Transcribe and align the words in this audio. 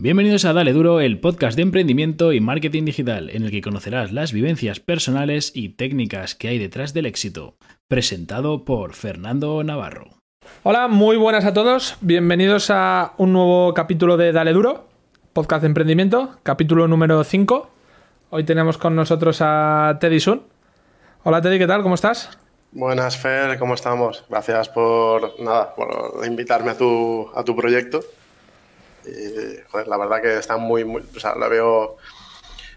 Bienvenidos 0.00 0.44
a 0.44 0.52
Dale 0.52 0.72
Duro, 0.72 1.00
el 1.00 1.18
podcast 1.18 1.56
de 1.56 1.62
emprendimiento 1.62 2.32
y 2.32 2.40
marketing 2.40 2.84
digital, 2.84 3.30
en 3.30 3.42
el 3.42 3.50
que 3.50 3.60
conocerás 3.60 4.12
las 4.12 4.32
vivencias 4.32 4.78
personales 4.78 5.50
y 5.56 5.70
técnicas 5.70 6.36
que 6.36 6.46
hay 6.46 6.60
detrás 6.60 6.94
del 6.94 7.04
éxito. 7.04 7.56
Presentado 7.88 8.64
por 8.64 8.94
Fernando 8.94 9.60
Navarro. 9.64 10.10
Hola, 10.62 10.86
muy 10.86 11.16
buenas 11.16 11.44
a 11.46 11.52
todos. 11.52 11.96
Bienvenidos 12.00 12.70
a 12.70 13.14
un 13.16 13.32
nuevo 13.32 13.74
capítulo 13.74 14.16
de 14.16 14.30
Dale 14.30 14.52
Duro, 14.52 14.86
podcast 15.32 15.62
de 15.62 15.66
emprendimiento, 15.66 16.38
capítulo 16.44 16.86
número 16.86 17.24
5. 17.24 17.68
Hoy 18.30 18.44
tenemos 18.44 18.78
con 18.78 18.94
nosotros 18.94 19.38
a 19.40 19.98
Teddy 20.00 20.20
Sun. 20.20 20.44
Hola 21.24 21.42
Teddy, 21.42 21.58
¿qué 21.58 21.66
tal? 21.66 21.82
¿Cómo 21.82 21.96
estás? 21.96 22.38
Buenas, 22.70 23.16
Fer, 23.16 23.58
¿cómo 23.58 23.74
estamos? 23.74 24.24
Gracias 24.30 24.68
por, 24.68 25.40
nada, 25.40 25.74
por 25.74 26.24
invitarme 26.24 26.70
a 26.70 26.78
tu, 26.78 27.28
a 27.34 27.42
tu 27.42 27.56
proyecto 27.56 28.00
joder, 29.70 29.88
la 29.88 29.96
verdad 29.96 30.22
que 30.22 30.38
está 30.38 30.56
muy, 30.56 30.84
muy 30.84 31.02
o 31.14 31.20
sea, 31.20 31.34
lo 31.34 31.48
veo 31.48 31.96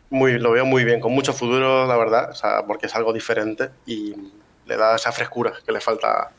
muy, 0.09 0.37
lo 0.37 0.51
veo 0.51 0.65
muy 0.65 0.83
bien, 0.83 0.99
con 0.99 1.13
mucho 1.13 1.33
futuro, 1.33 1.87
la 1.87 1.97
verdad, 1.97 2.29
o 2.31 2.35
sea, 2.35 2.63
porque 2.67 2.85
es 2.85 2.95
algo 2.95 3.13
diferente 3.13 3.69
y 3.85 4.13
le 4.65 4.77
da 4.77 4.95
esa 4.95 5.11
frescura 5.11 5.53
que 5.65 5.71
le 5.71 5.79
falta 5.79 6.31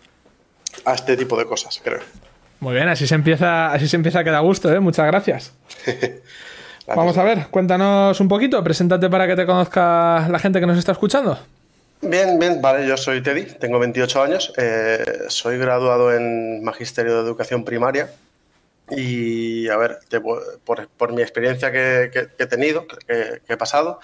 a 0.84 0.94
este 0.94 1.16
tipo 1.16 1.36
de 1.36 1.46
cosas, 1.46 1.80
creo. 1.82 2.00
Muy 2.60 2.74
bien, 2.74 2.88
así 2.88 3.06
se 3.06 3.14
empieza, 3.14 3.72
así 3.72 3.88
se 3.88 3.96
empieza 3.96 4.20
a 4.20 4.24
quedar 4.24 4.42
gusto, 4.42 4.72
¿eh? 4.72 4.78
Muchas 4.78 5.06
gracias. 5.10 5.52
Vamos 6.86 7.16
a 7.16 7.24
ver, 7.24 7.46
cuéntanos 7.50 8.20
un 8.20 8.28
poquito, 8.28 8.62
preséntate 8.62 9.08
para 9.08 9.26
que 9.26 9.36
te 9.36 9.46
conozca 9.46 10.28
la 10.28 10.38
gente 10.38 10.60
que 10.60 10.66
nos 10.66 10.78
está 10.78 10.92
escuchando. 10.92 11.38
Bien, 12.02 12.38
bien, 12.38 12.60
vale, 12.60 12.86
yo 12.86 12.96
soy 12.96 13.22
Teddy, 13.22 13.44
tengo 13.58 13.78
28 13.78 14.22
años, 14.22 14.52
eh, 14.58 15.04
soy 15.28 15.56
graduado 15.56 16.12
en 16.12 16.62
Magisterio 16.62 17.14
de 17.14 17.20
Educación 17.20 17.64
Primaria 17.64 18.10
y 18.96 19.68
a 19.68 19.76
ver, 19.76 19.98
por, 20.64 21.12
mi 21.12 21.22
experiencia 21.22 21.70
que, 21.70 22.28
he 22.38 22.46
tenido, 22.46 22.86
que, 22.86 23.40
he 23.48 23.56
pasado, 23.56 24.00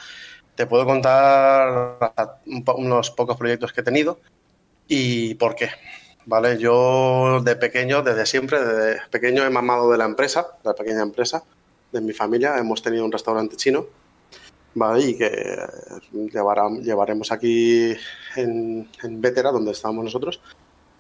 te 0.55 0.67
puedo 0.67 0.87
contar 0.87 2.13
unos 2.77 3.11
pocos 3.11 3.37
proyectos 3.37 3.73
que 3.73 3.81
he 3.81 3.85
tenido 3.85 4.21
y 4.87 5.35
por 5.35 5.55
qué. 5.55 5.71
¿Vale? 6.27 6.59
Yo 6.59 7.41
de 7.43 7.57
pequeño, 7.57 8.03
desde 8.03 8.27
siempre, 8.27 8.63
desde 8.63 9.01
pequeño 9.09 9.45
he 9.45 9.51
mamado 9.51 9.91
de 9.91 9.97
la 9.97 10.05
empresa, 10.05 10.43
de 10.63 10.71
la 10.71 10.75
pequeña 10.75 11.01
empresa, 11.01 11.43
de 11.91 12.03
mi 12.03 12.13
familia. 12.13 12.59
Hemos 12.59 12.83
tenido 12.83 13.05
un 13.07 13.13
restaurante 13.13 13.57
chino, 13.57 13.87
¿vale? 14.75 15.05
Y 15.05 15.17
que 15.17 15.57
llevaremos 16.83 17.33
aquí 17.33 17.97
en, 18.37 18.91
en 19.03 19.21
Vetera, 19.23 19.53
donde 19.53 19.71
estamos 19.71 20.05
nosotros, 20.05 20.43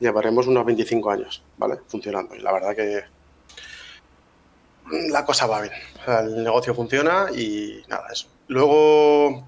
llevaremos 0.00 0.46
unos 0.46 0.64
25 0.64 1.10
años, 1.10 1.42
¿vale? 1.58 1.76
Funcionando. 1.88 2.34
Y 2.34 2.41
la 2.41 2.52
verdad 2.52 2.74
que 2.74 3.02
la 5.11 5.25
cosa 5.25 5.47
va 5.47 5.61
bien. 5.61 5.75
el 6.06 6.42
negocio 6.42 6.75
funciona 6.75 7.27
y 7.34 7.83
nada, 7.89 8.06
eso. 8.12 8.28
Luego, 8.48 9.47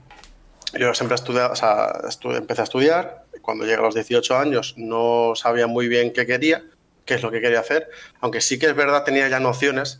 yo 0.79 0.95
siempre 0.95 1.15
estudiado, 1.15 1.53
o 1.53 1.57
sea, 1.57 2.01
empecé 2.37 2.61
a 2.61 2.65
estudiar. 2.65 3.25
Cuando 3.43 3.65
llegué 3.65 3.79
a 3.79 3.83
los 3.83 3.95
18 3.95 4.37
años 4.37 4.75
no 4.77 5.33
sabía 5.35 5.67
muy 5.67 5.89
bien 5.89 6.13
qué 6.13 6.27
quería, 6.27 6.63
qué 7.05 7.15
es 7.15 7.23
lo 7.23 7.31
que 7.31 7.41
quería 7.41 7.61
hacer, 7.61 7.89
aunque 8.21 8.41
sí 8.41 8.59
que 8.59 8.67
es 8.67 8.75
verdad 8.75 9.03
tenía 9.03 9.29
ya 9.29 9.41
nociones 9.41 9.99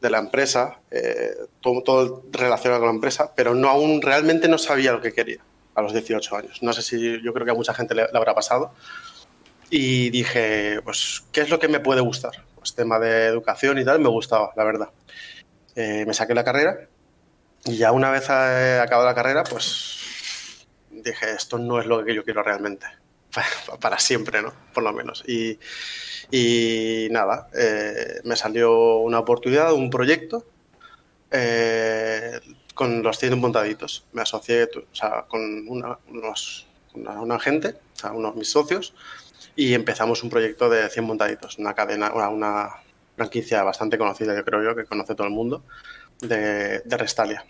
de 0.00 0.10
la 0.10 0.18
empresa, 0.18 0.80
eh, 0.90 1.30
todo, 1.60 1.82
todo, 1.82 2.24
relacionado 2.30 2.80
con 2.80 2.88
la 2.88 2.94
empresa, 2.94 3.32
pero 3.34 3.54
no 3.54 3.68
aún 3.68 4.02
realmente 4.02 4.48
no 4.48 4.58
sabía 4.58 4.92
lo 4.92 5.00
que 5.00 5.12
quería 5.12 5.40
a 5.74 5.82
los 5.82 5.92
18 5.92 6.36
años. 6.36 6.62
No 6.62 6.72
sé 6.72 6.82
si 6.82 7.22
yo 7.22 7.32
creo 7.32 7.46
que 7.46 7.52
a 7.52 7.54
mucha 7.54 7.72
gente 7.72 7.94
le 7.94 8.02
habrá 8.12 8.34
pasado. 8.34 8.74
Y 9.70 10.10
dije, 10.10 10.80
pues, 10.84 11.24
¿qué 11.32 11.40
es 11.40 11.48
lo 11.48 11.58
que 11.58 11.68
me 11.68 11.80
puede 11.80 12.02
gustar? 12.02 12.32
Pues, 12.62 12.76
tema 12.76 13.00
de 13.00 13.26
educación 13.26 13.76
y 13.78 13.84
tal, 13.84 13.98
me 13.98 14.08
gustaba, 14.08 14.52
la 14.56 14.62
verdad. 14.62 14.90
Eh, 15.74 16.04
me 16.06 16.14
saqué 16.14 16.32
la 16.32 16.44
carrera 16.44 16.86
y 17.64 17.76
ya 17.76 17.90
una 17.90 18.12
vez 18.12 18.30
acabado 18.30 19.04
la 19.04 19.16
carrera, 19.16 19.42
pues 19.42 20.66
dije, 20.90 21.32
esto 21.32 21.58
no 21.58 21.80
es 21.80 21.86
lo 21.86 22.04
que 22.04 22.14
yo 22.14 22.24
quiero 22.24 22.42
realmente. 22.44 22.86
Para 23.80 23.98
siempre, 23.98 24.42
¿no? 24.42 24.52
Por 24.72 24.84
lo 24.84 24.92
menos. 24.92 25.24
Y, 25.26 25.58
nada, 27.10 27.48
eh, 27.52 28.20
me 28.22 28.36
salió 28.36 28.98
una 28.98 29.18
oportunidad, 29.18 29.72
un 29.72 29.90
proyecto 29.90 30.46
eh, 31.32 32.38
con 32.74 33.02
los 33.02 33.18
100 33.18 33.40
montaditos. 33.40 34.04
Me 34.12 34.22
asocié 34.22 34.68
con 35.26 35.68
una, 35.68 35.98
unos, 36.08 36.68
una, 36.94 37.20
una 37.20 37.40
gente, 37.40 37.74
o 37.96 37.98
sea, 37.98 38.12
unos 38.12 38.36
mis 38.36 38.50
socios, 38.50 38.94
y 39.56 39.74
empezamos 39.74 40.22
un 40.22 40.30
proyecto 40.30 40.68
de 40.68 40.88
100 40.88 41.04
montaditos, 41.04 41.58
una 41.58 41.74
cadena, 41.74 42.12
una, 42.12 42.70
franquicia 43.16 43.62
bastante 43.62 43.98
conocida, 43.98 44.34
yo 44.34 44.44
creo 44.44 44.62
yo, 44.62 44.74
que 44.74 44.84
conoce 44.84 45.14
todo 45.14 45.26
el 45.26 45.32
mundo, 45.32 45.62
de, 46.20 46.80
de 46.80 46.96
Restalia. 46.96 47.44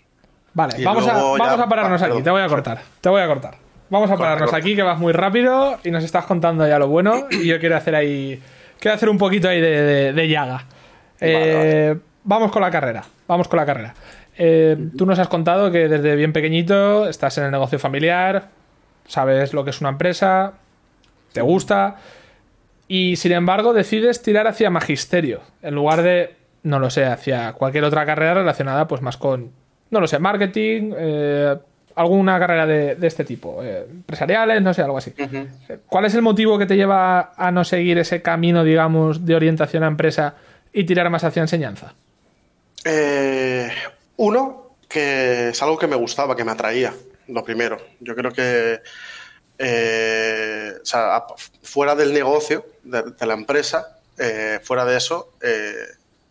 Vale, 0.53 0.83
vamos, 0.83 1.07
a, 1.07 1.13
vamos 1.13 1.59
a 1.59 1.67
pararnos 1.67 2.01
aquí, 2.01 2.21
te 2.21 2.29
voy 2.29 2.41
a 2.41 2.47
cortar, 2.47 2.81
te 3.01 3.09
voy 3.09 3.21
a 3.21 3.27
cortar. 3.27 3.55
Vamos 3.89 4.09
a 4.09 4.17
pararnos 4.17 4.53
aquí, 4.53 4.75
que 4.75 4.83
vas 4.83 4.99
muy 4.99 5.13
rápido 5.13 5.79
y 5.83 5.91
nos 5.91 6.03
estás 6.03 6.25
contando 6.25 6.67
ya 6.67 6.79
lo 6.79 6.87
bueno 6.87 7.27
y 7.29 7.45
yo 7.45 7.59
quiero 7.59 7.75
hacer 7.75 7.95
ahí, 7.95 8.41
quiero 8.79 8.95
hacer 8.95 9.09
un 9.09 9.17
poquito 9.17 9.47
ahí 9.49 9.61
de, 9.61 10.27
llaga. 10.27 10.65
Eh, 11.19 11.95
vamos 12.23 12.51
con 12.51 12.61
la 12.61 12.71
carrera, 12.71 13.03
vamos 13.27 13.47
con 13.47 13.57
la 13.57 13.65
carrera. 13.65 13.93
Eh, 14.37 14.89
tú 14.97 15.05
nos 15.05 15.19
has 15.19 15.27
contado 15.27 15.71
que 15.71 15.87
desde 15.87 16.15
bien 16.15 16.33
pequeñito 16.33 17.07
estás 17.07 17.37
en 17.37 17.45
el 17.45 17.51
negocio 17.51 17.77
familiar, 17.77 18.49
sabes 19.05 19.53
lo 19.53 19.63
que 19.63 19.69
es 19.69 19.79
una 19.79 19.89
empresa, 19.89 20.53
te 21.33 21.41
gusta 21.41 21.97
y 22.87 23.15
sin 23.15 23.31
embargo 23.33 23.73
decides 23.73 24.21
tirar 24.21 24.47
hacia 24.47 24.69
magisterio 24.69 25.41
en 25.61 25.75
lugar 25.75 26.01
de, 26.01 26.35
no 26.63 26.79
lo 26.79 26.89
sé, 26.89 27.05
hacia 27.05 27.53
cualquier 27.53 27.83
otra 27.83 28.05
carrera 28.05 28.35
relacionada 28.35 28.87
pues 28.87 29.01
más 29.01 29.17
con, 29.17 29.51
no 29.89 29.99
lo 29.99 30.07
sé, 30.07 30.19
marketing, 30.19 30.93
eh, 30.95 31.55
alguna 31.95 32.39
carrera 32.39 32.65
de, 32.65 32.97
este 33.01 33.23
tipo, 33.23 33.63
eh, 33.63 33.85
empresariales, 33.89 34.61
no 34.61 34.73
sé, 34.73 34.81
algo 34.81 34.97
así. 34.97 35.13
¿Cuál 35.87 36.05
es 36.05 36.15
el 36.15 36.21
motivo 36.21 36.57
que 36.57 36.65
te 36.65 36.75
lleva 36.75 37.33
a 37.35 37.51
no 37.51 37.63
seguir 37.63 37.97
ese 37.97 38.21
camino, 38.21 38.63
digamos, 38.63 39.25
de 39.25 39.35
orientación 39.35 39.83
a 39.83 39.87
empresa 39.87 40.35
y 40.71 40.83
tirar 40.85 41.09
más 41.09 41.23
hacia 41.23 41.41
enseñanza? 41.41 41.93
Eh, 42.85 43.69
uno, 44.17 44.75
que 44.87 45.49
es 45.49 45.61
algo 45.61 45.77
que 45.77 45.87
me 45.87 45.95
gustaba, 45.95 46.35
que 46.35 46.43
me 46.43 46.51
atraía, 46.51 46.93
lo 47.27 47.43
primero. 47.43 47.77
Yo 47.99 48.15
creo 48.15 48.31
que 48.31 48.81
eh, 49.57 50.73
fuera 51.61 51.95
del 51.95 52.13
negocio, 52.13 52.65
de, 52.83 53.13
la 53.25 53.33
empresa, 53.33 53.99
eh, 54.17 54.59
fuera 54.63 54.85
de 54.85 54.97
eso, 54.97 55.33
eh, 55.41 55.73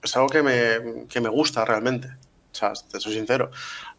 es 0.03 0.16
algo 0.16 0.28
que 0.28 0.43
me, 0.43 1.06
que 1.09 1.21
me, 1.21 1.28
gusta 1.28 1.65
realmente. 1.65 2.09
O 2.09 2.55
sea, 2.55 2.75
soy 2.75 3.15
sincero. 3.15 3.50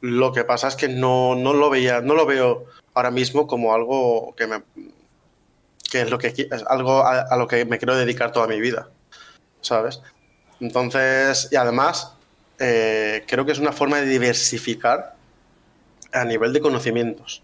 Lo 0.02 0.32
que 0.32 0.44
pasa 0.44 0.68
es 0.68 0.76
que 0.76 0.88
no, 0.88 1.36
no, 1.36 1.54
lo 1.54 1.70
veía, 1.70 2.02
no 2.02 2.14
lo 2.14 2.26
veo 2.26 2.66
ahora 2.94 3.12
mismo 3.12 3.48
como 3.48 3.74
algo 3.74 4.36
que 4.36 4.48
me 4.48 4.62
que 5.90 6.02
es 6.02 6.10
lo 6.10 6.18
que 6.18 6.28
es 6.28 6.64
algo 6.68 7.06
a, 7.06 7.36
lo 7.38 7.48
que 7.48 7.66
me 7.66 7.78
quiero 7.78 7.96
dedicar 7.96 8.32
toda 8.32 8.48
mi 8.48 8.60
vida. 8.60 8.90
¿Sabes? 9.62 10.02
Entonces, 10.60 11.50
y 11.52 11.56
además, 11.56 12.14
creo 12.58 13.46
que 13.46 13.52
es 13.52 13.60
una 13.60 13.72
forma 13.72 13.98
de 13.98 14.08
diversificar 14.08 15.16
a 16.12 16.26
nivel 16.26 16.52
de 16.52 16.62
conocimientos. 16.62 17.44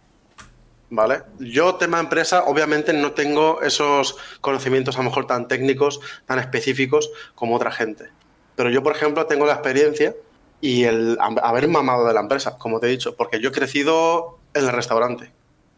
¿Vale? 0.90 1.24
Yo, 1.40 1.76
tema 1.76 2.00
empresa, 2.00 2.44
obviamente 2.46 2.94
no 2.94 3.12
tengo 3.12 3.62
esos 3.62 4.18
conocimientos 4.42 4.96
a 4.96 5.00
lo 5.00 5.06
mejor 5.06 5.28
tan 5.28 5.48
técnicos, 5.48 6.00
tan 6.26 6.40
específicos 6.40 7.12
como 7.36 7.56
otra 7.56 7.72
gente. 7.72 8.10
Pero 8.56 8.70
yo, 8.70 8.84
por 8.84 8.96
ejemplo, 8.96 9.26
tengo 9.26 9.46
la 9.46 9.54
experiencia 9.54 10.16
y 10.62 10.84
el 10.84 11.18
haber 11.20 11.68
mamado 11.68 12.06
de 12.06 12.14
la 12.14 12.20
empresa, 12.20 12.58
como 12.58 12.80
te 12.80 12.88
he 12.88 12.90
dicho, 12.90 13.16
porque 13.16 13.40
yo 13.40 13.50
he 13.50 13.54
crecido 13.54 14.40
en 14.54 14.66
el 14.66 14.72
restaurante, 14.72 15.32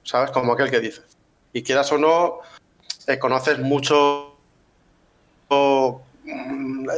¿sabes? 0.04 0.32
Como 0.32 0.54
aquel 0.54 0.72
que 0.72 0.80
dice. 0.80 1.02
Y 1.54 1.64
quieras 1.64 1.92
o 1.92 1.98
no, 1.98 2.40
eh, 3.08 3.20
conoces 3.20 3.60
mucho 3.60 4.36
mm, 5.50 6.90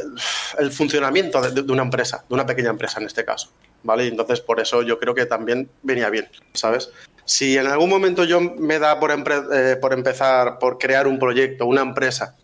el 0.58 0.70
funcionamiento 0.70 1.42
de, 1.42 1.60
una 1.72 1.82
empresa, 1.82 2.24
de 2.28 2.34
una 2.34 2.46
pequeña 2.46 2.70
empresa 2.70 3.00
en 3.00 3.06
este 3.06 3.24
caso, 3.24 3.50
¿vale? 3.82 4.06
entonces 4.06 4.40
por 4.40 4.60
eso 4.60 4.82
yo 4.82 4.98
creo 4.98 5.14
que 5.14 5.26
también 5.26 5.68
venía 5.82 6.08
bien, 6.10 6.28
¿sabes? 6.52 6.90
Si 7.24 7.56
en 7.56 7.66
algún 7.66 7.88
momento 7.88 8.24
yo 8.24 8.40
me 8.40 8.78
da 8.78 9.00
por, 9.00 9.10
eh, 9.10 9.76
por 9.76 9.92
empezar, 9.92 10.58
por 10.58 10.78
crear 10.78 11.06
un 11.06 11.18
proyecto, 11.18 11.66
una 11.66 11.82
empresa, 11.82 12.36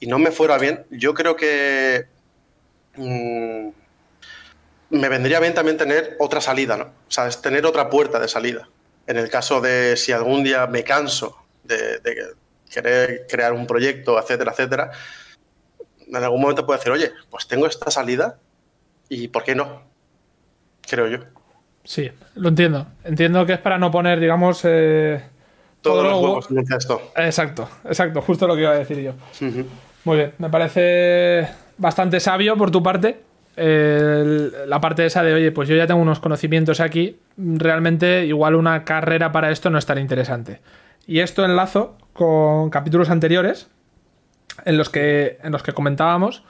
y 0.00 0.06
no 0.06 0.18
me 0.18 0.30
fuera 0.30 0.58
bien, 0.58 0.86
yo 0.90 1.14
creo 1.14 1.36
que 1.36 2.06
mm, 2.96 3.68
me 4.90 5.08
vendría 5.08 5.40
bien 5.40 5.54
también 5.54 5.76
tener 5.76 6.16
otra 6.18 6.40
salida, 6.40 6.76
¿no? 6.76 6.84
O 6.84 7.10
sea, 7.10 7.26
es 7.26 7.40
tener 7.40 7.66
otra 7.66 7.90
puerta 7.90 8.18
de 8.18 8.28
salida. 8.28 8.68
En 9.06 9.16
el 9.16 9.30
caso 9.30 9.60
de 9.60 9.96
si 9.96 10.12
algún 10.12 10.44
día 10.44 10.66
me 10.66 10.84
canso 10.84 11.36
de, 11.64 12.00
querer 12.70 13.26
crear 13.28 13.52
un 13.52 13.66
proyecto, 13.66 14.18
etcétera, 14.18 14.52
etcétera, 14.52 14.90
en 16.06 16.16
algún 16.16 16.40
momento 16.40 16.66
puedo 16.66 16.78
decir, 16.78 16.92
oye, 16.92 17.12
pues 17.30 17.46
tengo 17.46 17.66
esta 17.66 17.90
salida 17.90 18.38
y 19.08 19.28
¿por 19.28 19.44
qué 19.44 19.54
no? 19.54 19.82
Creo 20.82 21.06
yo. 21.08 21.37
Sí, 21.88 22.10
lo 22.34 22.50
entiendo. 22.50 22.86
Entiendo 23.02 23.46
que 23.46 23.54
es 23.54 23.58
para 23.60 23.78
no 23.78 23.90
poner, 23.90 24.20
digamos. 24.20 24.60
Eh, 24.64 25.22
Todos 25.80 26.04
los 26.04 26.22
huevos 26.22 26.50
en 26.50 26.58
esto. 26.70 27.00
Exacto, 27.16 27.66
exacto, 27.86 28.20
justo 28.20 28.46
lo 28.46 28.54
que 28.54 28.60
iba 28.60 28.72
a 28.72 28.78
decir 28.78 28.98
yo. 29.00 29.12
Muy 30.04 30.16
bien, 30.18 30.34
me 30.36 30.50
parece 30.50 31.48
bastante 31.78 32.20
sabio 32.20 32.58
por 32.58 32.70
tu 32.70 32.82
parte 32.82 33.22
la 33.56 34.80
parte 34.82 35.06
esa 35.06 35.22
de, 35.22 35.32
oye, 35.32 35.50
pues 35.50 35.66
yo 35.66 35.76
ya 35.76 35.86
tengo 35.86 36.00
unos 36.00 36.20
conocimientos 36.20 36.80
aquí, 36.80 37.16
realmente 37.38 38.26
igual 38.26 38.54
una 38.54 38.84
carrera 38.84 39.32
para 39.32 39.50
esto 39.50 39.70
no 39.70 39.78
es 39.78 39.86
tan 39.86 39.98
interesante. 39.98 40.60
Y 41.06 41.20
esto 41.20 41.42
enlazo 41.42 41.96
con 42.12 42.68
capítulos 42.68 43.08
anteriores 43.08 43.68
en 44.66 44.76
los 44.76 44.90
que, 44.90 45.38
en 45.42 45.52
los 45.52 45.62
que 45.62 45.72
comentábamos 45.72 46.44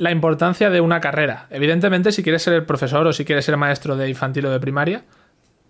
la 0.00 0.10
importancia 0.10 0.70
de 0.70 0.80
una 0.80 0.98
carrera. 0.98 1.46
Evidentemente, 1.50 2.10
si 2.10 2.22
quieres 2.22 2.42
ser 2.42 2.54
el 2.54 2.64
profesor 2.64 3.06
o 3.06 3.12
si 3.12 3.26
quieres 3.26 3.44
ser 3.44 3.58
maestro 3.58 3.96
de 3.96 4.08
infantil 4.08 4.46
o 4.46 4.50
de 4.50 4.58
primaria, 4.58 5.04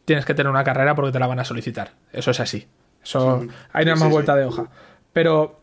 tienes 0.05 0.25
que 0.25 0.35
tener 0.35 0.49
una 0.49 0.63
carrera 0.63 0.95
porque 0.95 1.11
te 1.11 1.19
la 1.19 1.27
van 1.27 1.41
a 1.41 1.45
solicitar. 1.45 1.91
Eso 2.13 2.31
es 2.31 2.39
así. 2.39 2.69
Eso, 3.03 3.45
hay 3.73 3.85
una 3.85 3.97
más 3.97 4.09
vuelta 4.09 4.37
de 4.37 4.45
hoja. 4.45 4.69
Pero 5.13 5.59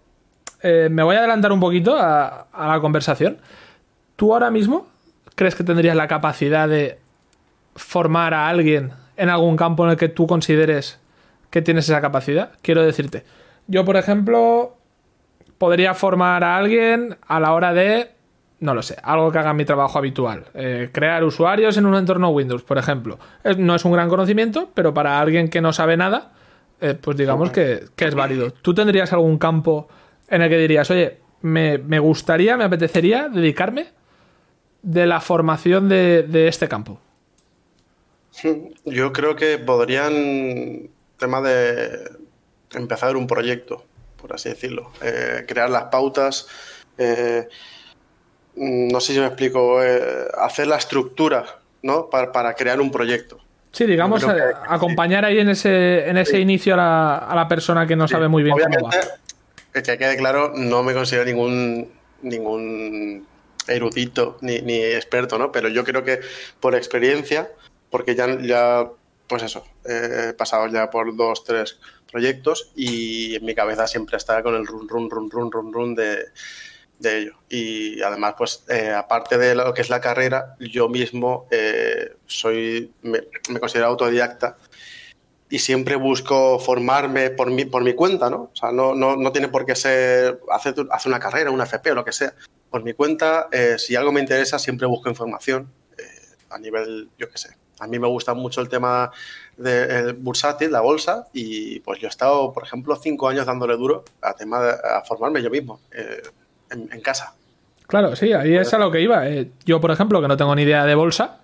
eh, 0.61 0.89
me 0.91 1.01
voy 1.01 1.15
a 1.15 1.19
adelantar 1.19 1.53
un 1.53 1.61
poquito 1.61 1.95
a, 1.97 2.47
a 2.51 2.67
la 2.67 2.81
conversación. 2.81 3.37
¿Tú 4.17 4.33
ahora 4.33 4.51
mismo 4.51 4.85
crees 5.35 5.55
que 5.55 5.63
tendrías 5.63 5.95
la 5.95 6.09
capacidad 6.09 6.67
de 6.67 6.99
formar 7.77 8.33
a 8.33 8.49
alguien 8.49 8.91
en 9.15 9.29
algún 9.29 9.55
campo 9.55 9.85
en 9.85 9.91
el 9.91 9.97
que 9.97 10.09
tú 10.09 10.27
consideres 10.27 10.99
que 11.51 11.61
tienes 11.61 11.87
esa 11.87 12.01
capacidad? 12.01 12.51
Quiero 12.61 12.83
decirte, 12.83 13.23
yo 13.67 13.85
por 13.85 13.95
ejemplo 13.95 14.75
podría 15.57 15.93
formar 15.93 16.43
a 16.43 16.57
alguien 16.57 17.17
a 17.25 17.39
la 17.39 17.53
hora 17.53 17.71
de, 17.71 18.16
no 18.59 18.73
lo 18.73 18.81
sé, 18.81 18.97
algo 19.03 19.31
que 19.31 19.37
haga 19.37 19.53
mi 19.53 19.65
trabajo 19.65 19.97
habitual. 19.99 20.45
Eh, 20.53 20.89
crear 20.91 21.23
usuarios 21.23 21.77
en 21.77 21.85
un 21.85 21.95
entorno 21.95 22.29
Windows, 22.29 22.63
por 22.63 22.77
ejemplo. 22.77 23.19
no 23.57 23.75
es 23.75 23.85
un 23.85 23.91
gran 23.91 24.09
conocimiento, 24.09 24.69
pero 24.73 24.93
para 24.93 25.19
alguien 25.19 25.49
que 25.49 25.61
no 25.61 25.73
sabe 25.73 25.97
nada, 25.97 26.31
eh, 26.81 26.95
pues 26.99 27.17
digamos 27.17 27.51
que, 27.51 27.85
es 27.97 28.15
válido. 28.15 28.51
¿Tú 28.51 28.73
tendrías 28.73 29.13
algún 29.13 29.37
campo 29.37 29.87
en 30.27 30.41
el 30.41 30.49
que 30.49 30.57
dirías, 30.57 30.89
oye, 30.91 31.19
me, 31.41 31.77
me 31.77 31.99
gustaría, 31.99 32.57
me 32.57 32.63
apetecería 32.63 33.29
dedicarme 33.29 33.87
de 34.81 35.05
la 35.05 35.19
formación 35.19 35.89
de, 35.89 36.47
este 36.47 36.67
campo? 36.67 36.99
Yo 38.85 39.11
creo 39.11 39.35
que 39.35 39.57
podrían, 39.57 40.89
tema 41.17 41.41
de 41.41 42.11
empezar 42.73 43.17
un 43.17 43.27
proyecto, 43.27 43.83
por 44.15 44.33
así 44.33 44.49
decirlo, 44.49 44.91
eh, 45.01 45.45
crear 45.47 45.69
las 45.69 45.85
pautas, 45.85 46.47
eh, 46.97 47.47
no 48.57 48.99
sé 48.99 49.13
si 49.13 49.19
me 49.19 49.27
explico, 49.27 49.83
eh, 49.83 50.27
hacer 50.39 50.67
la 50.67 50.77
estructura, 50.77 51.45
¿no? 51.83 52.09
Para, 52.09 52.53
crear 52.55 52.81
un 52.81 52.91
proyecto. 52.91 53.39
Sí, 53.71 53.85
digamos, 53.85 54.25
acompañar 54.67 55.25
ahí 55.25 55.39
en 55.39 55.49
ese, 55.49 56.09
en 56.09 56.17
ese 56.17 56.39
inicio 56.39 56.73
a 56.73 57.33
la, 57.35 57.47
persona 57.47 57.85
que 57.85 57.95
no 57.95 58.07
sabe 58.07 58.27
muy 58.27 58.43
bien 58.43 58.57
cómo 58.57 58.87
va. 58.87 58.91
Que 59.73 59.97
quede 59.97 60.17
claro, 60.17 60.53
no 60.55 60.81
me 60.81 60.93
considero 60.93 61.25
ningún, 61.25 61.91
ningún 62.23 63.27
erudito 63.67 64.37
ni, 64.41 64.61
ni, 64.61 64.81
experto, 64.81 65.37
¿no? 65.37 65.51
Pero 65.51 65.69
yo 65.69 65.83
creo 65.83 66.03
que 66.03 66.21
por 66.59 66.73
experiencia, 66.73 67.49
porque 67.91 68.15
ya, 68.15 68.39
ya 68.41 68.87
pues 69.27 69.43
eso, 69.43 69.63
he 69.85 70.33
pasado 70.33 70.67
ya 70.67 70.89
por 70.89 71.15
dos, 71.15 71.43
tres 71.43 71.77
proyectos 72.11 72.71
y 72.75 73.35
en 73.35 73.45
mi 73.45 73.53
cabeza 73.53 73.85
siempre 73.85 74.17
está 74.17 74.41
con 74.41 74.55
el 74.55 74.65
run, 74.65 74.87
run, 74.87 75.09
run, 75.09 75.29
run, 75.29 75.51
run, 75.51 75.73
run 75.73 75.95
de, 75.95 76.25
de 76.99 77.19
ello. 77.19 77.33
Y 77.49 78.01
además, 78.01 78.35
pues, 78.37 78.63
eh, 78.69 78.91
aparte 78.91 79.37
de 79.37 79.55
lo 79.55 79.73
que 79.73 79.81
es 79.81 79.89
la 79.89 80.01
carrera, 80.01 80.55
yo 80.59 80.89
mismo 80.89 81.47
eh, 81.51 82.15
soy, 82.25 82.91
me, 83.01 83.21
considero 83.59 83.87
autodidacta 83.87 84.57
y 85.49 85.59
siempre 85.59 85.95
busco 85.95 86.59
formarme 86.59 87.29
por 87.29 87.51
mi, 87.51 87.65
por 87.65 87.83
mi 87.83 87.93
cuenta, 87.93 88.29
¿no? 88.29 88.49
O 88.51 88.55
sea, 88.55 88.71
no, 88.71 88.93
no, 88.95 89.15
no 89.15 89.31
tiene 89.31 89.47
por 89.47 89.65
qué 89.65 89.75
ser 89.75 90.39
hacer, 90.51 90.75
hacer 90.91 91.09
una 91.09 91.19
carrera, 91.19 91.51
una 91.51 91.63
FP 91.63 91.91
o 91.91 91.95
lo 91.95 92.05
que 92.05 92.11
sea 92.11 92.33
por 92.69 92.83
mi 92.83 92.93
cuenta, 92.93 93.47
eh, 93.51 93.75
si 93.77 93.95
algo 93.95 94.11
me 94.11 94.19
interesa, 94.19 94.59
siempre 94.59 94.87
busco 94.87 95.09
información 95.09 95.71
eh, 95.97 96.03
a 96.49 96.59
nivel, 96.59 97.09
yo 97.17 97.29
qué 97.29 97.37
sé. 97.37 97.55
A 97.79 97.87
mí 97.87 97.99
me 97.99 98.07
gusta 98.07 98.33
mucho 98.33 98.59
el 98.61 98.69
tema 98.69 99.11
del 99.55 100.13
bursátil, 100.13 100.71
la 100.71 100.81
bolsa, 100.81 101.27
y 101.31 101.79
pues 101.81 101.99
yo 101.99 102.07
he 102.07 102.09
estado, 102.09 102.51
por 102.51 102.63
ejemplo, 102.63 102.95
cinco 102.95 103.27
años 103.27 103.45
dándole 103.45 103.77
duro 103.77 104.03
a 104.21 104.33
tema 104.33 104.61
de, 104.61 104.71
a 104.71 105.03
formarme 105.03 105.43
yo 105.43 105.49
mismo 105.49 105.79
eh, 106.71 106.87
en, 106.91 107.01
casa. 107.01 107.33
Claro, 107.87 108.15
sí, 108.15 108.33
ahí 108.33 108.55
es 108.55 108.73
a 108.73 108.77
lo 108.77 108.91
que 108.91 109.01
iba. 109.01 109.23
yo, 109.65 109.79
por 109.79 109.91
ejemplo, 109.91 110.21
que 110.21 110.27
no 110.27 110.37
tengo 110.37 110.55
ni 110.55 110.63
idea 110.63 110.85
de 110.85 110.95
bolsa, 110.95 111.37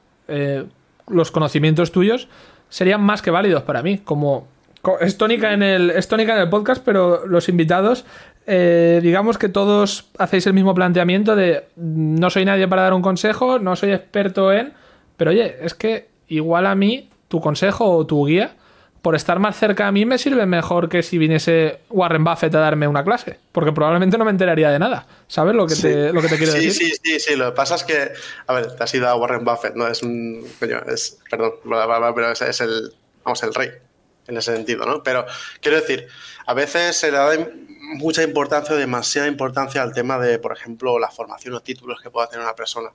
los 1.08 1.32
conocimientos 1.32 1.92
tuyos 1.92 2.28
serían 2.70 3.02
más 3.02 3.22
que 3.22 3.32
válidos 3.32 3.64
para 3.64 3.82
mí. 3.82 4.00
Como 4.00 4.48
es 5.00 5.18
tónica 5.18 5.54
en 5.54 5.64
el, 5.64 5.90
es 5.92 6.10
tónica 6.10 6.36
en 6.36 6.42
el 6.42 6.50
podcast, 6.50 6.84
pero 6.84 7.26
los 7.26 7.48
invitados 7.48 8.04
eh, 8.46 9.00
digamos 9.02 9.38
que 9.38 9.48
todos 9.48 10.10
hacéis 10.18 10.48
el 10.48 10.54
mismo 10.54 10.74
planteamiento 10.76 11.36
de 11.36 11.64
no 11.78 12.30
soy 12.30 12.44
nadie 12.44 12.68
para 12.68 12.82
dar 12.84 12.94
un 12.94 13.02
consejo, 13.02 13.58
no 13.60 13.76
soy 13.78 13.92
experto 13.92 14.52
en, 14.52 14.74
pero 15.16 15.32
oye, 15.32 15.56
es 15.62 15.74
que 15.74 16.10
igual 16.28 16.66
a 16.66 16.76
mí 16.76 17.10
tu 17.30 17.40
consejo 17.40 17.90
o 17.90 18.06
tu 18.06 18.26
guía, 18.26 18.56
por 19.04 19.18
estar 19.18 19.38
más 19.38 19.60
cerca 19.60 19.86
a 19.86 19.92
mí, 19.92 20.06
me 20.06 20.18
sirve 20.18 20.46
mejor 20.46 20.88
que 20.88 21.04
si 21.04 21.18
viniese 21.18 21.82
Warren 21.90 22.24
Buffett 22.24 22.56
a 22.56 22.60
darme 22.60 22.88
una 22.88 23.04
clase, 23.04 23.38
porque 23.52 23.74
probablemente 23.74 24.18
no 24.18 24.24
me 24.24 24.32
enteraría 24.32 24.72
de 24.72 24.80
nada. 24.80 25.06
¿Sabes 25.28 25.54
lo 25.56 25.68
que, 25.68 25.76
te, 25.76 26.14
lo 26.14 26.22
que 26.22 26.30
te 26.30 26.38
quiero 26.38 26.54
decir? 26.54 26.72
Sí, 26.72 26.94
sí, 27.04 27.20
sí, 27.20 27.36
lo 27.36 27.48
que 27.48 27.52
pasa 27.52 27.76
es 27.76 27.84
que, 27.84 28.14
a 28.48 28.54
ver, 28.54 28.74
te 28.74 28.82
has 28.82 28.94
ido 28.96 29.10
a 29.10 29.16
Warren 29.18 29.44
Buffett, 29.44 29.76
¿no? 29.76 29.86
Es 29.90 30.04
un, 30.04 30.48
es, 30.88 31.20
perdón, 31.30 31.56
pero 32.16 32.32
es, 32.32 32.42
es 32.44 32.62
el, 32.62 32.94
vamos, 33.26 33.44
el 33.44 33.54
rey 33.54 33.72
en 34.28 34.38
ese 34.38 34.56
sentido, 34.56 34.86
¿no? 34.86 35.04
Pero 35.04 35.26
quiero 35.60 35.82
decir, 35.82 36.08
a 36.46 36.54
veces 36.54 36.96
se 36.96 37.12
le 37.12 37.18
da 37.18 37.32
mucha 37.98 38.24
importancia 38.24 38.74
o 38.74 38.78
demasiada 38.78 39.28
importancia 39.28 39.82
al 39.82 39.94
tema 39.94 40.18
de, 40.18 40.40
por 40.40 40.54
ejemplo, 40.54 40.98
la 40.98 41.10
formación 41.10 41.56
o 41.56 41.60
títulos 41.60 42.00
que 42.02 42.10
pueda 42.10 42.28
tener 42.28 42.46
una 42.46 42.56
persona. 42.56 42.92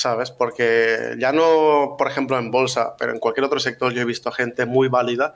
¿Sabes? 0.00 0.30
Porque 0.30 1.14
ya 1.18 1.30
no, 1.30 1.94
por 1.98 2.08
ejemplo, 2.08 2.38
en 2.38 2.50
bolsa, 2.50 2.96
pero 2.98 3.12
en 3.12 3.18
cualquier 3.18 3.44
otro 3.44 3.60
sector 3.60 3.92
yo 3.92 4.00
he 4.00 4.06
visto 4.06 4.32
gente 4.32 4.64
muy 4.64 4.88
válida, 4.88 5.34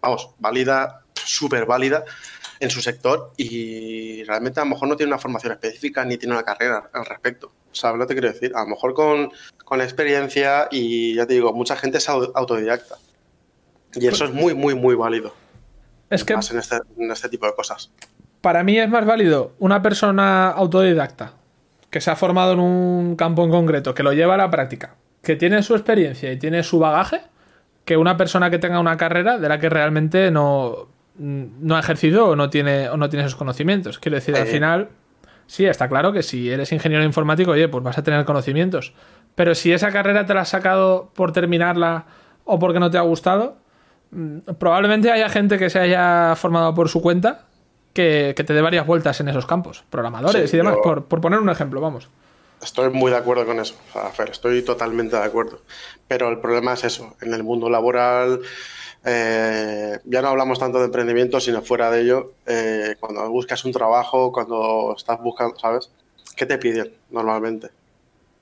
vamos, 0.00 0.30
válida, 0.38 1.02
súper 1.12 1.66
válida 1.66 2.02
en 2.58 2.70
su 2.70 2.80
sector 2.80 3.32
y 3.36 4.24
realmente 4.24 4.58
a 4.58 4.64
lo 4.64 4.70
mejor 4.70 4.88
no 4.88 4.96
tiene 4.96 5.12
una 5.12 5.18
formación 5.18 5.52
específica 5.52 6.02
ni 6.06 6.16
tiene 6.16 6.34
una 6.34 6.44
carrera 6.44 6.88
al 6.94 7.04
respecto. 7.04 7.52
¿Sabes 7.72 7.98
lo 7.98 8.06
que 8.06 8.14
te 8.14 8.18
quiero 8.18 8.32
decir? 8.32 8.52
A 8.54 8.62
lo 8.62 8.68
mejor 8.68 8.94
con, 8.94 9.30
con 9.66 9.82
experiencia 9.82 10.68
y 10.70 11.14
ya 11.14 11.26
te 11.26 11.34
digo, 11.34 11.52
mucha 11.52 11.76
gente 11.76 11.98
es 11.98 12.08
autodidacta. 12.08 12.96
Y 13.96 14.06
eso 14.06 14.24
es 14.24 14.32
muy, 14.32 14.54
muy, 14.54 14.74
muy 14.74 14.94
válido. 14.94 15.34
Es 16.08 16.24
que. 16.24 16.34
Más 16.34 16.50
en 16.50 16.58
este, 16.58 16.76
en 16.96 17.10
este 17.10 17.28
tipo 17.28 17.44
de 17.44 17.54
cosas. 17.54 17.92
Para 18.40 18.64
mí 18.64 18.78
es 18.78 18.88
más 18.88 19.04
válido 19.04 19.52
una 19.58 19.82
persona 19.82 20.48
autodidacta 20.52 21.34
que 21.90 22.00
se 22.00 22.10
ha 22.10 22.16
formado 22.16 22.52
en 22.52 22.60
un 22.60 23.16
campo 23.16 23.44
en 23.44 23.50
concreto, 23.50 23.94
que 23.94 24.02
lo 24.02 24.12
lleva 24.12 24.34
a 24.34 24.38
la 24.38 24.50
práctica, 24.50 24.96
que 25.22 25.36
tiene 25.36 25.62
su 25.62 25.74
experiencia 25.74 26.32
y 26.32 26.38
tiene 26.38 26.62
su 26.62 26.78
bagaje, 26.78 27.20
que 27.84 27.96
una 27.96 28.16
persona 28.16 28.50
que 28.50 28.58
tenga 28.58 28.80
una 28.80 28.96
carrera 28.96 29.38
de 29.38 29.48
la 29.48 29.58
que 29.58 29.68
realmente 29.68 30.30
no, 30.30 30.88
no 31.16 31.76
ha 31.76 31.80
ejercido 31.80 32.28
o 32.28 32.36
no 32.36 32.50
tiene, 32.50 32.88
o 32.88 32.96
no 32.96 33.08
tiene 33.08 33.24
esos 33.24 33.36
conocimientos. 33.36 33.98
Quiero 33.98 34.16
decir, 34.16 34.36
al 34.36 34.46
final, 34.46 34.88
sí, 35.46 35.64
está 35.66 35.88
claro 35.88 36.12
que 36.12 36.22
si 36.22 36.50
eres 36.50 36.72
ingeniero 36.72 37.04
informático, 37.04 37.52
oye, 37.52 37.68
pues 37.68 37.84
vas 37.84 37.98
a 37.98 38.02
tener 38.02 38.24
conocimientos. 38.24 38.92
Pero 39.34 39.54
si 39.54 39.72
esa 39.72 39.92
carrera 39.92 40.26
te 40.26 40.34
la 40.34 40.40
has 40.40 40.48
sacado 40.48 41.12
por 41.14 41.32
terminarla 41.32 42.06
o 42.44 42.58
porque 42.58 42.80
no 42.80 42.90
te 42.90 42.98
ha 42.98 43.02
gustado, 43.02 43.58
Mm, 44.10 44.38
probablemente 44.58 45.10
haya 45.10 45.28
gente 45.28 45.58
que 45.58 45.68
se 45.68 45.80
haya 45.80 46.34
formado 46.36 46.74
por 46.74 46.88
su 46.88 47.02
cuenta 47.02 47.46
que, 47.96 48.34
te 48.34 48.52
dé 48.52 48.60
varias 48.60 48.86
vueltas 48.86 49.20
en 49.20 49.28
esos 49.28 49.46
campos, 49.46 49.84
programadores 49.90 50.52
y 50.52 50.56
demás, 50.56 50.76
por, 50.82 51.20
poner 51.20 51.40
un 51.40 51.48
ejemplo, 51.50 51.80
vamos. 51.80 52.08
Estoy 52.62 52.90
muy 52.90 53.10
de 53.10 53.16
acuerdo 53.16 53.44
con 53.46 53.58
eso, 53.58 53.74
estoy 54.30 54.62
totalmente 54.62 55.16
de 55.16 55.22
acuerdo. 55.22 55.60
Pero 56.06 56.28
el 56.28 56.38
problema 56.38 56.74
es 56.74 56.84
eso, 56.84 57.16
en 57.20 57.34
el 57.34 57.42
mundo 57.42 57.68
laboral 57.68 58.40
eh, 59.04 59.98
ya 60.04 60.22
no 60.22 60.28
hablamos 60.28 60.58
tanto 60.58 60.78
de 60.78 60.86
emprendimiento, 60.86 61.40
sino 61.40 61.62
fuera 61.62 61.90
de 61.90 62.02
ello, 62.02 62.32
eh, 62.46 62.96
cuando 63.00 63.28
buscas 63.30 63.64
un 63.64 63.72
trabajo, 63.72 64.32
cuando 64.32 64.94
estás 64.96 65.20
buscando, 65.20 65.58
¿sabes? 65.58 65.90
¿Qué 66.36 66.46
te 66.46 66.58
piden 66.58 66.92
normalmente? 67.10 67.70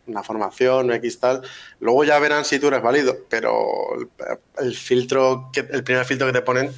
una 0.07 0.23
formación, 0.23 0.93
X 0.93 1.19
tal. 1.19 1.43
Luego 1.81 2.05
ya 2.05 2.19
verán 2.19 2.45
si 2.45 2.59
tú 2.59 2.69
eres 2.69 2.83
válido, 2.83 3.17
pero 3.31 3.65
el, 4.59 4.75
filtro, 4.75 5.49
que, 5.51 5.61
el 5.61 5.83
primer 5.83 6.05
filtro 6.05 6.27
que 6.27 6.33
te 6.35 6.43
ponen, 6.43 6.71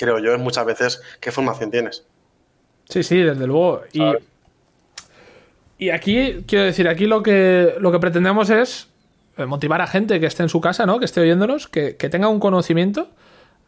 creo 0.00 0.18
yo, 0.18 0.34
es 0.34 0.40
muchas 0.40 0.64
veces 0.64 1.02
qué 1.20 1.30
formación 1.30 1.70
tienes. 1.70 2.06
Sí, 2.88 3.02
sí, 3.02 3.18
desde 3.18 3.46
luego. 3.46 3.82
Y, 3.92 4.02
y, 5.78 5.90
aquí, 5.90 6.42
quiero 6.46 6.64
decir, 6.64 6.88
aquí 6.88 7.06
lo 7.06 7.22
que, 7.22 7.74
lo 7.78 7.92
que 7.92 7.98
pretendemos 7.98 8.48
es 8.48 8.88
eh, 9.36 9.44
motivar 9.44 9.82
a 9.82 9.86
gente 9.86 10.18
que 10.18 10.26
esté 10.26 10.42
en 10.42 10.48
su 10.48 10.60
casa, 10.60 10.86
¿no? 10.86 10.98
Que 10.98 11.04
esté 11.04 11.20
oyéndonos, 11.20 11.68
que, 11.68 11.92
tenga 11.92 12.28
un 12.28 12.40
conocimiento 12.40 13.10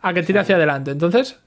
a 0.01 0.15
que 0.15 0.23
tire 0.23 0.41
hacia 0.41 0.57
adelante. 0.57 0.91
Entonces, 0.91 1.39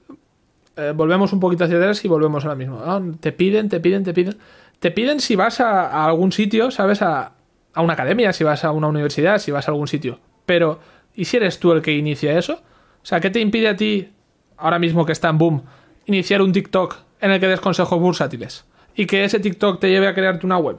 eh, 0.76 0.92
volvemos 0.94 1.32
un 1.32 1.40
poquito 1.40 1.64
hacia 1.64 1.76
atrás 1.76 2.04
y 2.04 2.08
volvemos 2.08 2.44
ahora 2.44 2.56
mismo. 2.56 2.80
Ah, 2.84 3.02
te 3.20 3.32
piden, 3.32 3.68
te 3.68 3.80
piden, 3.80 4.04
te 4.04 4.14
piden. 4.14 4.38
Te 4.78 4.90
piden 4.90 5.20
si 5.20 5.36
vas 5.36 5.60
a 5.60 6.04
algún 6.04 6.32
sitio, 6.32 6.70
¿sabes? 6.70 7.02
A, 7.02 7.32
a 7.74 7.82
una 7.82 7.92
academia, 7.92 8.32
si 8.32 8.44
vas 8.44 8.64
a 8.64 8.72
una 8.72 8.88
universidad, 8.88 9.38
si 9.38 9.50
vas 9.50 9.68
a 9.68 9.70
algún 9.70 9.88
sitio. 9.88 10.18
Pero, 10.46 10.80
¿y 11.14 11.26
si 11.26 11.36
eres 11.36 11.58
tú 11.58 11.72
el 11.72 11.82
que 11.82 11.92
inicia 11.92 12.38
eso? 12.38 12.54
O 12.54 13.06
sea, 13.06 13.20
¿qué 13.20 13.30
te 13.30 13.40
impide 13.40 13.68
a 13.68 13.76
ti, 13.76 14.08
ahora 14.56 14.78
mismo 14.78 15.04
que 15.04 15.12
está 15.12 15.28
en 15.28 15.38
boom, 15.38 15.62
iniciar 16.06 16.42
un 16.42 16.52
TikTok 16.52 16.96
en 17.20 17.30
el 17.30 17.40
que 17.40 17.48
des 17.48 17.60
consejos 17.60 18.00
bursátiles? 18.00 18.64
Y 18.94 19.06
que 19.06 19.24
ese 19.24 19.40
TikTok 19.40 19.80
te 19.80 19.90
lleve 19.90 20.08
a 20.08 20.14
crearte 20.14 20.46
una 20.46 20.58
web. 20.58 20.78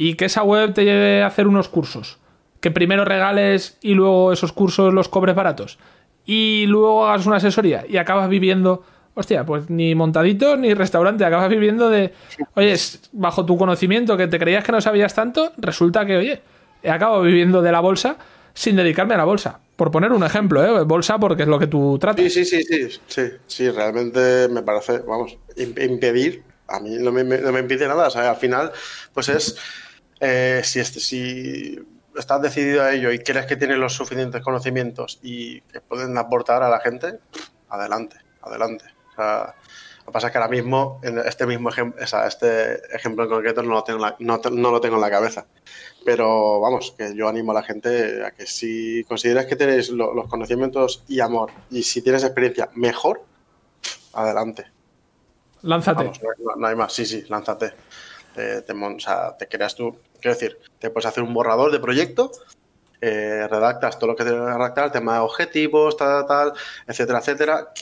y 0.00 0.14
que 0.14 0.26
esa 0.26 0.44
web 0.44 0.74
te 0.74 0.84
lleve 0.84 1.22
a 1.22 1.26
hacer 1.26 1.48
unos 1.48 1.68
cursos. 1.68 2.18
Que 2.60 2.70
primero 2.70 3.04
regales 3.04 3.78
y 3.82 3.94
luego 3.94 4.32
esos 4.32 4.52
cursos 4.52 4.94
los 4.94 5.08
cobres 5.08 5.34
baratos. 5.34 5.78
Y 6.24 6.66
luego 6.66 7.08
hagas 7.08 7.26
una 7.26 7.36
asesoría 7.36 7.84
y 7.88 7.96
acabas 7.96 8.28
viviendo 8.28 8.84
hostia, 9.18 9.44
pues 9.44 9.68
ni 9.68 9.96
montadito 9.96 10.56
ni 10.56 10.74
restaurante, 10.74 11.24
acabas 11.24 11.48
viviendo 11.48 11.90
de, 11.90 12.12
oye, 12.54 12.76
bajo 13.12 13.44
tu 13.44 13.58
conocimiento 13.58 14.16
que 14.16 14.28
te 14.28 14.38
creías 14.38 14.62
que 14.62 14.70
no 14.70 14.80
sabías 14.80 15.12
tanto, 15.12 15.50
resulta 15.56 16.06
que, 16.06 16.16
oye, 16.16 16.42
he 16.84 16.90
acabado 16.90 17.22
viviendo 17.22 17.60
de 17.60 17.72
la 17.72 17.80
bolsa 17.80 18.16
sin 18.58 18.74
dedicarme 18.74 19.14
a 19.14 19.18
la 19.18 19.24
bolsa. 19.24 19.60
Por 19.76 19.92
poner 19.92 20.10
un 20.10 20.24
ejemplo, 20.24 20.64
¿eh? 20.64 20.82
Bolsa 20.82 21.16
porque 21.16 21.44
es 21.44 21.48
lo 21.48 21.60
que 21.60 21.68
tú 21.68 21.96
tratas. 21.96 22.24
Sí, 22.24 22.44
sí, 22.44 22.60
sí, 22.60 22.88
sí, 22.88 23.00
sí, 23.06 23.22
sí, 23.46 23.70
realmente 23.70 24.48
me 24.48 24.62
parece, 24.62 24.98
vamos, 24.98 25.38
impedir, 25.56 26.42
a 26.66 26.80
mí 26.80 26.96
no 26.98 27.12
me, 27.12 27.60
impide 27.60 27.86
nada, 27.86 28.08
o 28.08 28.10
sea, 28.10 28.30
al 28.30 28.36
final, 28.36 28.72
pues 29.14 29.28
es, 29.28 29.56
eh, 30.18 30.60
si, 30.64 30.80
este, 30.80 30.98
si 30.98 31.78
estás 32.16 32.42
decidido 32.42 32.82
a 32.82 32.92
ello 32.92 33.12
y 33.12 33.20
crees 33.20 33.46
que 33.46 33.54
tienes 33.54 33.78
los 33.78 33.92
suficientes 33.92 34.42
conocimientos 34.42 35.20
y 35.22 35.60
que 35.60 35.80
pueden 35.80 36.18
aportar 36.18 36.64
a 36.64 36.68
la 36.68 36.80
gente, 36.80 37.20
adelante, 37.68 38.16
adelante 38.42 38.86
lo 39.18 40.12
que 40.12 40.12
pasa 40.12 40.28
es 40.28 40.32
que 40.32 40.38
ahora 40.38 40.50
mismo, 40.50 41.00
en 41.02 41.18
este 41.18 41.46
mismo 41.46 41.68
ejemplo, 41.68 42.02
este 42.02 42.96
ejemplo 42.96 43.24
en 43.24 43.30
concreto 43.30 43.62
no 43.62 43.74
lo, 43.74 43.84
tengo 43.84 44.06
no, 44.20 44.70
lo 44.70 44.80
tengo 44.80 44.94
en 44.94 45.00
la 45.00 45.10
cabeza. 45.10 45.46
Pero 46.08 46.58
vamos, 46.58 46.94
que 46.96 47.14
yo 47.14 47.28
animo 47.28 47.52
a 47.52 47.56
la 47.56 47.62
gente 47.62 48.24
a 48.24 48.30
que 48.30 48.46
si 48.46 49.04
consideras 49.04 49.44
que 49.44 49.56
tenéis 49.56 49.90
los 49.90 50.26
conocimientos 50.26 51.04
y 51.06 51.20
amor 51.20 51.50
y 51.70 51.82
si 51.82 52.00
tienes 52.00 52.24
experiencia 52.24 52.70
mejor, 52.76 53.20
adelante. 54.14 54.64
Lánzate. 55.60 56.10
no, 56.56 56.66
hay 56.66 56.74
más, 56.74 56.94
sí, 56.94 57.04
sí, 57.04 57.26
lánzate. 57.28 57.74
Te, 58.34 58.72
o 58.72 58.98
sea, 58.98 59.36
te 59.36 59.48
creas 59.48 59.74
tú, 59.74 59.98
quiero 60.18 60.34
decir, 60.34 60.58
te 60.78 60.88
puedes 60.88 61.04
hacer 61.04 61.22
un 61.22 61.34
borrador 61.34 61.70
de 61.70 61.78
proyecto 61.78 62.32
eh, 63.02 63.46
redactas 63.46 63.98
todo 63.98 64.12
lo 64.12 64.16
que 64.16 64.24
tienes 64.24 64.40
que 64.40 64.54
redactar, 64.54 64.90
tema 64.90 65.16
de 65.16 65.20
objetivos, 65.20 65.94
tal, 65.94 66.26
tal, 66.26 66.54
etcétera, 66.86 67.18
etcétera, 67.18 67.72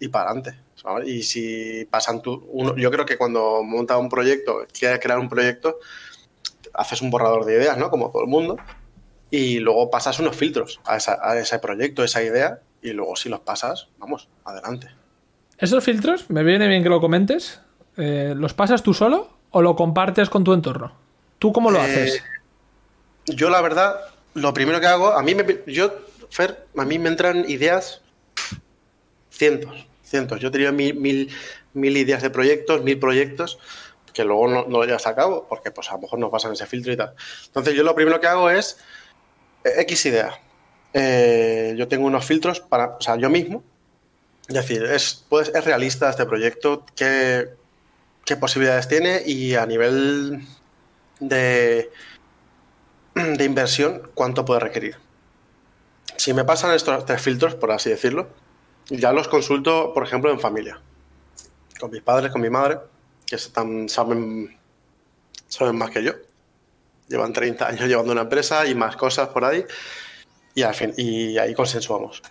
y, 0.00 0.08
para 0.08 0.30
adelante. 0.30 0.58
Y 1.04 1.22
si 1.22 1.84
pasan 1.84 2.22
tú, 2.22 2.48
uno, 2.50 2.74
yo 2.76 2.90
creo 2.90 3.04
que 3.04 3.18
cuando 3.18 3.62
montas 3.62 3.98
un 3.98 4.08
proyecto, 4.08 4.66
quieres 4.72 5.00
crear 5.00 5.18
un 5.18 5.28
proyecto, 5.28 5.80
haces 6.74 7.02
un 7.02 7.10
borrador 7.10 7.44
de 7.44 7.54
ideas, 7.54 7.78
¿no? 7.78 7.90
Como 7.90 8.10
todo 8.10 8.22
el 8.22 8.28
mundo, 8.28 8.56
y 9.30 9.58
luego 9.58 9.90
pasas 9.90 10.18
unos 10.18 10.36
filtros 10.36 10.80
a, 10.84 10.96
ese 11.36 11.58
proyecto, 11.58 12.02
a 12.02 12.04
esa 12.04 12.22
idea, 12.22 12.60
y 12.82 12.92
luego 12.92 13.16
si 13.16 13.28
los 13.28 13.40
pasas, 13.40 13.88
vamos, 13.98 14.28
adelante. 14.44 14.88
¿Esos 15.58 15.82
filtros, 15.84 16.30
me 16.30 16.42
viene 16.42 16.68
bien 16.68 16.82
que 16.82 16.88
lo 16.88 17.00
comentes, 17.00 17.60
eh, 17.96 18.34
¿los 18.36 18.54
pasas 18.54 18.82
tú 18.82 18.94
solo 18.94 19.30
o 19.50 19.62
lo 19.62 19.76
compartes 19.76 20.28
con 20.28 20.44
tu 20.44 20.52
entorno? 20.52 20.92
¿Tú 21.38 21.52
cómo 21.52 21.70
lo 21.70 21.78
eh, 21.78 21.82
haces? 21.82 22.22
yo 23.26 23.50
la 23.50 23.60
verdad, 23.60 23.96
lo 24.34 24.52
primero 24.52 24.80
que 24.80 24.86
hago, 24.86 25.12
a 25.12 25.22
mí 25.22 25.34
me, 25.34 25.44
yo, 25.66 25.92
Fer, 26.30 26.66
a 26.76 26.84
mí 26.84 26.98
me 26.98 27.08
entran 27.08 27.48
ideas 27.48 28.02
cientos, 29.30 29.86
cientos. 30.02 30.40
Yo 30.40 30.50
tenía 30.50 30.72
mil, 30.72 30.94
mil, 30.94 31.30
mil 31.72 31.96
ideas 31.96 32.22
de 32.22 32.30
proyectos, 32.30 32.82
mil 32.82 32.98
proyectos, 32.98 33.58
que 34.14 34.24
luego 34.24 34.48
no, 34.48 34.64
no 34.64 34.78
lo 34.78 34.84
llevas 34.84 35.06
a 35.06 35.14
cabo, 35.14 35.46
porque 35.48 35.70
pues 35.70 35.90
a 35.90 35.94
lo 35.94 36.02
mejor 36.02 36.18
no 36.20 36.30
pasan 36.30 36.52
ese 36.52 36.66
filtro 36.66 36.92
y 36.92 36.96
tal. 36.96 37.14
Entonces 37.46 37.74
yo 37.74 37.82
lo 37.82 37.94
primero 37.94 38.20
que 38.20 38.28
hago 38.28 38.48
es 38.48 38.78
eh, 39.64 39.80
X 39.80 40.06
idea. 40.06 40.40
Eh, 40.94 41.74
yo 41.76 41.88
tengo 41.88 42.06
unos 42.06 42.24
filtros 42.24 42.60
para, 42.60 42.96
o 42.96 43.00
sea, 43.00 43.16
yo 43.16 43.28
mismo. 43.28 43.62
Es 44.48 44.54
decir, 44.54 44.84
es, 44.84 45.24
pues, 45.28 45.50
es 45.54 45.64
realista 45.64 46.08
este 46.08 46.26
proyecto, 46.26 46.86
qué, 46.94 47.50
qué 48.24 48.36
posibilidades 48.36 48.88
tiene 48.88 49.22
y 49.26 49.56
a 49.56 49.66
nivel 49.66 50.46
de, 51.18 51.90
de 53.14 53.44
inversión, 53.44 54.10
¿cuánto 54.14 54.44
puede 54.44 54.60
requerir? 54.60 54.96
Si 56.16 56.32
me 56.32 56.44
pasan 56.44 56.72
estos 56.72 57.04
tres 57.04 57.20
filtros, 57.20 57.56
por 57.56 57.72
así 57.72 57.90
decirlo, 57.90 58.28
ya 58.88 59.12
los 59.12 59.26
consulto, 59.28 59.92
por 59.92 60.04
ejemplo, 60.04 60.30
en 60.30 60.38
familia. 60.38 60.80
Con 61.80 61.90
mis 61.90 62.02
padres, 62.02 62.30
con 62.30 62.40
mi 62.40 62.50
madre, 62.50 62.78
que 63.34 63.46
están, 63.46 63.88
saben, 63.88 64.56
saben 65.48 65.76
más 65.76 65.90
que 65.90 66.02
yo. 66.02 66.12
Llevan 67.08 67.32
30 67.32 67.66
años 67.66 67.88
llevando 67.88 68.12
una 68.12 68.22
empresa 68.22 68.66
y 68.66 68.74
más 68.74 68.96
cosas 68.96 69.28
por 69.28 69.44
ahí. 69.44 69.64
Y, 70.54 70.62
al 70.62 70.74
fin, 70.74 70.94
y 70.96 71.36
ahí 71.38 71.54
consensuamos. 71.54 72.22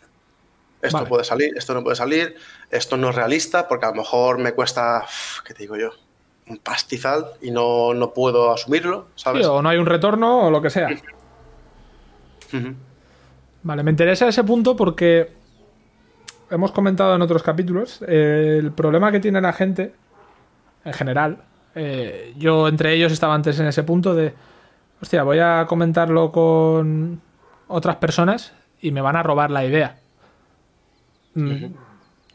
Esto 0.81 1.05
puede 1.05 1.23
salir, 1.23 1.53
esto 1.55 1.73
no 1.73 1.83
puede 1.83 1.95
salir, 1.95 2.35
esto 2.69 2.97
no 2.97 3.09
es 3.09 3.15
realista 3.15 3.67
porque 3.67 3.85
a 3.85 3.89
lo 3.89 3.95
mejor 3.95 4.37
me 4.37 4.51
cuesta, 4.51 5.05
¿qué 5.45 5.53
te 5.53 5.63
digo 5.63 5.77
yo? 5.77 5.91
un 6.45 6.57
pastizal 6.57 7.25
y 7.41 7.51
no, 7.51 7.93
no 7.93 8.13
puedo 8.13 8.51
asumirlo, 8.51 9.07
¿sabes? 9.15 9.45
o 9.47 9.61
no 9.61 9.69
hay 9.69 9.77
un 9.77 9.85
retorno 9.85 10.47
o 10.47 10.51
lo 10.51 10.61
que 10.61 10.69
sea. 10.69 10.89
Vale, 13.63 13.83
me 13.83 13.91
interesa 13.91 14.27
ese 14.27 14.43
punto 14.43 14.75
porque 14.75 15.31
hemos 16.49 16.73
comentado 16.73 17.15
en 17.15 17.21
otros 17.21 17.43
capítulos 17.43 18.03
eh, 18.05 18.57
el 18.59 18.73
problema 18.73 19.09
que 19.09 19.21
tiene 19.21 19.39
la 19.39 19.53
gente 19.53 19.93
en 20.85 20.93
general. 20.93 21.37
Eh, 21.75 22.33
yo 22.37 22.67
entre 22.67 22.93
ellos 22.93 23.11
estaba 23.11 23.33
antes 23.33 23.59
en 23.59 23.67
ese 23.67 23.83
punto 23.83 24.13
de, 24.13 24.33
hostia, 25.01 25.23
voy 25.23 25.39
a 25.39 25.65
comentarlo 25.67 26.31
con 26.31 27.21
otras 27.67 27.95
personas 27.97 28.53
y 28.81 28.91
me 28.91 29.01
van 29.01 29.15
a 29.15 29.23
robar 29.23 29.49
la 29.49 29.65
idea. 29.65 29.97
Mm, 31.33 31.73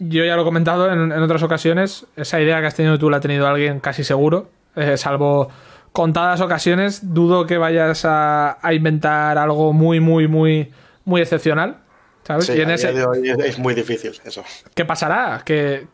yo 0.00 0.24
ya 0.24 0.34
lo 0.36 0.42
he 0.42 0.44
comentado 0.44 0.90
en, 0.90 1.12
otras 1.12 1.42
ocasiones, 1.42 2.06
esa 2.16 2.40
idea 2.40 2.60
que 2.60 2.66
has 2.66 2.74
tenido 2.74 2.98
tú 2.98 3.10
la 3.10 3.18
ha 3.18 3.20
tenido 3.20 3.46
alguien 3.46 3.80
casi 3.80 4.04
seguro, 4.04 4.50
eh, 4.76 4.96
salvo 4.96 5.48
contadas 5.92 6.40
ocasiones, 6.40 7.14
dudo 7.14 7.46
que 7.46 7.58
vayas 7.58 8.04
a, 8.04 8.58
inventar 8.72 9.38
algo 9.38 9.72
muy, 9.72 10.00
muy, 10.00 10.28
muy, 10.28 10.70
muy 11.04 11.20
excepcional. 11.20 11.78
¿sabes? 12.24 12.46
Sí, 12.46 12.52
es 12.52 13.58
muy 13.58 13.74
difícil 13.74 14.12
eso. 14.24 14.44
¿Qué 14.74 14.84
pasará? 14.84 15.42
Que, 15.44 15.88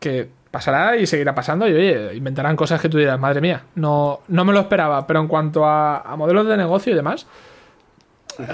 pasará 0.55 0.95
y 0.95 1.05
seguirá 1.05 1.35
pasando 1.35 1.67
y 1.67 1.73
oye, 1.73 2.15
inventarán 2.15 2.55
cosas 2.55 2.79
que 2.79 2.87
tú 2.87 2.97
dirás, 2.97 3.19
madre 3.19 3.41
mía, 3.41 3.63
no, 3.75 4.21
no 4.29 4.45
me 4.45 4.53
lo 4.53 4.61
esperaba, 4.61 5.05
pero 5.05 5.19
en 5.19 5.27
cuanto 5.27 5.65
a 5.65 6.15
modelos 6.17 6.47
de 6.47 6.55
negocio 6.55 6.93
y 6.93 6.95
demás, 6.95 7.27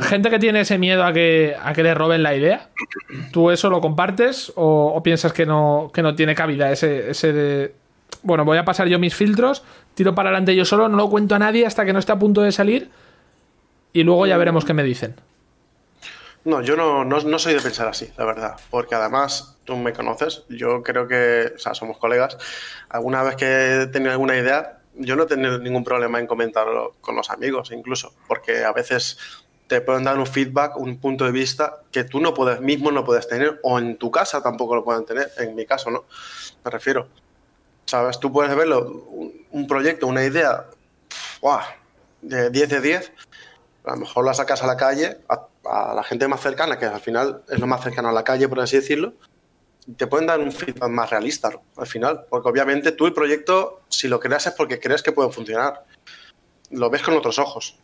gente 0.01 0.29
que 0.29 0.39
tiene 0.39 0.61
ese 0.61 0.77
miedo 0.77 1.03
a 1.03 1.13
que, 1.13 1.55
a 1.61 1.73
que 1.73 1.83
le 1.83 1.93
roben 1.93 2.23
la 2.23 2.35
idea, 2.35 2.69
¿tú 3.31 3.51
eso 3.51 3.69
lo 3.69 3.81
compartes 3.81 4.51
o, 4.55 5.01
piensas 5.03 5.33
que 5.33 5.45
no, 5.45 5.91
que 5.93 6.01
no 6.01 6.15
tiene 6.15 6.35
cabida 6.35 6.71
ese, 6.71 7.11
ese 7.11 7.33
de, 7.33 7.75
bueno, 8.23 8.45
voy 8.45 8.57
a 8.57 8.65
pasar 8.65 8.87
yo 8.87 8.99
mis 8.99 9.15
filtros, 9.15 9.63
tiro 9.93 10.13
para 10.13 10.29
adelante 10.29 10.55
yo 10.55 10.65
solo, 10.65 10.87
no 10.87 10.97
lo 10.97 11.09
cuento 11.09 11.35
a 11.35 11.39
nadie 11.39 11.65
hasta 11.65 11.85
que 11.85 11.93
no 11.93 11.99
esté 11.99 12.11
a 12.11 12.19
punto 12.19 12.41
de 12.41 12.51
salir 12.51 12.89
y 13.93 14.03
luego 14.03 14.27
ya 14.27 14.37
veremos 14.37 14.65
qué 14.65 14.73
me 14.73 14.83
dicen? 14.83 15.15
No, 16.43 16.61
yo 16.61 16.75
no, 16.75 17.05
no, 17.05 17.39
soy 17.39 17.53
de 17.53 17.61
pensar 17.61 17.87
así, 17.87 18.11
la 18.17 18.25
verdad, 18.25 18.59
porque 18.71 18.95
además 18.95 19.57
tú 19.63 19.77
me 19.77 19.93
conoces, 19.93 20.43
yo 20.49 20.81
creo 20.81 21.07
que, 21.07 21.53
o 21.55 21.59
sea, 21.59 21.75
somos 21.75 21.99
colegas, 21.99 22.35
alguna 22.89 23.21
vez 23.21 23.35
que 23.35 23.81
he 23.83 23.87
tenido 23.87 24.11
alguna 24.11 24.35
idea, 24.35 24.79
yo 24.95 25.15
no 25.15 25.23
he 25.23 25.27
tenido 25.27 25.59
ningún 25.59 25.83
problema 25.83 26.19
en 26.19 26.25
comentarlo 26.25 26.95
con 26.99 27.15
los 27.15 27.29
amigos, 27.29 27.71
incluso, 27.71 28.15
porque 28.27 28.63
a 28.63 28.71
veces 28.71 29.19
te 29.67 29.81
pueden 29.81 30.03
dar 30.03 30.17
un 30.17 30.25
feedback, 30.25 30.77
un 30.77 30.97
punto 30.99 31.25
de 31.25 31.31
vista 31.31 31.83
que 31.91 32.03
tú 32.03 32.19
no 32.19 32.33
puedes, 32.33 32.59
mismo 32.59 32.91
no 32.91 33.05
puedes 33.05 33.27
tener, 33.27 33.59
o 33.61 33.77
en 33.77 33.97
tu 33.97 34.09
casa 34.09 34.41
tampoco 34.41 34.75
lo 34.75 34.83
pueden 34.83 35.05
tener, 35.05 35.31
en 35.37 35.53
mi 35.55 35.67
caso, 35.67 35.91
¿no? 35.91 36.05
Me 36.65 36.71
refiero. 36.71 37.07
¿Sabes? 37.85 38.19
Tú 38.19 38.33
puedes 38.33 38.55
verlo, 38.55 39.05
un, 39.51 39.67
proyecto, 39.67 40.07
una 40.07 40.23
idea, 40.23 40.65
de 42.21 42.49
10 42.49 42.69
de 42.69 42.81
10, 42.81 43.13
a 43.85 43.91
lo 43.91 43.97
mejor 43.97 44.25
la 44.25 44.33
sacas 44.33 44.63
a 44.63 44.67
la 44.67 44.75
calle, 44.75 45.19
a, 45.29 45.47
la 45.63 46.03
gente 46.03 46.27
más 46.27 46.41
cercana, 46.41 46.77
que 46.77 46.85
al 46.85 46.99
final 46.99 47.43
es 47.49 47.59
lo 47.59 47.67
más 47.67 47.83
cercano 47.83 48.09
a 48.09 48.11
la 48.11 48.23
calle, 48.23 48.47
por 48.47 48.59
así 48.59 48.77
decirlo, 48.77 49.13
te 49.97 50.07
pueden 50.07 50.27
dar 50.27 50.39
un 50.39 50.51
feedback 50.51 50.89
más 50.89 51.09
realista 51.09 51.49
al 51.77 51.87
final, 51.87 52.21
porque 52.29 52.49
obviamente 52.49 52.91
tú 52.91 53.07
el 53.07 53.13
proyecto, 53.13 53.81
si 53.89 54.07
lo 54.07 54.19
creas 54.19 54.47
es 54.47 54.53
porque 54.53 54.79
crees 54.79 55.01
que 55.01 55.11
puede 55.11 55.31
funcionar, 55.31 55.85
lo 56.71 56.89
ves 56.89 57.01
con 57.01 57.15
otros 57.15 57.39
ojos. 57.39 57.77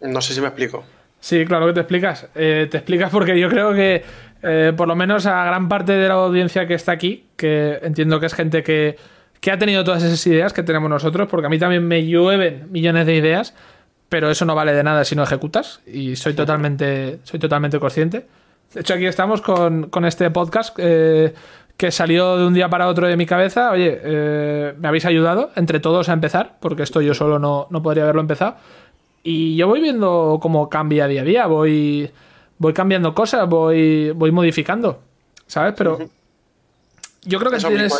No 0.00 0.20
sé 0.20 0.34
si 0.34 0.40
me 0.40 0.48
explico. 0.48 0.84
Sí, 1.20 1.44
claro 1.46 1.66
que 1.68 1.72
te 1.72 1.80
explicas. 1.80 2.26
Eh, 2.34 2.66
te 2.70 2.78
explicas 2.78 3.10
porque 3.10 3.38
yo 3.38 3.48
creo 3.48 3.72
que, 3.72 4.02
eh, 4.42 4.72
por 4.76 4.88
lo 4.88 4.96
menos 4.96 5.24
a 5.26 5.44
gran 5.44 5.68
parte 5.68 5.92
de 5.92 6.08
la 6.08 6.14
audiencia 6.14 6.66
que 6.66 6.74
está 6.74 6.92
aquí, 6.92 7.26
que 7.36 7.78
entiendo 7.82 8.18
que 8.18 8.26
es 8.26 8.34
gente 8.34 8.62
que, 8.62 8.96
ha 9.50 9.58
tenido 9.58 9.84
todas 9.84 10.02
esas 10.02 10.24
ideas 10.26 10.52
que 10.52 10.64
tenemos 10.64 10.90
nosotros, 10.90 11.28
porque 11.28 11.46
a 11.46 11.48
mí 11.48 11.58
también 11.58 11.86
me 11.86 12.04
llueven 12.04 12.70
millones 12.70 13.06
de 13.06 13.14
ideas, 13.14 13.54
pero 14.12 14.30
eso 14.30 14.44
no 14.44 14.54
vale 14.54 14.74
de 14.74 14.82
nada 14.82 15.06
si 15.06 15.16
no 15.16 15.22
ejecutas, 15.22 15.80
y 15.86 16.16
soy 16.16 16.34
totalmente, 16.34 17.20
soy 17.22 17.40
totalmente 17.40 17.80
consciente. 17.80 18.26
De 18.74 18.82
hecho, 18.82 18.92
aquí 18.92 19.06
estamos 19.06 19.40
con, 19.40 19.88
este 20.04 20.30
podcast 20.30 20.74
eh, 20.76 21.32
que 21.78 21.90
salió 21.90 22.36
de 22.36 22.46
un 22.46 22.52
día 22.52 22.68
para 22.68 22.88
otro 22.88 23.06
de 23.06 23.16
mi 23.16 23.24
cabeza. 23.24 23.70
Oye, 23.70 23.98
me 24.76 24.86
habéis 24.86 25.06
ayudado 25.06 25.50
entre 25.56 25.80
todos 25.80 26.10
a 26.10 26.12
empezar, 26.12 26.58
porque 26.60 26.82
esto 26.82 27.00
yo 27.00 27.14
solo 27.14 27.38
no, 27.38 27.68
no 27.70 27.82
podría 27.82 28.02
haberlo 28.02 28.20
empezado. 28.20 28.56
Y 29.22 29.56
yo 29.56 29.66
voy 29.66 29.80
viendo 29.80 30.38
cómo 30.42 30.68
cambia 30.68 31.06
día 31.06 31.22
a 31.22 31.24
día, 31.24 31.46
voy, 31.46 32.10
voy 32.58 32.74
cambiando 32.74 33.14
cosas, 33.14 33.48
voy, 33.48 34.10
voy 34.10 34.30
modificando, 34.30 35.00
¿sabes? 35.46 35.72
Pero 35.74 36.00
yo 37.24 37.38
creo 37.38 37.52
que 37.52 37.58
tienes... 37.58 37.92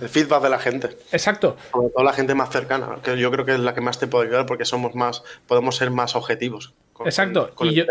el 0.00 0.08
feedback 0.08 0.42
de 0.42 0.50
la 0.50 0.58
gente. 0.58 0.98
Exacto. 1.10 1.56
Sobre 1.72 1.88
todo 1.88 2.04
la 2.04 2.12
gente 2.12 2.34
más 2.34 2.50
cercana, 2.50 2.98
que 3.02 3.16
yo 3.16 3.30
creo 3.30 3.46
que 3.46 3.54
es 3.54 3.60
la 3.60 3.74
que 3.74 3.80
más 3.80 3.98
te 3.98 4.06
puede 4.06 4.26
ayudar 4.26 4.44
porque 4.44 4.64
somos 4.64 4.94
más, 4.94 5.22
podemos 5.46 5.76
ser 5.76 5.90
más 5.90 6.14
objetivos. 6.14 6.74
Exacto. 7.04 7.50
y, 7.60 7.74
yo, 7.74 7.84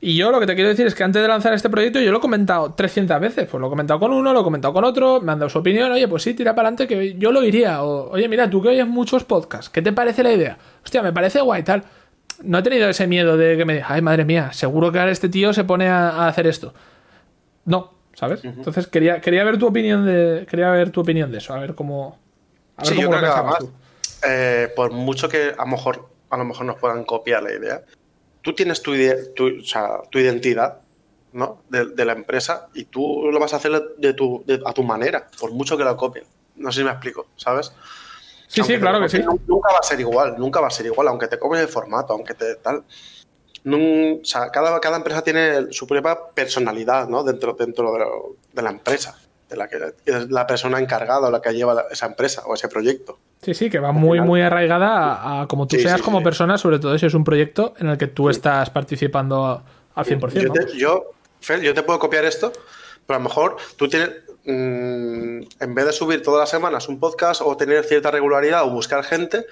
y 0.00 0.16
yo 0.16 0.30
lo 0.30 0.38
que 0.38 0.46
te 0.46 0.54
quiero 0.54 0.68
decir 0.68 0.86
es 0.86 0.94
que 0.94 1.02
antes 1.02 1.22
de 1.22 1.26
lanzar 1.26 1.54
este 1.54 1.70
proyecto 1.70 1.98
yo 1.98 2.12
lo 2.12 2.18
he 2.18 2.20
comentado 2.20 2.74
300 2.74 3.20
veces. 3.20 3.48
Pues 3.50 3.60
lo 3.60 3.68
he 3.68 3.70
comentado 3.70 3.98
con 3.98 4.12
uno, 4.12 4.34
lo 4.34 4.40
he 4.40 4.44
comentado 4.44 4.74
con 4.74 4.84
otro, 4.84 5.20
me 5.22 5.32
han 5.32 5.38
dado 5.38 5.48
su 5.48 5.58
opinión. 5.58 5.90
Oye, 5.90 6.06
pues 6.06 6.22
sí, 6.22 6.34
tira 6.34 6.54
para 6.54 6.68
adelante 6.68 6.86
que 6.86 7.14
yo 7.18 7.32
lo 7.32 7.42
iría. 7.42 7.82
O, 7.82 8.10
oye, 8.10 8.28
mira, 8.28 8.50
tú 8.50 8.60
que 8.60 8.68
oyes 8.68 8.86
muchos 8.86 9.24
podcasts, 9.24 9.70
¿qué 9.70 9.80
te 9.80 9.92
parece 9.92 10.22
la 10.22 10.32
idea? 10.32 10.58
Hostia, 10.84 11.02
me 11.02 11.12
parece 11.12 11.40
guay 11.40 11.62
tal. 11.62 11.84
No 12.42 12.58
he 12.58 12.62
tenido 12.62 12.88
ese 12.88 13.06
miedo 13.06 13.38
de 13.38 13.56
que 13.56 13.64
me 13.64 13.74
diga, 13.74 13.86
ay, 13.88 14.02
madre 14.02 14.24
mía, 14.26 14.52
seguro 14.52 14.92
que 14.92 14.98
ahora 14.98 15.12
este 15.12 15.30
tío 15.30 15.54
se 15.54 15.64
pone 15.64 15.88
a 15.88 16.26
hacer 16.26 16.46
esto. 16.46 16.74
No, 17.64 18.01
¿sabes? 18.22 18.44
Entonces 18.44 18.86
quería, 18.86 19.20
quería 19.20 19.42
ver 19.42 19.58
tu 19.58 19.66
opinión 19.66 20.06
de 20.06 20.46
quería 20.48 20.70
ver 20.70 20.90
tu 20.90 21.00
opinión 21.00 21.32
de 21.32 21.38
eso, 21.38 21.54
a 21.54 21.58
ver 21.58 21.74
cómo 21.74 22.20
a 22.76 22.84
ver 22.88 23.04
cómo 23.04 23.16
lo 23.18 23.72
eh, 24.24 24.72
por 24.76 24.92
mucho 24.92 25.28
que 25.28 25.52
a 25.58 25.64
lo 25.64 25.66
mejor 25.66 26.08
a 26.30 26.36
lo 26.36 26.44
mejor 26.44 26.66
nos 26.66 26.76
puedan 26.76 27.02
copiar 27.02 27.42
la 27.42 27.52
idea, 27.52 27.82
tú 28.40 28.54
tienes 28.54 28.80
tu, 28.80 28.92
tu, 29.34 29.58
o 29.60 29.64
sea, 29.64 30.02
tu 30.08 30.20
identidad 30.20 30.78
¿no? 31.32 31.62
De, 31.68 32.04
la 32.04 32.12
empresa 32.12 32.68
y 32.74 32.84
tú 32.84 33.28
lo 33.32 33.40
vas 33.40 33.54
a 33.54 33.56
hacer 33.56 33.72
de 33.98 34.12
tu, 34.12 34.44
a 34.64 34.72
tu 34.72 34.84
manera, 34.84 35.26
por 35.40 35.50
mucho 35.50 35.76
que 35.76 35.82
lo 35.82 35.96
copien. 35.96 36.24
No 36.56 36.70
sé 36.70 36.80
si 36.80 36.84
me 36.84 36.90
explico, 36.90 37.26
¿sabes? 37.36 37.72
Sí, 38.46 38.62
sí, 38.62 38.78
claro 38.78 39.00
que 39.00 39.08
sí. 39.08 39.18
Nunca 39.46 39.72
va 39.72 39.78
a 39.80 39.82
ser 39.82 39.98
igual, 39.98 40.34
nunca 40.38 40.60
va 40.60 40.68
a 40.68 40.70
ser 40.70 40.86
igual, 40.86 41.08
aunque 41.08 41.26
te 41.26 41.38
copien 41.38 41.62
el 41.62 41.68
formato, 41.68 42.12
aunque 42.12 42.34
te 42.34 42.54
tal 42.56 42.84
o 43.64 44.24
sea, 44.24 44.50
cada, 44.50 44.80
cada 44.80 44.96
empresa 44.96 45.22
tiene 45.22 45.72
su 45.72 45.86
propia 45.86 46.18
personalidad 46.34 47.08
¿no? 47.08 47.22
dentro, 47.22 47.54
dentro 47.54 47.92
de, 48.52 48.62
la 48.62 48.70
empresa, 48.70 49.16
de 49.48 49.56
la 49.56 49.68
que 49.68 49.94
es 50.04 50.30
la 50.30 50.46
persona 50.46 50.80
encargada 50.80 51.28
o 51.28 51.30
la 51.30 51.40
que 51.40 51.52
lleva 51.52 51.84
esa 51.90 52.06
empresa 52.06 52.42
o 52.46 52.54
ese 52.54 52.68
proyecto. 52.68 53.18
Sí, 53.42 53.54
sí, 53.54 53.70
que 53.70 53.78
va 53.78 53.92
muy, 53.92 54.20
muy 54.20 54.40
arraigada 54.40 55.42
a, 55.42 55.48
como 55.48 55.66
tú 55.66 55.76
seas 55.76 56.02
como 56.02 56.22
persona, 56.22 56.58
sobre 56.58 56.78
todo 56.78 56.96
si 56.98 57.06
es 57.06 57.14
un 57.14 57.24
proyecto 57.24 57.74
en 57.78 57.88
el 57.88 57.98
que 57.98 58.08
tú 58.08 58.30
estás 58.30 58.70
participando 58.70 59.62
al 59.94 60.04
100%. 60.04 60.32
Yo, 60.32 60.52
te, 60.52 60.78
yo, 60.78 61.12
yo 61.62 61.74
te 61.74 61.82
puedo 61.82 61.98
copiar 61.98 62.24
esto, 62.24 62.52
pero 63.06 63.16
a 63.16 63.18
lo 63.20 63.28
mejor 63.28 63.56
tú 63.76 63.88
tienes, 63.88 64.10
mm, 64.44 65.40
en 65.60 65.74
vez 65.74 65.86
de 65.86 65.92
subir 65.92 66.22
todas 66.22 66.40
las 66.40 66.50
semanas 66.50 66.88
un 66.88 66.98
podcast 66.98 67.42
o 67.44 67.56
tener 67.56 67.84
cierta 67.84 68.10
regularidad 68.10 68.64
o 68.64 68.70
buscar 68.70 69.04
gente, 69.04 69.46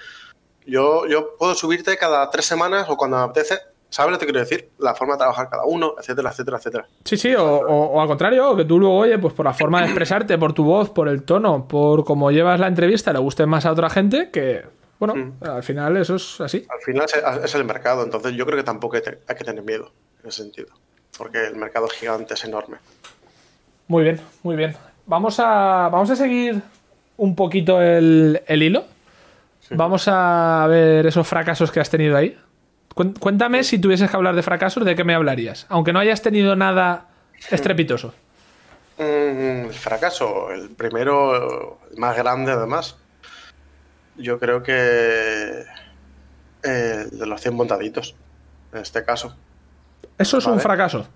yo, 0.65 1.07
yo 1.07 1.35
puedo 1.37 1.55
subirte 1.55 1.97
cada 1.97 2.29
tres 2.29 2.45
semanas 2.45 2.87
o 2.89 2.97
cuando 2.97 3.17
me 3.17 3.23
apetece 3.23 3.59
¿Sabes 3.91 4.13
lo 4.13 4.19
que 4.19 4.25
quiero 4.25 4.39
decir? 4.39 4.69
La 4.79 4.95
forma 4.95 5.15
de 5.15 5.17
trabajar 5.17 5.49
cada 5.49 5.65
uno, 5.65 5.95
etcétera, 5.99 6.29
etcétera, 6.29 6.57
etcétera. 6.57 6.87
Sí, 7.03 7.17
sí, 7.17 7.35
o, 7.37 7.99
al 7.99 8.07
contrario, 8.07 8.55
que 8.55 8.63
tú 8.63 8.79
luego, 8.79 8.95
oye, 8.95 9.19
pues 9.19 9.33
por 9.33 9.45
la 9.45 9.53
forma 9.53 9.81
de 9.81 9.87
expresarte, 9.87 10.37
por 10.37 10.53
tu 10.53 10.63
voz, 10.63 10.89
por 10.89 11.09
el 11.09 11.23
tono, 11.23 11.67
por 11.67 12.05
cómo 12.05 12.31
llevas 12.31 12.57
la 12.57 12.67
entrevista, 12.67 13.11
le 13.11 13.19
guste 13.19 13.45
más 13.45 13.65
a 13.65 13.71
otra 13.73 13.89
gente, 13.89 14.29
que, 14.31 14.63
bueno, 14.97 15.15
mm. 15.15 15.43
al 15.43 15.61
final 15.61 15.97
eso 15.97 16.15
es 16.15 16.39
así. 16.39 16.65
Al 16.69 16.79
final 16.79 17.05
es 17.43 17.53
el 17.53 17.65
mercado, 17.65 18.05
entonces 18.05 18.31
yo 18.31 18.45
creo 18.45 18.57
que 18.57 18.63
tampoco 18.63 18.95
hay, 18.95 19.01
que 19.01 19.43
tener 19.43 19.61
miedo 19.61 19.91
en 20.23 20.29
ese 20.29 20.43
sentido, 20.43 20.69
porque 21.17 21.47
el 21.47 21.57
mercado 21.57 21.87
es 21.87 21.91
gigante, 21.91 22.35
es 22.35 22.45
enorme. 22.45 22.77
Muy 23.89 24.05
bien, 24.05 24.21
muy 24.43 24.55
bien. 24.55 24.73
Vamos 25.05 25.37
a, 25.41 25.89
vamos 25.91 26.09
a 26.09 26.15
seguir 26.15 26.61
un 27.17 27.35
poquito 27.35 27.81
el, 27.81 28.41
el 28.47 28.63
hilo. 28.63 28.85
Vamos 29.71 30.05
a 30.07 30.65
ver 30.69 31.05
esos 31.05 31.27
fracasos 31.27 31.71
que 31.71 31.81
has 31.81 31.89
tenido 31.89 32.15
ahí. 32.15 32.37
Cuéntame 32.93 33.63
si 33.63 33.79
tuvieses 33.79 34.09
que 34.09 34.15
hablar 34.15 34.35
de 34.35 34.43
fracasos, 34.43 34.83
¿de 34.83 34.95
qué 34.95 35.03
me 35.03 35.15
hablarías? 35.15 35.65
Aunque 35.69 35.93
no 35.93 35.99
hayas 35.99 36.21
tenido 36.21 36.55
nada 36.55 37.07
estrepitoso. 37.49 38.13
Mm, 38.97 39.65
el 39.67 39.73
fracaso, 39.73 40.51
el 40.51 40.69
primero, 40.69 41.79
el 41.91 41.97
más 41.97 42.15
grande 42.17 42.51
además. 42.51 42.97
Yo 44.17 44.39
creo 44.39 44.61
que 44.61 45.63
el 46.63 47.09
de 47.17 47.25
los 47.25 47.41
100 47.41 47.55
montaditos, 47.55 48.15
en 48.73 48.81
este 48.81 49.03
caso. 49.03 49.35
¿Eso 50.17 50.37
es 50.37 50.45
un 50.45 50.59
fracaso? 50.59 51.07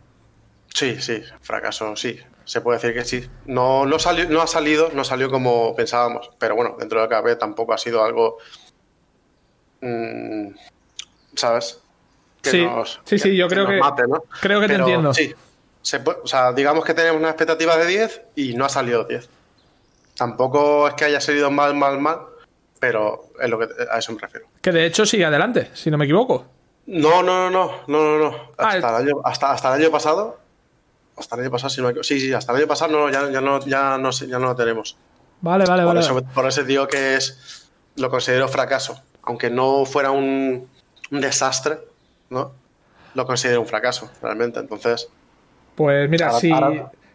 Sí, 0.74 1.00
sí, 1.00 1.22
fracaso, 1.41 1.96
sí. 1.96 2.20
Se 2.46 2.61
puede 2.61 2.79
decir 2.79 2.94
que 2.94 3.05
sí. 3.05 3.29
No, 3.46 3.85
no, 3.85 4.00
salió, 4.00 4.29
no 4.29 4.42
ha 4.42 4.48
salido, 4.48 4.92
no 4.94 5.03
salió 5.03 5.29
como 5.29 5.75
pensábamos, 5.75 6.31
pero 6.40 6.55
bueno, 6.55 6.75
dentro 6.79 7.01
de 7.01 7.07
KB 7.07 7.38
tampoco 7.38 7.74
ha 7.74 7.77
sido 7.77 8.03
algo 8.03 8.38
mm, 9.81 10.50
¿sabes? 11.36 11.80
sí, 12.42 12.68
sí, 13.06 13.20
sí, 13.20 13.36
yo 13.36 13.48
creo 13.48 13.66
que, 13.68 13.80
creo 14.42 14.62
que 14.62 14.68
te 14.68 14.76
entiendo. 14.76 15.14
Sí, 15.14 15.34
o 16.24 16.28
sea, 16.28 16.52
digamos 16.52 16.84
que 16.84 16.94
tenemos 16.94 17.20
una 17.20 17.30
expectativa 17.30 17.78
de 17.78 17.86
10 17.86 18.22
y 18.36 18.54
no 18.56 18.66
ha 18.66 18.70
salido 18.70 19.04
10. 19.04 19.30
Tampoco 20.16 20.88
es 20.88 20.94
que 20.96 21.06
haya 21.06 21.22
salido 21.22 21.52
mal, 21.52 21.76
mal, 21.76 22.00
mal, 22.00 22.20
pero 22.80 23.30
es 23.40 23.50
lo 23.50 23.60
que 23.60 23.68
a 23.92 24.00
eso 24.00 24.14
me 24.14 24.20
refiero. 24.20 24.48
Que 24.62 24.72
de 24.72 24.86
hecho 24.86 25.06
sigue 25.06 25.26
adelante, 25.26 25.70
si 25.74 25.92
no 25.92 25.98
me 25.98 26.06
equivoco. 26.06 26.46
No, 26.88 27.22
no, 27.22 27.50
no, 27.50 27.84
no, 27.88 28.18
no, 28.18 28.18
no. 28.18 28.38
Ah, 28.58 28.70
hasta, 28.70 28.90
el 28.90 29.08
año, 29.08 29.22
hasta, 29.24 29.76
el 29.76 29.82
año 29.82 29.92
pasado. 29.92 30.40
Hasta 31.18 31.36
el 31.36 31.42
año 31.42 31.52
pasado, 31.52 31.70
si 31.70 31.82
no 31.82 31.92
me 31.92 32.04
Sí, 32.04 32.20
sí, 32.20 32.34
hasta 32.34 32.52
el 32.52 32.60
año 32.60 32.68
pasado 32.68 32.92
no, 32.92 33.10
ya, 33.10 33.30
ya, 33.32 33.42
no, 33.42 33.60
ya, 33.66 33.98
no, 33.98 34.12
ya 34.12 34.40
no 34.40 34.46
lo 34.48 34.56
tenemos. 34.56 34.98
Vale, 35.42 35.66
vale, 35.66 35.84
por 35.84 35.94
vale. 35.94 36.00
Eso, 36.00 36.24
por 36.24 36.48
eso 36.48 36.64
digo 36.64 36.88
que 36.88 37.16
es. 37.16 37.70
Lo 37.96 38.10
considero 38.10 38.48
fracaso. 38.48 39.02
Aunque 39.24 39.50
no 39.50 39.86
fuera 39.86 40.12
un, 40.12 40.68
un 41.11 41.22
desastre, 41.22 41.77
¿no? 42.29 42.51
Lo 43.13 43.25
considero 43.25 43.61
un 43.61 43.68
fracaso, 43.68 44.11
realmente. 44.22 44.59
Entonces. 44.59 45.09
Pues 45.75 46.09
mira, 46.09 46.31
si, 46.33 46.51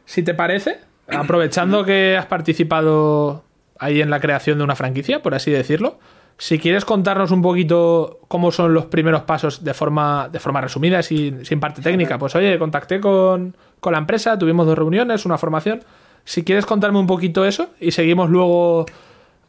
si 0.04 0.22
te 0.22 0.34
parece, 0.34 0.78
aprovechando 1.08 1.84
que 1.84 2.16
has 2.16 2.26
participado 2.26 3.44
ahí 3.78 4.00
en 4.00 4.10
la 4.10 4.20
creación 4.20 4.58
de 4.58 4.64
una 4.64 4.76
franquicia, 4.76 5.22
por 5.22 5.34
así 5.34 5.50
decirlo, 5.50 5.98
si 6.36 6.58
quieres 6.58 6.84
contarnos 6.84 7.30
un 7.32 7.42
poquito 7.42 8.20
cómo 8.28 8.50
son 8.50 8.72
los 8.72 8.86
primeros 8.86 9.22
pasos 9.22 9.62
de 9.62 9.74
forma, 9.74 10.28
de 10.30 10.40
forma 10.40 10.60
resumida, 10.60 11.02
sin, 11.02 11.44
sin 11.44 11.60
parte 11.60 11.82
técnica, 11.82 12.18
pues 12.18 12.34
oye, 12.34 12.58
contacté 12.58 13.00
con, 13.00 13.56
con, 13.78 13.92
la 13.92 13.98
empresa, 13.98 14.38
tuvimos 14.38 14.66
dos 14.66 14.76
reuniones, 14.76 15.26
una 15.26 15.36
formación. 15.36 15.82
Si 16.24 16.44
quieres 16.44 16.64
contarme 16.64 16.98
un 16.98 17.06
poquito 17.06 17.44
eso 17.44 17.70
y 17.78 17.90
seguimos 17.90 18.30
luego 18.30 18.86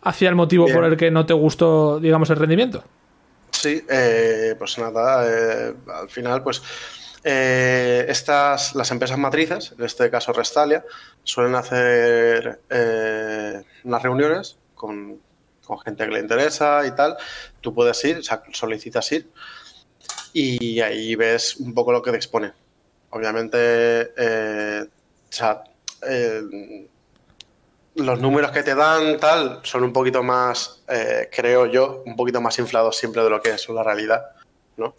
hacia 0.02 0.30
el 0.30 0.36
motivo 0.36 0.66
por 0.68 0.84
el 0.84 0.98
que 0.98 1.12
no 1.12 1.26
te 1.26 1.34
gustó, 1.34 2.00
digamos, 2.00 2.30
el 2.30 2.38
rendimiento. 2.38 2.84
Sí, 3.62 3.86
eh, 3.88 4.56
pues 4.58 4.80
nada, 4.80 5.24
eh, 5.30 5.76
al 5.94 6.10
final, 6.10 6.42
pues 6.42 6.64
eh, 7.24 8.08
estas, 8.10 8.74
las 8.74 8.90
empresas 8.90 9.20
matrices, 9.20 9.76
en 9.78 9.86
este 9.86 10.10
caso 10.10 10.34
Restalia, 10.34 10.84
suelen 11.24 11.54
hacer 11.54 12.60
unas 13.84 14.02
reuniones 14.02 14.58
con, 14.74 15.22
gente 15.86 16.06
que 16.06 16.12
le 16.12 16.22
interesa 16.22 16.84
y 16.88 16.96
tal. 16.96 17.16
Tú 17.62 17.72
puedes 17.72 18.04
ir, 18.04 18.22
solicitas 18.52 19.12
ir 19.12 19.30
y 20.34 20.82
ahí 20.82 21.14
ves 21.16 21.58
un 21.58 21.76
poco 21.76 21.92
lo 21.92 22.02
que 22.02 22.10
te 22.10 22.18
expone. 22.18 22.54
Obviamente, 23.12 24.10
o 24.82 25.30
sea, 25.30 25.64
los 27.96 28.20
números 28.20 28.52
que 28.52 28.64
te 28.64 28.76
dan 28.76 29.18
tal 29.20 29.60
son 29.64 29.84
un 29.84 29.94
poquito 29.94 30.24
más, 30.24 30.82
eh, 30.88 31.30
creo 31.32 31.66
yo, 31.66 32.04
un 32.06 32.16
poquito 32.16 32.42
más 32.42 32.58
inflados 32.60 32.98
siempre 32.98 33.24
de 33.24 33.30
lo 33.30 33.42
que 33.42 33.52
es 33.52 33.68
la 33.70 33.84
realidad, 33.84 34.24
¿no? 34.78 34.96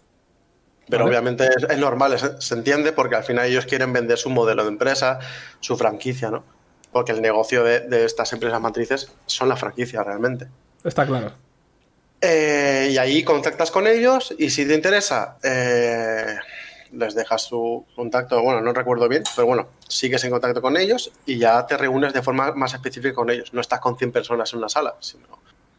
Pero 0.89 1.07
obviamente 1.07 1.49
es, 1.69 1.79
normal, 1.79 2.19
se 2.39 2.55
entiende 2.55 2.93
porque 2.93 3.17
al 3.17 3.25
final 3.25 3.47
ellos 3.47 3.65
quieren 3.65 3.93
vender 3.93 4.19
su 4.19 4.29
modelo 4.29 4.63
de 4.63 4.69
empresa, 4.69 5.21
su 5.61 5.77
franquicia, 5.77 6.31
¿no? 6.31 6.45
Porque 6.91 7.13
el 7.13 7.23
negocio 7.23 7.65
de, 7.65 8.05
estas 8.05 8.33
empresas 8.35 8.61
matrices 8.61 9.11
son 9.25 9.49
la 9.49 9.57
franquicia 9.57 10.03
realmente. 10.03 10.49
Está 10.85 11.07
claro. 11.07 11.33
Eh, 12.21 12.91
y 12.93 12.99
ahí 12.99 13.25
contactas 13.25 13.71
con 13.71 13.87
ellos 13.87 14.35
y 14.39 14.51
si 14.51 14.67
te 14.67 14.75
interesa, 14.75 15.39
eh, 15.43 16.37
les 16.93 17.15
dejas 17.15 17.43
su 17.43 17.87
contacto, 17.97 18.43
bueno, 18.43 18.61
no 18.61 18.73
recuerdo 18.73 19.09
bien, 19.09 19.23
pero 19.35 19.47
bueno, 19.47 19.69
sigues 19.89 20.23
en 20.25 20.31
contacto 20.31 20.61
con 20.61 20.77
ellos 20.77 21.11
y 21.27 21.39
ya 21.39 21.67
te 21.67 21.77
reúnes 21.77 22.13
de 22.13 22.23
forma 22.23 22.53
más 22.53 22.75
específica 22.75 23.15
con 23.15 23.31
ellos. 23.31 23.53
No 23.53 23.61
estás 23.61 23.81
con 23.81 23.97
100 23.97 24.13
personas 24.13 24.53
en 24.53 24.59
una 24.59 24.69
sala, 24.69 24.95
sino... 25.01 25.27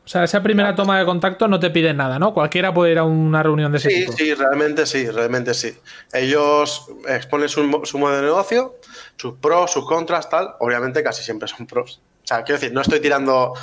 O 0.06 0.08
sea, 0.08 0.26
esa 0.26 0.44
primera 0.44 0.76
toma 0.76 1.00
de 1.00 1.06
contacto 1.06 1.48
no 1.48 1.62
te 1.62 1.70
piden 1.70 1.96
nada, 1.96 2.20
¿no? 2.20 2.34
Cualquiera 2.34 2.74
puede 2.74 2.92
ir 2.92 2.98
a 2.98 3.06
una 3.06 3.42
reunión 3.42 3.72
de 3.72 3.78
ese 3.78 3.90
sí, 3.90 4.00
tipo. 4.02 4.12
Sí, 4.12 4.26
sí, 4.26 4.34
realmente 4.34 4.86
sí, 4.86 5.10
realmente 5.10 5.54
sí. 5.54 5.78
Ellos 6.12 6.88
exponen 7.08 7.48
su, 7.48 7.82
su 7.86 8.00
modo 8.00 8.18
de 8.18 8.24
negocio, 8.24 8.76
sus 9.16 9.36
pros, 9.36 9.72
sus 9.72 9.88
contras, 9.88 10.30
tal. 10.30 10.56
Obviamente 10.60 11.02
casi 11.04 11.24
siempre 11.24 11.48
son 11.48 11.68
pros. 11.68 12.02
O 12.22 12.28
sea, 12.28 12.44
quiero 12.44 12.60
decir, 12.60 12.74
no 12.74 12.82
estoy 12.82 13.00
tirando 13.00 13.54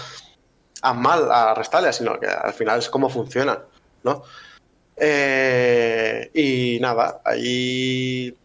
a 0.81 0.95
mal 0.95 1.31
a 1.31 1.55
Restalia, 1.55 1.93
sino 1.93 2.19
que 2.19 2.27
al 2.27 2.55
final 2.55 2.79
es 2.79 2.89
cómo 2.89 3.11
funciona, 3.11 3.59
¿no? 4.03 4.23
Eh, 5.03 6.31
y 6.35 6.79
nada, 6.81 7.23
ahí 7.25 8.37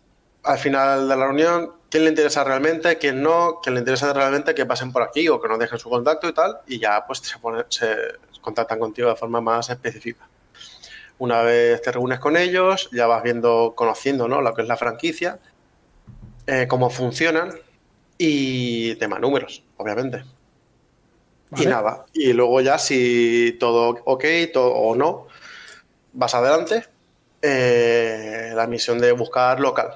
al 0.44 0.58
final 0.58 1.10
de 1.10 1.16
la 1.16 1.26
reunión, 1.26 1.74
quién 1.90 2.04
le 2.06 2.10
interesa 2.12 2.44
realmente, 2.46 2.98
quién 2.98 3.22
no, 3.22 3.60
quién 3.62 3.74
le 3.74 3.80
interesa 3.80 4.14
realmente 4.14 4.56
que 4.56 4.66
pasen 4.66 4.94
por 4.94 5.04
aquí 5.04 5.28
o 5.28 5.42
que 5.42 5.50
nos 5.50 5.60
dejen 5.60 5.80
su 5.80 5.90
contacto 5.90 6.30
y 6.30 6.34
tal, 6.34 6.60
y 6.66 6.80
ya 6.80 7.06
pues 7.06 7.20
se, 7.20 7.36
se 7.70 7.96
contactan 8.42 8.80
contigo 8.80 9.10
de 9.10 9.16
forma 9.16 9.42
más 9.42 9.70
específica. 9.70 10.30
Una 11.18 11.42
vez 11.42 11.82
te 11.82 11.92
reúnes 11.92 12.20
con 12.20 12.38
ellos, 12.38 12.90
ya 12.92 13.08
vas 13.08 13.24
viendo, 13.24 13.74
conociendo 13.76 14.28
¿no? 14.28 14.42
lo 14.42 14.54
que 14.54 14.62
es 14.62 14.68
la 14.68 14.78
franquicia, 14.78 15.40
eh, 16.48 16.68
cómo 16.70 16.90
funcionan 16.90 17.54
y 18.18 18.96
tema 18.96 19.20
números. 19.20 19.64
obviamente. 19.78 20.24
Y 21.58 21.66
nada. 21.66 22.06
Y 22.14 22.34
luego 22.34 22.60
ya 22.62 22.78
si 22.78 23.56
todo 23.60 24.02
ok 24.04 24.26
todo, 24.52 24.74
o 24.74 24.96
no, 24.96 25.28
vas 26.16 26.34
adelante. 26.34 26.86
Eh, 27.42 28.54
la 28.56 28.66
misión 28.66 28.98
de 28.98 29.12
buscar 29.12 29.60
local, 29.60 29.92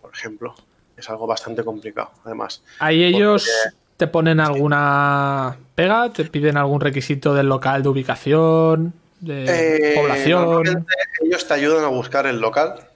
por 0.00 0.12
ejemplo. 0.14 0.54
Es 0.96 1.10
algo 1.10 1.26
bastante 1.26 1.62
complicado, 1.64 2.12
además. 2.24 2.62
Ahí 2.78 3.04
ellos 3.04 3.50
te 3.96 4.06
ponen 4.06 4.40
alguna 4.40 5.56
pega, 5.74 6.10
te 6.10 6.24
piden 6.24 6.56
algún 6.56 6.80
requisito 6.80 7.34
del 7.34 7.48
local 7.48 7.82
de 7.82 7.88
ubicación, 7.88 8.94
de 9.20 9.44
eh, 9.46 9.94
población. 9.94 10.86
Ellos 11.20 11.46
te 11.46 11.54
ayudan 11.54 11.84
a 11.84 11.88
buscar 11.88 12.26
el 12.26 12.40
local. 12.40 12.88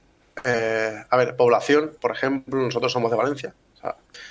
Eh, 0.44 0.94
a 1.10 1.16
ver, 1.16 1.36
población, 1.36 1.92
por 2.00 2.12
ejemplo, 2.12 2.60
nosotros 2.60 2.92
somos 2.92 3.10
de 3.10 3.16
Valencia. 3.16 3.54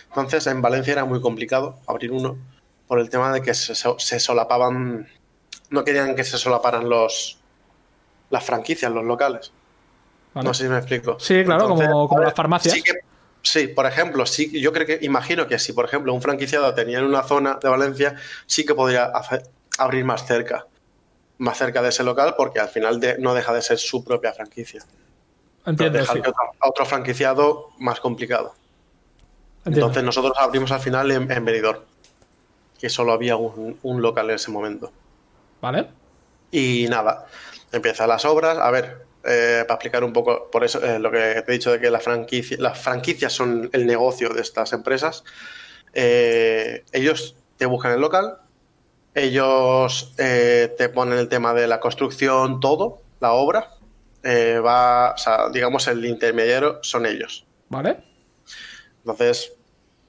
entonces, 0.07 0.47
en 0.47 0.61
Valencia 0.61 0.93
era 0.93 1.05
muy 1.05 1.21
complicado 1.21 1.79
abrir 1.85 2.11
uno 2.11 2.37
por 2.87 2.99
el 2.99 3.09
tema 3.09 3.33
de 3.33 3.41
que 3.41 3.53
se, 3.53 3.75
solapaban, 4.19 5.07
no 5.69 5.83
querían 5.83 6.15
que 6.15 6.23
se 6.23 6.37
solaparan 6.37 6.89
los 6.89 7.37
las 8.29 8.43
franquicias, 8.43 8.91
los 8.91 9.03
locales. 9.03 9.51
No 10.33 10.53
sé 10.53 10.63
si 10.63 10.69
me 10.69 10.77
explico. 10.77 11.19
Sí, 11.19 11.43
claro, 11.43 11.67
como, 11.69 12.19
las 12.19 12.33
farmacias. 12.33 12.75
Sí, 13.41 13.67
por 13.67 13.85
ejemplo, 13.85 14.25
sí, 14.25 14.59
yo 14.59 14.73
creo 14.73 14.85
que, 14.85 14.99
imagino 15.01 15.47
que 15.47 15.57
si, 15.57 15.73
por 15.73 15.85
ejemplo, 15.85 16.13
un 16.13 16.21
franquiciado 16.21 16.73
tenía 16.73 16.99
en 16.99 17.05
una 17.05 17.23
zona 17.23 17.57
de 17.61 17.69
Valencia, 17.69 18.15
sí 18.45 18.65
que 18.65 18.75
podría 18.75 19.11
abrir 19.77 20.03
más 20.03 20.25
cerca, 20.25 20.67
más 21.37 21.57
cerca 21.57 21.81
de 21.81 21.89
ese 21.89 22.03
local, 22.03 22.35
porque 22.37 22.59
al 22.59 22.67
final 22.67 22.99
no 23.19 23.33
deja 23.33 23.53
de 23.53 23.61
ser 23.61 23.77
su 23.77 24.03
propia 24.03 24.33
franquicia. 24.33 24.83
Entiendo, 25.65 25.99
dejar 25.99 26.17
a 26.59 26.67
otro 26.67 26.85
franquiciado 26.85 27.69
más 27.79 27.99
complicado. 27.99 28.53
Entonces 29.65 30.03
nosotros 30.03 30.33
abrimos 30.37 30.71
al 30.71 30.79
final 30.79 31.11
en, 31.11 31.31
en 31.31 31.45
que 32.79 32.89
solo 32.89 33.11
había 33.11 33.35
un, 33.35 34.01
local 34.01 34.29
en 34.29 34.35
ese 34.35 34.51
momento. 34.51 34.91
¿Vale? 35.61 35.87
Y 36.51 36.87
nada, 36.89 37.25
empiezan 37.71 38.09
las 38.09 38.25
obras. 38.25 38.57
A 38.57 38.71
ver, 38.71 39.07
eh, 39.23 39.65
para 39.67 39.75
explicar 39.75 40.03
un 40.03 40.13
poco, 40.13 40.49
por 40.49 40.63
eso 40.63 40.83
eh, 40.83 40.99
lo 40.99 41.11
que 41.11 41.43
te 41.45 41.51
he 41.51 41.53
dicho 41.53 41.71
de 41.71 41.79
que 41.79 41.89
la 41.89 41.99
franquicia, 41.99 42.57
las 42.59 42.79
franquicias 42.79 43.33
son 43.33 43.69
el 43.73 43.85
negocio 43.85 44.29
de 44.29 44.41
estas 44.41 44.73
empresas. 44.73 45.23
Eh, 45.93 46.85
ellos 46.91 47.35
te 47.57 47.65
buscan 47.65 47.91
el 47.91 47.99
local, 47.99 48.37
ellos 49.15 50.13
te 50.15 50.89
ponen 50.93 51.17
el 51.17 51.27
tema 51.27 51.53
de 51.53 51.67
la 51.67 51.79
construcción, 51.79 52.59
todo, 52.59 53.01
la 53.19 53.33
obra. 53.33 53.71
va, 54.23 55.13
o 55.13 55.17
sea, 55.17 55.49
digamos, 55.49 55.87
el 55.87 56.05
intermediario 56.05 56.79
son 56.83 57.05
ellos. 57.05 57.45
¿Vale? 57.69 57.97
Entonces, 58.99 59.53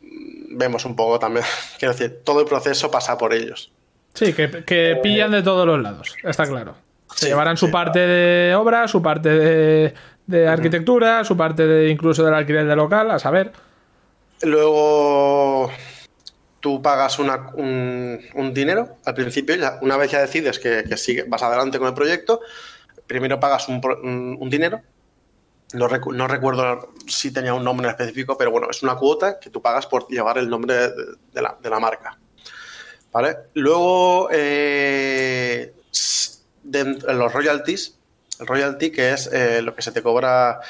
vemos 0.01 0.85
un 0.85 0.95
poco 0.95 1.19
también, 1.19 1.45
quiero 1.79 1.95
decir, 1.95 2.21
todo 2.25 2.41
el 2.41 2.47
proceso 2.47 2.91
pasa 2.91 3.17
por 3.17 3.33
ellos. 3.33 3.73
Sí, 4.15 4.33
que, 4.33 4.99
pillan 5.03 5.31
de 5.31 5.43
todos 5.43 5.67
los 5.67 5.81
lados, 5.81 6.15
está 6.25 6.47
claro. 6.47 6.75
Se 7.15 7.29
llevarán 7.29 7.57
su 7.57 7.71
parte 7.71 7.99
de 7.99 8.55
obra, 8.55 8.87
su 8.89 9.03
parte 9.03 9.29
de, 10.27 10.49
arquitectura, 10.49 11.25
su 11.25 11.37
parte 11.37 11.67
de 11.67 11.89
incluso 11.89 12.25
del 12.25 12.35
alquiler 12.35 12.67
de 12.67 12.77
local, 12.77 13.11
a 13.11 13.19
saber. 13.19 13.53
Luego 14.43 15.71
tú 16.61 16.83
pagas 16.83 17.19
un, 17.19 18.53
dinero 18.53 18.97
al 19.05 19.15
principio, 19.15 19.57
una 19.81 19.97
vez 19.97 20.11
ya 20.11 20.21
decides 20.21 20.59
que, 20.59 20.85
que 20.85 21.25
vas 21.29 21.43
adelante 21.43 21.79
con 21.79 21.89
el 21.89 21.95
proyecto, 21.95 22.41
primero 23.07 23.41
pagas 23.41 23.69
un 23.69 24.49
dinero 24.51 24.83
no, 25.75 26.29
recuerdo 26.29 26.95
si 27.07 27.31
tenía 27.31 27.53
un 27.53 27.63
nombre 27.63 27.89
específico, 27.89 28.39
pero 28.39 28.51
bueno, 28.51 28.69
es 28.71 28.83
una 28.83 28.97
cuota 28.97 29.39
que 29.39 29.51
tú 29.51 29.61
pagas 29.61 29.87
por 29.87 30.09
llevar 30.09 30.39
el 30.39 30.49
nombre 30.49 30.75
de, 30.75 31.43
la, 31.43 31.81
marca. 31.81 32.19
¿Vale? 33.13 33.37
Luego, 33.55 34.29
eh, 34.33 35.75
los 36.71 37.33
royalties, 37.33 37.99
el 38.41 38.47
royalty 38.47 38.91
que 38.91 39.13
es 39.13 39.27
eh, 39.33 39.63
lo 39.63 39.75
que 39.75 39.83
se 39.83 39.93
te 39.93 40.03
cobra 40.03 40.61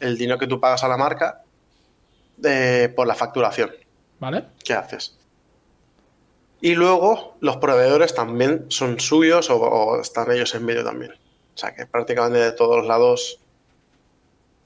el 0.00 0.16
dinero 0.16 0.38
que 0.38 0.46
tú 0.46 0.60
pagas 0.60 0.84
a 0.84 0.88
la 0.88 0.96
marca 0.96 1.42
eh, 2.44 2.92
por 2.94 3.06
la 3.06 3.14
facturación. 3.14 3.70
¿Vale? 4.20 4.44
¿Qué 4.64 4.74
haces? 4.74 5.16
Y 6.60 6.74
luego 6.74 7.36
los 7.40 7.56
proveedores 7.58 8.14
también 8.14 8.66
son 8.68 8.98
suyos 8.98 9.48
o, 9.50 9.56
o 9.60 10.00
están 10.00 10.30
ellos 10.30 10.54
en 10.54 10.64
medio 10.64 10.84
también. 10.84 11.12
O 11.12 11.58
sea 11.58 11.74
que 11.74 11.86
prácticamente 11.86 12.38
de 12.38 12.52
todos 12.52 12.86
lados 12.86 13.40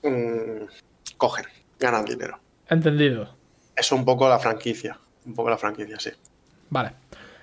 Mm, 0.03 0.65
cogen, 1.17 1.47
ganan 1.79 2.05
dinero. 2.05 2.39
Entendido. 2.69 3.35
Es 3.77 3.93
un 3.93 4.05
poco 4.05 4.29
la 4.29 4.39
franquicia. 4.39 4.99
Un 5.25 5.35
poco 5.35 5.51
la 5.51 5.59
franquicia, 5.59 5.99
sí. 6.01 6.11
Vale. 6.71 6.93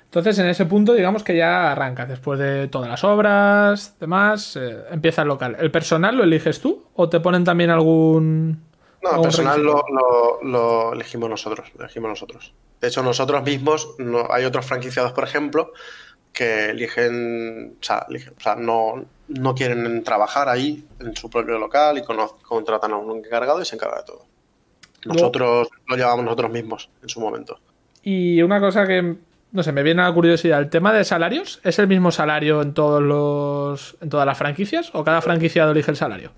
Entonces, 0.10 0.40
en 0.40 0.48
ese 0.48 0.66
punto, 0.66 0.94
digamos 0.94 1.24
que 1.24 1.38
ya 1.38 1.72
arrancas. 1.72 2.10
Después 2.10 2.40
de 2.40 2.68
todas 2.68 2.90
las 2.90 3.04
obras, 3.04 3.96
demás, 4.00 4.56
eh, 4.56 4.86
empieza 4.90 5.22
el 5.22 5.28
local. 5.28 5.56
¿El 5.60 5.70
personal 5.70 6.18
lo 6.18 6.24
eliges 6.24 6.60
tú? 6.60 6.88
¿O 6.96 7.10
te 7.10 7.20
ponen 7.20 7.44
también 7.44 7.70
algún.? 7.70 8.60
No, 9.04 9.16
el 9.16 9.22
personal 9.22 9.62
lo, 9.62 10.94
elegimos 10.94 11.30
nosotros. 11.30 11.72
elegimos 11.78 12.10
nosotros. 12.10 12.56
De 12.82 12.88
hecho, 12.88 13.04
nosotros 13.04 13.44
mismos, 13.44 13.96
no, 14.00 14.26
hay 14.32 14.46
otros 14.46 14.66
franquiciados, 14.66 15.12
por 15.12 15.26
ejemplo, 15.26 15.74
que 16.34 16.72
eligen, 16.72 17.78
o 17.80 17.84
sea, 17.84 18.56
no, 18.58 19.06
no, 19.28 19.54
quieren 19.54 20.04
trabajar 20.04 20.50
ahí 20.50 20.88
en 21.00 21.16
su 21.16 21.30
propio 21.30 21.60
local 21.60 22.00
y 22.00 22.04
contratan 22.42 22.94
a 22.94 22.98
un 22.98 23.18
encargado 23.18 23.62
y 23.62 23.66
se 23.66 23.76
encarga 23.76 23.98
de 23.98 24.04
todo. 24.06 24.26
Nosotros 25.06 25.70
lo 25.88 25.96
llevamos 25.96 26.26
nosotros 26.26 26.52
mismos 26.52 26.90
en 27.04 27.10
su 27.10 27.20
momento. 27.22 27.60
Y 28.02 28.42
una 28.42 28.60
cosa 28.60 28.88
que, 28.88 29.18
no 29.52 29.64
sé, 29.64 29.72
me 29.72 29.84
viene 29.84 30.04
la 30.04 30.14
curiosidad, 30.14 30.60
¿el 30.60 30.70
tema 30.70 30.94
de 30.94 31.04
salarios 31.04 31.60
es 31.64 31.80
el 31.80 31.88
mismo 31.88 32.12
salario 32.12 32.62
en 32.62 32.74
todos 32.74 33.02
los 33.02 33.98
en 34.02 34.10
todas 34.10 34.26
las 34.26 34.38
franquicias 34.38 34.92
o 34.94 35.04
cada 35.04 35.22
franquiciado 35.22 35.72
elige 35.72 35.92
el 35.92 35.98
salario? 35.98 36.32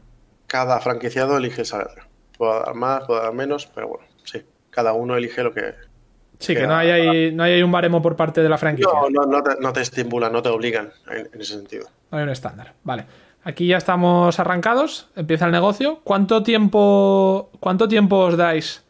Cada 0.48 0.80
franquiciado 0.80 1.38
elige 1.38 1.62
el 1.62 1.68
salario. 1.68 2.04
Puedo 2.38 2.60
dar 2.60 2.74
más, 2.74 3.04
puedo 3.06 3.22
dar 3.22 3.34
menos, 3.34 3.68
pero 3.68 3.88
bueno, 3.90 4.06
sí, 4.24 4.42
cada 4.70 4.94
uno 4.94 5.16
elige 5.16 5.44
lo 5.44 5.54
que, 5.54 5.74
Sí, 6.42 6.56
que 6.56 6.66
no 6.66 6.76
hay, 6.76 7.32
no 7.32 7.44
hay 7.44 7.62
un 7.62 7.72
baremo 7.72 8.02
por 8.02 8.16
parte 8.16 8.42
de 8.42 8.50
la 8.50 8.58
franquicia. 8.58 8.92
No, 9.12 9.26
no, 9.26 9.42
no, 9.60 9.74
te, 9.74 9.82
estimulan, 9.82 10.34
no 10.34 10.42
te 10.42 10.50
obligan 10.50 10.90
en, 11.12 11.40
ese 11.40 11.54
sentido. 11.54 11.86
No 12.10 12.18
hay 12.18 12.24
un 12.24 12.30
estándar. 12.30 12.74
Vale. 12.84 13.06
Aquí 13.44 13.68
ya 13.68 13.78
estamos 13.78 14.40
arrancados, 14.40 15.08
empieza 15.16 15.46
el 15.46 15.52
negocio. 15.52 16.00
¿Cuánto 16.04 16.42
tiempo, 16.42 17.52
¿Cuánto 17.60 17.88
tiempo 17.88 18.18
os 18.18 18.38
dais 18.38 18.84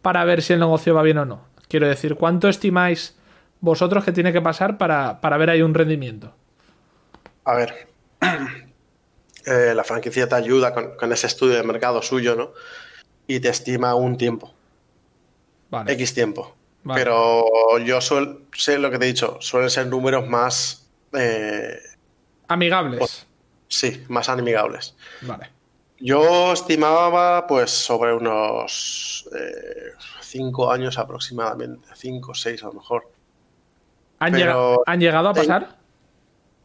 para 0.00 0.24
ver 0.24 0.40
si 0.40 0.54
el 0.54 0.60
negocio 0.60 0.94
va 0.94 1.02
bien 1.02 1.18
o 1.18 1.26
no? 1.26 1.44
Quiero 1.68 1.86
decir, 1.86 2.14
¿cuánto 2.14 2.48
estimáis 2.48 3.18
vosotros 3.60 4.04
que 4.04 4.12
tiene 4.12 4.32
que 4.32 4.40
pasar 4.40 4.78
para, 4.78 5.18
ver 5.38 5.50
ahí 5.50 5.62
un 5.62 5.74
rendimiento? 5.74 6.34
A 7.44 7.54
ver, 7.54 7.88
eh, 9.46 9.72
la 9.74 9.84
franquicia 9.84 10.28
te 10.28 10.34
ayuda 10.34 10.74
con, 10.74 10.96
con, 10.96 11.12
ese 11.12 11.26
estudio 11.26 11.56
de 11.56 11.62
mercado 11.62 12.02
suyo, 12.02 12.34
¿no? 12.36 12.52
Y 13.26 13.40
te 13.40 13.48
estima 13.48 13.94
un 13.94 14.16
tiempo. 14.16 14.54
Vale. 15.70 15.92
X 15.92 16.14
tiempo. 16.14 16.56
Pero 16.94 17.78
yo 17.78 18.00
sé 18.00 18.78
lo 18.78 18.90
que 18.90 18.98
te 18.98 19.04
he 19.04 19.08
dicho, 19.08 19.38
suelen 19.40 19.70
ser 19.70 19.86
números 19.88 20.28
más... 20.28 20.86
Eh, 21.12 21.78
amigables. 22.48 23.26
Sí, 23.68 24.04
más 24.08 24.28
amigables. 24.28 24.94
Vale. 25.22 25.50
Yo 25.98 26.52
estimaba 26.52 27.46
pues 27.46 27.70
sobre 27.70 28.12
unos 28.14 29.28
5 30.20 30.70
eh, 30.70 30.74
años 30.74 30.98
aproximadamente, 30.98 31.88
5 31.94 32.30
o 32.30 32.34
6 32.34 32.62
a 32.62 32.66
lo 32.66 32.74
mejor. 32.74 33.10
¿Han, 34.18 34.34
llegado, 34.34 35.28
a 35.28 35.34
pasar? 35.34 35.76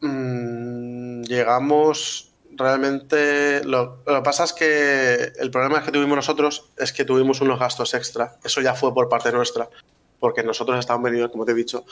Mm, 0.01 1.23
llegamos 1.23 2.31
realmente... 2.51 3.63
Lo, 3.63 3.99
lo, 4.05 4.15
que 4.15 4.21
pasa 4.21 4.45
es 4.45 4.53
que 4.53 5.33
el 5.39 5.51
problema 5.51 5.83
que 5.83 5.91
tuvimos 5.91 6.15
nosotros 6.15 6.69
es 6.77 6.93
que 6.93 7.05
tuvimos 7.05 7.41
unos 7.41 7.59
gastos 7.59 7.93
extra. 7.93 8.37
Eso 8.43 8.61
ya 8.61 8.73
fue 8.73 8.93
por 8.93 9.09
parte 9.09 9.31
nuestra 9.31 9.67
porque 10.21 10.43
nosotros 10.43 10.79
estábamos 10.79 11.09
venidos, 11.09 11.31
como 11.31 11.45
te 11.45 11.51
he 11.51 11.55
dicho, 11.55 11.83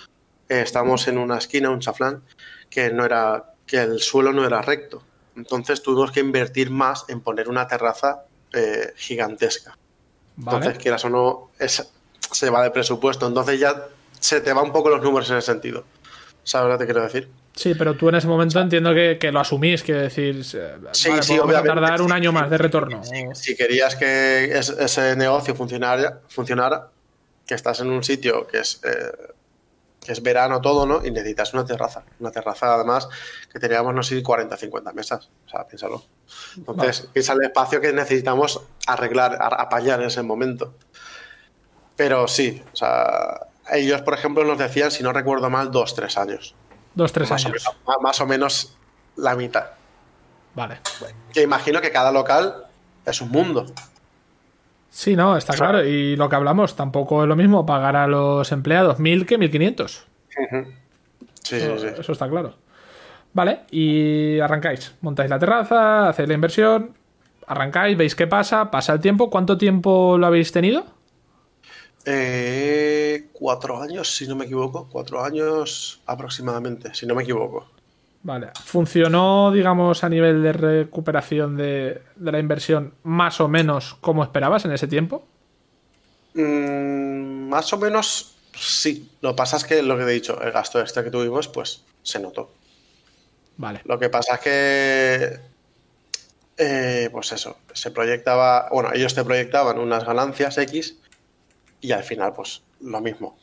eh, 0.47 0.61
estábamos 0.61 1.07
en 1.09 1.17
una 1.17 1.39
esquina, 1.39 1.71
un 1.71 1.79
chaflán, 1.79 2.21
que 2.69 2.91
no 2.91 3.03
era, 3.03 3.53
que 3.65 3.77
el 3.77 3.99
suelo 3.99 4.31
no 4.31 4.45
era 4.45 4.61
recto. 4.61 5.01
Entonces 5.35 5.81
tuvimos 5.81 6.11
que 6.11 6.19
invertir 6.19 6.69
más 6.69 7.05
en 7.09 7.21
poner 7.21 7.49
una 7.49 7.67
terraza 7.67 8.23
eh, 8.53 8.93
gigantesca. 8.95 9.77
Entonces, 10.37 10.77
quieras 10.77 11.03
o 11.05 11.09
no, 11.09 11.49
se 12.31 12.49
va 12.49 12.63
de 12.63 12.71
presupuesto. 12.71 13.27
Entonces 13.27 13.59
ya 13.59 13.87
se 14.19 14.41
te 14.41 14.53
van 14.53 14.65
un 14.65 14.71
poco 14.71 14.89
los 14.89 15.01
números 15.01 15.29
en 15.29 15.37
ese 15.37 15.51
sentido. 15.51 15.83
¿Sabes 16.43 16.71
lo 16.71 16.77
que 16.77 16.85
te 16.85 16.91
quiero 16.91 17.03
decir? 17.03 17.29
Sí, 17.55 17.75
pero 17.75 17.95
tú 17.95 18.09
en 18.09 18.15
ese 18.15 18.27
momento 18.27 18.59
entiendo 18.59 18.93
que, 18.93 19.31
lo 19.31 19.39
asumís, 19.39 19.83
que 19.83 19.93
decir, 19.93 20.45
sí, 20.45 20.57
sí, 21.21 21.37
a 21.37 21.63
tardar 21.63 22.01
un 22.01 22.11
año 22.11 22.31
más 22.31 22.49
de 22.49 22.57
retorno. 22.57 23.01
Si, 23.33 23.55
querías 23.55 23.95
que 23.95 24.57
ese 24.57 25.15
negocio 25.15 25.53
funcionara, 25.55 26.21
funcionara 26.29 26.89
que 27.45 27.55
estás 27.55 27.81
en 27.81 27.89
un 27.89 28.03
sitio 28.03 28.47
que 28.47 28.59
es, 28.59 28.79
eh, 28.83 29.33
que 29.99 30.11
es 30.11 30.23
verano 30.23 30.61
todo, 30.61 30.85
¿no? 30.85 31.05
Y 31.05 31.11
necesitas 31.11 31.53
una 31.53 31.65
terraza. 31.65 32.03
Una 32.19 32.31
terraza, 32.31 32.75
además, 32.75 33.09
que 33.51 33.59
teníamos, 33.59 33.93
no 33.93 34.03
sé, 34.03 34.23
40, 34.23 34.55
50 34.55 34.93
mesas. 34.93 35.29
O 35.45 35.49
sea, 35.49 35.67
piénsalo. 35.67 36.03
Entonces, 36.55 37.09
piensa 37.11 37.33
el 37.33 37.43
espacio 37.43 37.81
que 37.81 37.91
necesitamos 37.91 38.61
arreglar, 38.87 39.37
apañar 39.41 39.99
en 39.99 40.07
ese 40.07 40.21
momento. 40.21 40.75
Pero 41.95 42.27
sí, 42.27 42.63
o 42.71 42.75
sea, 42.75 43.48
ellos, 43.73 44.01
por 44.01 44.13
ejemplo, 44.13 44.43
nos 44.43 44.57
decían, 44.57 44.91
si 44.91 45.03
no 45.03 45.13
recuerdo 45.13 45.49
mal, 45.49 45.71
dos, 45.71 45.95
tres 45.95 46.17
años. 46.17 46.55
Dos, 46.95 47.13
tres 47.13 47.31
años. 47.31 47.63
más 48.01 48.21
o 48.21 48.25
menos 48.25 48.77
la 49.15 49.35
mitad. 49.35 49.65
Vale. 50.55 50.79
Que 51.33 51.43
imagino 51.43 51.81
que 51.81 51.91
cada 51.91 52.11
local 52.11 52.65
es 53.05 53.21
un 53.21 53.29
mundo. 53.29 53.65
Sí, 54.89 55.15
no, 55.15 55.37
está 55.37 55.53
claro. 55.53 55.85
Y 55.85 56.15
lo 56.15 56.29
que 56.29 56.35
hablamos, 56.35 56.75
tampoco 56.75 57.23
es 57.23 57.29
lo 57.29 57.35
mismo 57.35 57.65
pagar 57.65 57.95
a 57.95 58.07
los 58.07 58.51
empleados 58.51 58.99
mil 58.99 59.25
que 59.25 59.37
mil 59.37 59.51
quinientos. 59.51 60.07
Sí, 61.43 61.59
sí, 61.59 61.67
sí. 61.77 61.87
Eso 61.97 62.11
está 62.11 62.27
claro. 62.27 62.55
Vale, 63.33 63.61
y 63.69 64.39
arrancáis. 64.39 64.95
Montáis 65.01 65.29
la 65.29 65.37
terraza, 65.37 66.09
hacéis 66.09 66.27
la 66.27 66.33
inversión, 66.33 66.95
arrancáis, 67.45 67.95
veis 67.95 68.15
qué 68.15 68.25
pasa, 68.25 68.71
pasa 68.71 68.93
el 68.93 68.99
tiempo. 68.99 69.29
¿Cuánto 69.29 69.57
tiempo 69.57 70.17
lo 70.17 70.25
habéis 70.25 70.51
tenido? 70.51 70.85
Eh, 72.05 73.27
cuatro 73.33 73.81
años, 73.81 74.15
si 74.15 74.27
no 74.27 74.35
me 74.35 74.45
equivoco. 74.45 74.87
Cuatro 74.89 75.23
años 75.23 76.01
aproximadamente, 76.05 76.93
si 76.93 77.05
no 77.05 77.15
me 77.15 77.23
equivoco. 77.23 77.69
Vale. 78.21 78.49
¿Funcionó, 78.63 79.51
digamos, 79.51 80.03
a 80.03 80.09
nivel 80.09 80.43
de 80.43 80.53
recuperación 80.53 81.55
de, 81.55 82.01
la 82.19 82.39
inversión 82.39 82.93
más 83.03 83.39
o 83.39 83.47
menos 83.47 83.95
como 84.01 84.23
esperabas 84.23 84.65
en 84.65 84.71
ese 84.71 84.87
tiempo? 84.87 85.25
Mm, 86.33 87.49
más 87.49 87.71
o 87.73 87.77
menos 87.77 88.35
sí. 88.53 89.09
Lo 89.21 89.31
que 89.31 89.35
pasa 89.35 89.57
es 89.57 89.63
que 89.63 89.81
lo 89.81 89.97
que 89.97 90.03
he 90.03 90.07
dicho, 90.07 90.41
el 90.41 90.51
gasto 90.51 90.79
extra 90.81 91.03
que 91.03 91.11
tuvimos, 91.11 91.47
pues 91.47 91.83
se 92.03 92.19
notó. 92.19 92.51
Vale. 93.57 93.81
Lo 93.85 93.99
que 93.99 94.09
pasa 94.09 94.35
es 94.35 94.41
que, 94.41 95.39
eh, 96.57 97.09
pues 97.11 97.31
eso, 97.31 97.57
se 97.73 97.91
proyectaba, 97.91 98.67
bueno, 98.71 98.89
ellos 98.93 99.15
te 99.15 99.23
proyectaban 99.23 99.79
unas 99.79 100.05
ganancias 100.05 100.57
X 100.57 100.97
y 101.81 101.91
al 101.91 102.03
final, 102.03 102.33
pues 102.33 102.63
lo 102.81 103.01
mismo. 103.01 103.37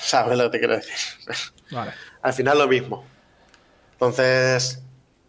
¿Sabes 0.00 0.36
lo 0.36 0.44
que 0.44 0.50
te 0.50 0.58
quiero 0.58 0.76
decir? 0.76 0.94
Vale. 1.70 1.92
al 2.22 2.32
final 2.32 2.58
lo 2.58 2.68
mismo. 2.68 3.04
Entonces, 3.92 4.82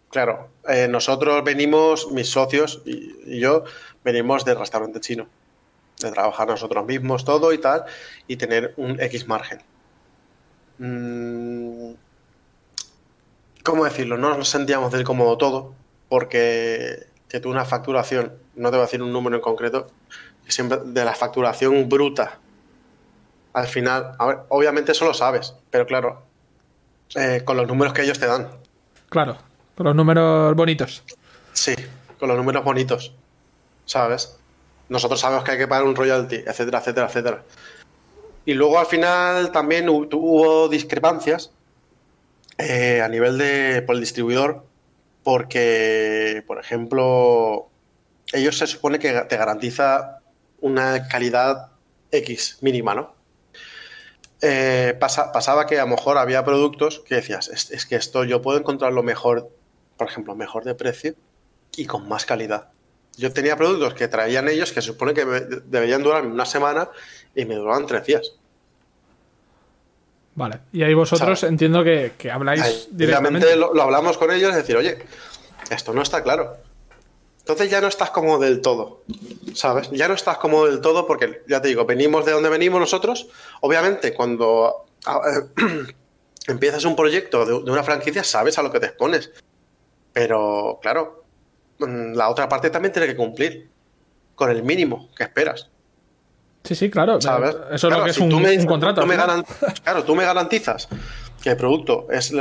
claro, 0.09 0.49
eh, 0.67 0.87
nosotros 0.89 1.43
venimos, 1.43 2.11
mis 2.11 2.29
socios 2.29 2.81
y, 2.85 3.39
yo, 3.39 3.63
venimos 4.03 4.43
del 4.43 4.59
restaurante 4.59 4.99
chino, 4.99 5.27
de 6.01 6.11
trabajar 6.11 6.47
nosotros 6.47 6.85
mismos 6.85 7.23
todo 7.23 7.53
y 7.53 7.57
tal, 7.57 7.85
y 8.27 8.35
tener 8.35 8.73
un 8.77 8.99
X 8.99 9.27
margen. 9.27 9.61
Mm, 10.77 11.93
¿Cómo 13.63 13.85
decirlo? 13.85 14.17
No 14.17 14.37
nos 14.37 14.49
sentíamos 14.49 14.91
del 14.91 15.03
cómodo 15.03 15.37
todo, 15.37 15.73
porque 16.09 17.07
que 17.29 17.39
tú 17.39 17.49
una 17.49 17.65
facturación, 17.65 18.33
no 18.55 18.69
te 18.69 18.77
voy 18.77 18.83
a 18.83 18.85
decir 18.85 19.01
un 19.01 19.11
número 19.11 19.35
en 19.35 19.41
concreto, 19.41 19.87
siempre 20.47 20.79
de 20.83 21.05
la 21.05 21.13
facturación 21.13 21.87
bruta, 21.89 22.39
al 23.53 23.67
final, 23.67 24.15
a 24.19 24.25
ver, 24.25 24.39
obviamente 24.49 24.91
eso 24.91 25.05
lo 25.05 25.13
sabes, 25.13 25.55
pero 25.69 25.85
claro, 25.85 26.23
eh, 27.15 27.41
con 27.45 27.55
los 27.55 27.67
números 27.67 27.93
que 27.93 28.01
ellos 28.01 28.19
te 28.19 28.25
dan. 28.25 28.49
Claro, 29.09 29.37
con 29.75 29.85
los 29.85 29.95
números 29.95 30.55
bonitos. 30.55 31.03
Sí, 31.53 31.73
con 32.19 32.27
los 32.27 32.37
números 32.37 32.63
bonitos. 32.63 33.13
¿Sabes? 33.85 34.37
Nosotros 34.89 35.19
sabemos 35.19 35.43
que 35.43 35.51
hay 35.51 35.57
que 35.57 35.67
pagar 35.67 35.85
un 35.85 35.95
royalty, 35.95 36.35
etcétera, 36.35 36.79
etcétera, 36.79 37.07
etcétera. 37.07 37.43
Y 38.45 38.53
luego 38.53 38.77
al 38.77 38.85
final 38.85 39.51
también 39.51 39.87
hubo 39.89 40.67
discrepancias 40.67 41.51
eh, 42.57 43.01
a 43.01 43.07
nivel 43.07 43.37
de 43.37 43.81
por 43.83 43.95
el 43.95 44.01
distribuidor, 44.01 44.65
porque, 45.23 46.43
por 46.45 46.59
ejemplo, 46.59 47.69
ellos 48.33 48.57
se 48.57 48.67
supone 48.67 48.99
que 48.99 49.11
te 49.11 49.37
garantiza 49.37 50.19
una 50.65 51.07
calidad 51.07 51.67
X 52.09 52.57
mínima, 52.61 52.95
¿no? 52.95 53.13
Eh, 54.41 54.97
pasaba 54.99 55.67
que 55.67 55.79
a 55.79 55.83
lo 55.83 55.91
mejor 55.91 56.17
había 56.17 56.43
productos 56.43 57.03
que 57.07 57.15
decías, 57.15 57.49
es, 57.49 57.85
que 57.85 57.95
esto 57.95 58.23
yo 58.23 58.41
puedo 58.41 58.57
encontrar 58.57 58.91
lo 58.91 59.03
mejor, 59.03 59.49
por 59.95 60.07
ejemplo, 60.07 60.35
mejor 60.35 60.63
de 60.63 60.73
precio 60.73 61.13
y 61.75 61.85
con 61.85 62.07
más 62.09 62.25
calidad. 62.25 62.69
Yo 63.15 63.31
tenía 63.31 63.55
productos 63.55 63.93
que 63.93 64.07
traían 64.07 64.49
ellos 64.49 64.73
que 64.73 64.81
se 64.81 64.87
supone 64.87 65.13
que 65.13 65.23
deberían 65.23 66.01
durar 66.01 66.25
una 66.25 66.45
semana 66.45 66.89
y 67.35 67.45
me 67.45 67.55
duraban 67.55 67.85
tres 67.85 68.05
días. 68.05 68.33
Vale, 70.33 70.61
y 70.73 70.81
ahí 70.81 70.95
vosotros 70.95 71.43
entiendo 71.43 71.83
que, 71.83 72.11
habláis 72.31 72.89
directamente. 72.91 73.55
Lo, 73.55 73.73
lo, 73.73 73.83
hablamos 73.83 74.17
con 74.17 74.31
ellos, 74.31 74.49
es 74.49 74.57
decir, 74.57 74.75
oye, 74.75 74.97
esto 75.69 75.93
no 75.93 76.01
está 76.01 76.23
claro. 76.23 76.57
Entonces 77.45 77.69
ya 77.69 77.79
no 77.79 77.87
estás 77.87 78.09
como 78.09 78.39
del 78.39 78.59
todo, 78.59 79.03
¿sabes? 79.53 79.91
Ya 79.91 80.07
no 80.07 80.15
estás 80.15 80.39
como 80.39 80.65
del 80.65 80.81
todo 80.81 81.05
porque, 81.05 81.43
ya 81.47 81.61
te 81.61 81.67
digo, 81.67 81.85
venimos 81.85 82.25
de 82.25 82.31
donde 82.31 82.49
venimos 82.49 82.79
nosotros. 82.79 83.27
Obviamente, 83.61 84.15
cuando 84.15 84.87
empiezas 86.47 86.85
un 86.85 86.95
proyecto 86.95 87.45
de, 87.45 87.71
una 87.71 87.83
franquicia, 87.83 88.23
sabes 88.23 88.57
a 88.57 88.63
lo 88.63 88.71
que 88.71 88.79
te 88.79 88.87
expones. 88.87 89.31
Pero, 90.11 90.79
claro, 90.81 91.23
mm, 91.77 92.13
la 92.13 92.29
otra 92.29 92.49
parte 92.49 92.71
también 92.71 92.91
tiene 92.91 93.07
que 93.09 93.15
cumplir 93.15 93.69
con 94.33 94.49
el 94.49 94.63
mínimo 94.63 95.11
que 95.15 95.25
esperas. 95.25 95.69
Sí, 96.63 96.73
sí, 96.73 96.89
claro. 96.89 97.21
¿sabes? 97.21 97.55
Eso 97.71 97.89
es 97.89 97.95
lo 97.95 98.03
que 98.05 98.09
es 98.09 98.17
un, 98.17 98.65
contrato. 98.65 99.05
claro, 99.83 100.03
tú 100.03 100.15
me 100.15 100.25
garantizas 100.25 100.89
que 101.43 101.51
el 101.51 101.57
producto 101.57 102.07
es 102.09 102.33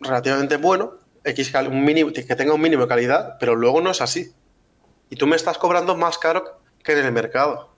relativamente 0.00 0.56
bueno 0.56 1.05
X 1.26 1.52
un 1.68 1.84
mínimo, 1.84 2.12
que 2.12 2.22
tenga 2.22 2.54
un 2.54 2.60
mínimo 2.60 2.82
de 2.82 2.88
calidad, 2.88 3.36
pero 3.40 3.56
luego 3.56 3.80
no 3.80 3.90
es 3.90 4.00
así. 4.00 4.32
Y 5.10 5.16
tú 5.16 5.26
me 5.26 5.36
estás 5.36 5.58
cobrando 5.58 5.96
más 5.96 6.18
caro 6.18 6.60
que 6.82 6.92
en 6.92 7.04
el 7.04 7.12
mercado. 7.12 7.70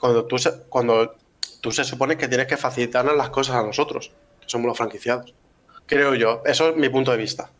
Cuando 0.00 0.26
tú 0.26 0.38
se, 0.38 0.62
cuando 0.68 1.16
tú 1.60 1.72
se 1.72 1.84
supone 1.84 2.16
que 2.16 2.28
tienes 2.28 2.46
que 2.46 2.56
facilitarnos 2.56 3.16
las 3.16 3.30
cosas 3.30 3.56
a 3.56 3.62
nosotros, 3.62 4.12
que 4.40 4.48
somos 4.48 4.68
los 4.68 4.76
franquiciados. 4.76 5.34
Creo 5.86 6.14
yo, 6.14 6.42
eso 6.44 6.68
es 6.68 6.76
mi 6.76 6.88
punto 6.88 7.10
de 7.10 7.16
vista. 7.16 7.50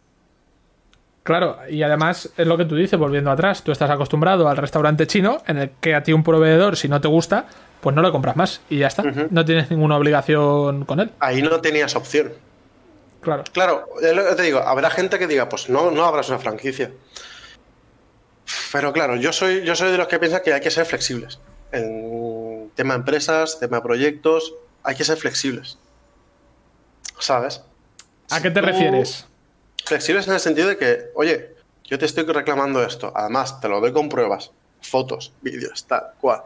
Claro, 1.25 1.59
y 1.69 1.83
además 1.83 2.31
es 2.37 2.47
lo 2.47 2.57
que 2.57 2.65
tú 2.65 2.77
dices, 2.77 2.99
volviendo 2.99 3.31
atrás, 3.31 3.63
tú 3.63 3.73
estás 3.73 3.91
acostumbrado 3.91 4.49
al 4.49 4.57
restaurante 4.57 5.07
chino 5.07 5.43
en 5.47 5.59
el 5.59 5.71
que 5.81 5.95
a 5.95 6.03
ti 6.03 6.13
un 6.13 6.23
proveedor, 6.23 6.77
si 6.77 6.89
no 6.89 7.01
te 7.01 7.09
gusta, 7.09 7.47
pues 7.81 7.95
no 7.95 8.03
le 8.03 8.11
compras 8.11 8.37
más 8.37 8.61
y 8.71 8.79
ya 8.79 8.87
está. 8.87 9.03
No 9.03 9.45
tienes 9.45 9.71
ninguna 9.71 9.97
obligación 9.97 10.85
con 10.85 11.01
él. 11.01 11.11
Ahí 11.19 11.43
no 11.43 11.61
tenías 11.61 11.95
opción. 11.97 12.33
Claro. 13.21 13.45
Claro, 13.53 13.89
te 14.01 14.43
digo, 14.43 14.61
habrá 14.61 14.91
gente 14.91 15.19
que 15.19 15.27
diga, 15.27 15.49
pues 15.49 15.69
no, 15.69 15.91
no 15.91 16.05
habrás 16.05 16.29
una 16.29 16.39
franquicia. 16.39 16.93
Pero 18.73 18.93
claro, 18.93 19.17
yo 19.17 19.33
soy, 19.33 19.65
yo 19.65 19.75
soy 19.75 19.91
de 19.91 19.99
los 19.99 20.09
que 20.09 20.19
piensan 20.19 20.43
que 20.43 20.53
hay 20.53 20.61
que 20.61 20.71
ser 20.71 20.87
flexibles. 20.87 21.41
En 21.73 22.71
tema 22.75 22.95
empresas, 22.95 23.59
tema 23.59 23.83
proyectos, 23.83 24.55
hay 24.83 24.95
que 24.95 25.05
ser 25.05 25.17
flexibles. 25.17 25.79
¿Sabes? 27.19 27.63
¿A 28.31 28.41
qué 28.41 28.51
te 28.51 28.61
refieres? 28.61 29.27
Flexibles 29.85 30.29
en 30.29 30.35
el 30.35 30.41
sentido 30.41 30.69
de 30.69 30.77
que, 30.77 31.11
oye, 31.15 31.57
yo 31.85 31.99
te 31.99 32.05
estoy 32.05 32.25
reclamando 32.25 32.85
esto, 32.85 33.13
además 33.15 33.61
te 33.61 33.69
lo 33.69 33.81
doy 33.81 33.93
con 33.93 34.09
pruebas, 34.09 34.53
fotos, 34.81 35.33
vídeos, 35.41 35.87
tal 35.87 36.13
cual. 36.21 36.43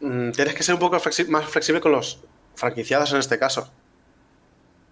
Mm, 0.00 0.32
tienes 0.32 0.54
que 0.54 0.62
ser 0.62 0.74
un 0.74 0.80
poco 0.80 1.00
más 1.28 1.48
flexible 1.48 1.80
con 1.80 1.92
los 1.92 2.20
franquiciados 2.56 3.12
en 3.12 3.18
este 3.18 3.38
caso. 3.38 3.70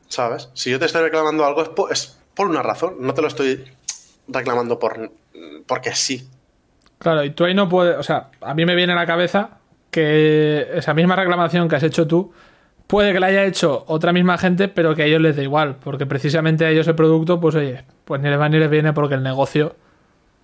¿Sabes? 0.08 0.50
Si 0.54 0.70
yo 0.70 0.78
te 0.78 0.86
estoy 0.86 1.02
reclamando 1.02 1.44
algo 1.44 1.62
es 1.90 2.18
por, 2.34 2.48
una 2.48 2.62
razón, 2.62 2.96
no 3.00 3.14
te 3.14 3.22
lo 3.22 3.28
estoy 3.28 3.64
reclamando 4.26 4.78
por, 4.78 5.10
porque 5.66 5.94
sí. 5.94 6.28
Claro, 6.98 7.24
y 7.24 7.30
tú 7.30 7.44
ahí 7.44 7.54
no 7.54 7.68
puedes, 7.68 7.96
o 7.96 8.02
sea, 8.02 8.30
a 8.40 8.54
mí 8.54 8.64
me 8.64 8.74
viene 8.74 8.92
a 8.92 8.96
la 8.96 9.06
cabeza 9.06 9.58
que 9.90 10.66
esa 10.74 10.94
misma 10.94 11.16
reclamación 11.16 11.68
que 11.68 11.76
has 11.76 11.82
hecho 11.82 12.06
tú 12.06 12.32
puede 12.86 13.12
que 13.12 13.20
la 13.20 13.28
haya 13.28 13.44
hecho 13.44 13.84
otra 13.86 14.12
misma 14.12 14.38
gente, 14.38 14.66
pero 14.66 14.94
que 14.94 15.02
a 15.02 15.06
ellos 15.06 15.20
les 15.20 15.36
da 15.36 15.42
igual, 15.42 15.76
porque 15.76 16.06
precisamente 16.06 16.64
a 16.64 16.70
ellos 16.70 16.88
el 16.88 16.94
producto, 16.94 17.38
pues 17.38 17.54
oye, 17.54 17.84
pues 18.04 18.20
ni 18.20 18.28
les 18.28 18.40
va 18.40 18.48
ni 18.48 18.58
les 18.58 18.70
viene 18.70 18.92
porque 18.92 19.14
el 19.14 19.22
negocio 19.22 19.76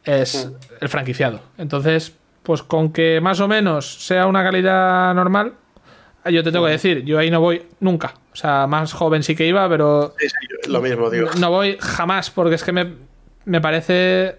es 0.05 0.53
el 0.81 0.89
franquiciado. 0.89 1.41
Entonces, 1.57 2.15
pues 2.43 2.63
con 2.63 2.93
que 2.93 3.21
más 3.21 3.41
o 3.41 3.49
menos 3.49 4.05
sea 4.05 4.27
una 4.27 4.45
calidad 4.45 5.15
normal, 5.15 5.55
yo 6.31 6.43
te 6.43 6.53
tengo 6.53 6.65
que 6.65 6.73
decir, 6.73 7.05
yo 7.05 7.19
ahí 7.19 7.31
no 7.31 7.41
voy 7.41 7.63
nunca. 7.81 8.15
O 8.33 8.37
sea, 8.37 8.67
más 8.67 8.93
joven 8.93 9.23
sí 9.23 9.37
que 9.37 9.47
iba, 9.47 9.69
pero. 9.69 10.15
Sí, 10.19 10.29
sí, 10.29 10.71
lo 10.71 10.81
mismo, 10.81 11.11
digo. 11.11 11.31
No 11.39 11.51
voy 11.51 11.77
jamás, 11.81 12.31
porque 12.31 12.55
es 12.55 12.65
que 12.65 12.73
me, 12.73 13.61
parece 13.61 14.37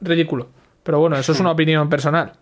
ridículo. 0.00 0.48
Pero 0.82 1.00
bueno, 1.00 1.16
eso 1.16 1.32
es 1.32 1.40
una 1.40 1.50
opinión 1.52 1.88
personal. 1.88 2.32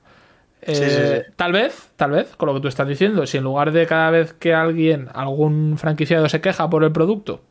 Eh, 0.62 1.24
tal 1.36 1.52
vez, 1.52 1.90
tal 1.96 2.10
vez, 2.10 2.34
con 2.36 2.48
lo 2.48 2.54
que 2.54 2.60
tú 2.60 2.68
estás 2.68 2.88
diciendo, 2.88 3.26
si 3.26 3.38
en 3.38 3.44
lugar 3.44 3.70
de 3.70 3.86
cada 3.86 4.10
vez 4.10 4.32
que 4.32 4.54
alguien, 4.54 5.08
algún 5.14 5.76
franquiciado 5.78 6.28
se 6.28 6.40
queja 6.40 6.68
por 6.68 6.82
el 6.82 6.90
producto 6.90 7.42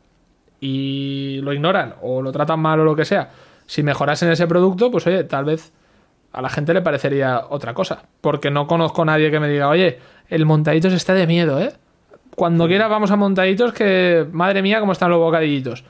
y 0.60 1.40
lo 1.42 1.52
ignoran 1.54 1.94
o 2.02 2.20
lo 2.20 2.32
tratan 2.32 2.60
mal 2.60 2.80
o 2.80 2.84
lo 2.84 2.94
que 2.96 3.06
sea, 3.06 3.30
si 3.64 3.82
mejorasen 3.82 4.30
ese 4.30 4.46
producto, 4.46 4.90
pues 4.90 5.06
oye, 5.06 5.24
tal 5.24 5.44
vez 5.46 5.72
a 6.32 6.42
la 6.42 6.48
gente 6.48 6.74
le 6.74 6.82
parecería 6.82 7.44
otra 7.48 7.74
cosa. 7.74 8.02
Porque 8.20 8.50
no 8.50 8.66
conozco 8.66 9.02
a 9.02 9.04
nadie 9.06 9.30
que 9.30 9.40
me 9.40 9.48
diga, 9.48 9.68
oye, 9.68 9.98
el 10.28 10.46
montaditos 10.46 10.92
está 10.92 11.14
de 11.14 11.26
miedo, 11.26 11.60
¿eh? 11.60 11.72
Cuando 12.34 12.66
quiera 12.66 12.88
vamos 12.88 13.10
a 13.10 13.16
montaditos 13.16 13.72
que, 13.72 14.26
madre 14.32 14.60
mía, 14.62 14.80
cómo 14.80 14.92
están 14.92 15.10
los 15.10 15.18
bocadillitos. 15.18 15.84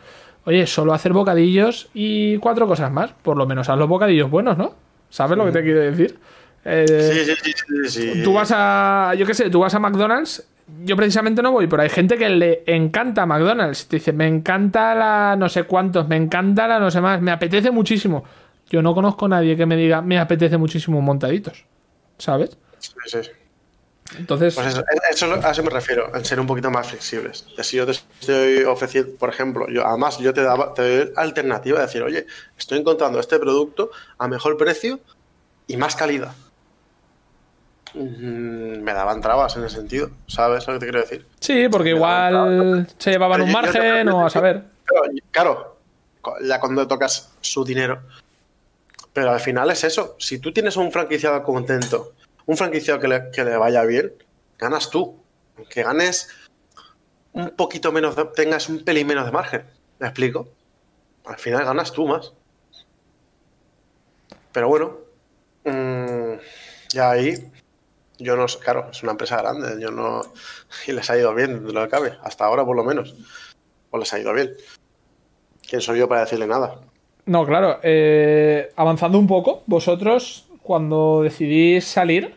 Oye, 0.44 0.66
solo 0.66 0.94
hacer 0.94 1.12
bocadillos 1.12 1.88
y 1.92 2.36
cuatro 2.38 2.68
cosas 2.68 2.92
más. 2.92 3.12
Por 3.22 3.36
lo 3.36 3.46
menos 3.46 3.68
haz 3.68 3.78
los 3.78 3.88
bocadillos 3.88 4.30
buenos, 4.30 4.56
¿no? 4.56 4.74
¿Sabes 5.10 5.36
lo 5.36 5.44
que 5.46 5.52
te 5.52 5.62
quiero 5.62 5.80
decir? 5.80 6.18
Eh, 6.64 6.84
sí, 6.88 7.52
sí, 7.88 8.12
sí, 8.12 8.22
Tú 8.22 8.32
vas 8.32 8.52
a, 8.54 9.14
yo 9.16 9.26
qué 9.26 9.34
sé, 9.34 9.50
tú 9.50 9.60
vas 9.60 9.74
a 9.74 9.78
McDonald's 9.78 10.46
yo 10.84 10.96
precisamente 10.96 11.42
no 11.42 11.52
voy, 11.52 11.68
pero 11.68 11.82
hay 11.82 11.88
gente 11.88 12.16
que 12.16 12.28
le 12.28 12.64
encanta 12.66 13.24
McDonald's. 13.24 13.86
Te 13.86 13.96
dice, 13.96 14.12
me 14.12 14.26
encanta 14.26 14.94
la 14.94 15.36
no 15.36 15.48
sé 15.48 15.64
cuántos, 15.64 16.08
me 16.08 16.16
encanta 16.16 16.66
la 16.66 16.80
no 16.80 16.90
sé 16.90 17.00
más, 17.00 17.20
me 17.20 17.30
apetece 17.30 17.70
muchísimo. 17.70 18.24
Yo 18.68 18.82
no 18.82 18.94
conozco 18.94 19.26
a 19.26 19.28
nadie 19.28 19.56
que 19.56 19.66
me 19.66 19.76
diga, 19.76 20.02
me 20.02 20.18
apetece 20.18 20.56
muchísimo 20.56 21.00
montaditos. 21.00 21.64
¿Sabes? 22.18 22.56
Sí, 22.78 22.92
sí. 23.06 23.30
Entonces. 24.18 24.54
Pues 24.54 24.66
eso, 25.10 25.34
a 25.42 25.50
eso 25.50 25.62
me 25.62 25.70
refiero, 25.70 26.14
en 26.14 26.24
ser 26.24 26.38
un 26.40 26.46
poquito 26.46 26.70
más 26.70 26.88
flexibles. 26.88 27.44
Si 27.62 27.76
yo 27.76 27.86
te 27.86 27.92
estoy 27.92 28.62
ofreciendo, 28.64 29.16
por 29.16 29.28
ejemplo, 29.28 29.66
yo 29.68 29.86
además 29.86 30.18
yo 30.18 30.32
te, 30.32 30.42
daba, 30.42 30.74
te 30.74 31.04
doy 31.04 31.12
alternativa 31.16 31.78
de 31.78 31.86
decir, 31.86 32.02
oye, 32.02 32.26
estoy 32.56 32.78
encontrando 32.78 33.18
este 33.20 33.38
producto 33.38 33.90
a 34.18 34.28
mejor 34.28 34.56
precio 34.56 35.00
y 35.66 35.76
más 35.76 35.96
calidad. 35.96 36.32
Mm, 37.94 38.82
me 38.82 38.92
daban 38.92 39.20
trabas 39.20 39.56
en 39.56 39.64
ese 39.64 39.76
sentido, 39.76 40.10
¿sabes 40.26 40.66
lo 40.66 40.74
que 40.74 40.80
te 40.80 40.86
quiero 40.86 41.00
decir? 41.00 41.26
Sí, 41.40 41.68
porque 41.70 41.90
igual 41.90 42.86
se 42.98 43.10
llevaban 43.10 43.42
un 43.42 43.52
margen 43.52 44.08
o 44.08 44.26
a 44.26 44.30
saber. 44.30 44.64
claro, 45.30 45.78
ya 46.42 46.60
cuando 46.60 46.86
tocas 46.86 47.32
su 47.40 47.64
dinero. 47.64 48.02
Pero 49.16 49.30
al 49.30 49.40
final 49.40 49.70
es 49.70 49.82
eso. 49.82 50.14
Si 50.18 50.40
tú 50.40 50.52
tienes 50.52 50.76
un 50.76 50.92
franquiciado 50.92 51.42
contento, 51.42 52.12
un 52.44 52.54
franquiciado 52.54 53.00
que 53.00 53.08
le, 53.08 53.30
que 53.30 53.44
le 53.44 53.56
vaya 53.56 53.82
bien, 53.84 54.12
ganas 54.58 54.90
tú. 54.90 55.24
Que 55.70 55.82
ganes 55.82 56.28
un 57.32 57.48
poquito 57.56 57.92
menos, 57.92 58.14
tengas 58.34 58.68
un 58.68 58.84
pelín 58.84 59.06
menos 59.06 59.24
de 59.24 59.32
margen. 59.32 59.64
¿Me 60.00 60.08
explico? 60.08 60.50
Al 61.24 61.38
final 61.38 61.64
ganas 61.64 61.92
tú 61.92 62.06
más. 62.06 62.34
Pero 64.52 64.68
bueno, 64.68 64.98
mmm, 65.64 66.34
ya 66.90 67.12
ahí 67.12 67.50
yo 68.18 68.36
no, 68.36 68.44
claro, 68.62 68.90
es 68.90 69.02
una 69.02 69.12
empresa 69.12 69.38
grande, 69.38 69.80
yo 69.80 69.90
no. 69.90 70.20
Y 70.86 70.92
les 70.92 71.08
ha 71.08 71.16
ido 71.16 71.34
bien, 71.34 71.66
de 71.66 71.72
lo 71.72 71.82
que 71.84 71.88
cabe, 71.88 72.18
hasta 72.22 72.44
ahora 72.44 72.66
por 72.66 72.76
lo 72.76 72.84
menos. 72.84 73.14
O 73.90 73.96
les 73.96 74.12
ha 74.12 74.18
ido 74.18 74.34
bien. 74.34 74.54
¿Quién 75.66 75.80
soy 75.80 76.00
yo 76.00 76.06
para 76.06 76.20
decirle 76.20 76.46
nada? 76.46 76.82
No, 77.26 77.44
claro. 77.44 77.80
Eh, 77.82 78.70
avanzando 78.76 79.18
un 79.18 79.26
poco, 79.26 79.62
vosotros, 79.66 80.48
cuando 80.62 81.22
decidís 81.22 81.84
salir, 81.84 82.34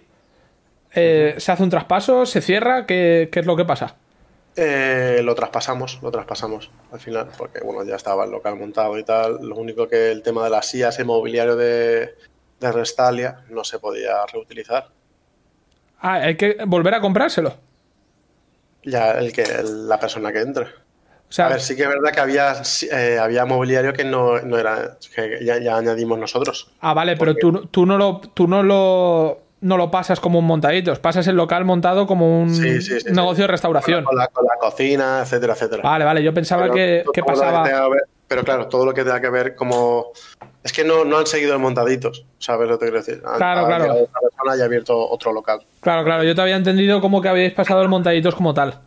eh, 0.94 1.36
¿se 1.38 1.52
hace 1.52 1.64
un 1.64 1.70
traspaso? 1.70 2.26
¿Se 2.26 2.42
cierra? 2.42 2.86
¿Qué, 2.86 3.30
es 3.32 3.46
lo 3.46 3.56
que 3.56 3.66
pasa? 3.66 3.96
Eh, 4.56 5.22
lo 5.24 5.36
traspasamos, 5.36 6.00
lo 6.02 6.12
traspasamos 6.12 6.72
al 6.92 7.00
final, 7.00 7.30
porque 7.38 7.60
bueno, 7.62 7.84
ya 7.86 7.96
estaba 7.96 8.26
el 8.26 8.32
local 8.32 8.58
montado 8.58 8.98
y 8.98 9.04
tal. 9.04 9.38
Lo 9.48 9.56
único 9.56 9.88
que 9.88 10.12
el 10.12 10.24
tema 10.24 10.44
de 10.44 10.50
las 10.50 10.66
sillas, 10.66 11.00
inmobiliario 11.00 11.56
de, 11.56 12.16
de 12.60 12.72
Restalia, 12.72 13.46
no 13.50 13.64
se 13.64 13.80
podía 13.80 14.26
reutilizar 14.26 14.88
Ah, 16.02 16.14
hay 16.14 16.36
que 16.36 16.58
volver 16.66 16.94
a 16.94 17.02
comprárselo. 17.02 17.56
Ya, 18.84 19.12
el 19.12 19.34
que, 19.34 19.46
la 19.64 20.00
persona 20.00 20.32
que 20.32 20.40
entre. 20.40 20.68
A 21.38 21.48
ver, 21.50 21.62
sí 21.62 21.76
que 21.76 21.84
es 21.84 21.90
verdad 21.90 22.12
que 22.12 22.20
había, 22.20 22.54
eh, 22.92 23.20
había 23.20 23.46
mobiliario 23.46 23.94
que 23.94 24.04
no, 24.04 24.38
era, 24.38 24.98
que 25.16 25.40
ya, 25.44 25.78
añadimos 25.78 26.18
nosotros. 26.18 26.72
Ah, 26.82 26.94
vale, 26.94 27.16
pero 27.18 27.36
tú, 27.36 27.68
tú, 27.68 27.86
no 27.86 27.98
lo, 27.98 28.20
tú 28.34 28.48
no 28.48 28.64
lo, 28.64 29.40
no 29.62 29.78
lo 29.78 29.92
pasas 29.92 30.20
como 30.20 30.40
un 30.40 30.46
montaditos, 30.46 31.00
pasas 31.00 31.28
el 31.28 31.36
local 31.36 31.66
montado 31.66 32.08
como 32.08 32.42
un 32.42 32.52
negocio 33.12 33.44
de 33.44 33.48
restauración. 33.48 34.06
Con 34.06 34.18
la, 34.18 34.30
cocina, 34.60 35.22
etcétera, 35.22 35.54
etcétera. 35.54 35.84
Vale, 35.84 36.06
vale, 36.06 36.24
yo 36.24 36.34
pensaba 36.34 36.72
que, 36.72 37.04
pasaba. 37.26 37.90
pero 38.28 38.44
claro, 38.44 38.68
todo 38.68 38.86
lo 38.86 38.94
que 38.94 39.04
tenga 39.04 39.22
que 39.22 39.30
ver 39.30 39.56
como. 39.56 40.12
Es 40.64 40.74
que 40.74 40.84
no, 40.84 41.06
no 41.06 41.18
han 41.18 41.28
seguido 41.28 41.54
el 41.54 41.60
montaditos, 41.60 42.26
¿sabes 42.38 42.68
lo 42.68 42.78
que 42.78 42.86
quiero 42.86 42.98
decir? 42.98 43.22
claro, 43.22 43.66
claro. 43.68 43.94
Otra 43.94 44.22
persona 44.22 44.58
y 44.58 44.62
ha 44.62 44.66
abierto 44.66 44.98
otro 45.10 45.32
local. 45.32 45.62
Claro, 45.80 46.04
claro, 46.04 46.24
yo 46.24 46.36
te 46.36 46.42
había 46.42 46.58
entendido 46.58 47.00
como 47.02 47.22
que 47.22 47.30
habíais 47.30 47.54
pasado 47.54 47.82
el 47.82 47.88
montaditos 47.88 48.36
como 48.36 48.54
tal. 48.54 48.80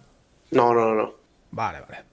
No, 0.51 0.75
no, 0.75 0.95
no. 0.95 1.15
Vale, 1.51 1.81
vale. 1.81 2.12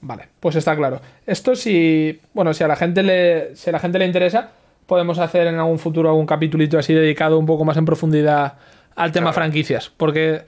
Vale, 0.00 0.28
pues 0.40 0.56
está 0.56 0.74
claro. 0.76 1.00
Esto 1.26 1.54
si, 1.54 2.20
bueno, 2.32 2.54
si 2.54 2.64
a 2.64 2.68
la 2.68 2.76
gente 2.76 3.02
le, 3.02 3.54
si 3.54 3.70
a 3.70 3.72
la 3.72 3.78
gente 3.78 3.98
le 3.98 4.06
interesa, 4.06 4.50
podemos 4.86 5.18
hacer 5.18 5.46
en 5.46 5.56
algún 5.56 5.78
futuro 5.78 6.08
algún 6.08 6.26
capítulito 6.26 6.78
así 6.78 6.94
dedicado 6.94 7.38
un 7.38 7.46
poco 7.46 7.64
más 7.64 7.76
en 7.76 7.84
profundidad 7.84 8.54
al 8.96 9.12
tema 9.12 9.32
franquicias, 9.32 9.90
porque 9.96 10.42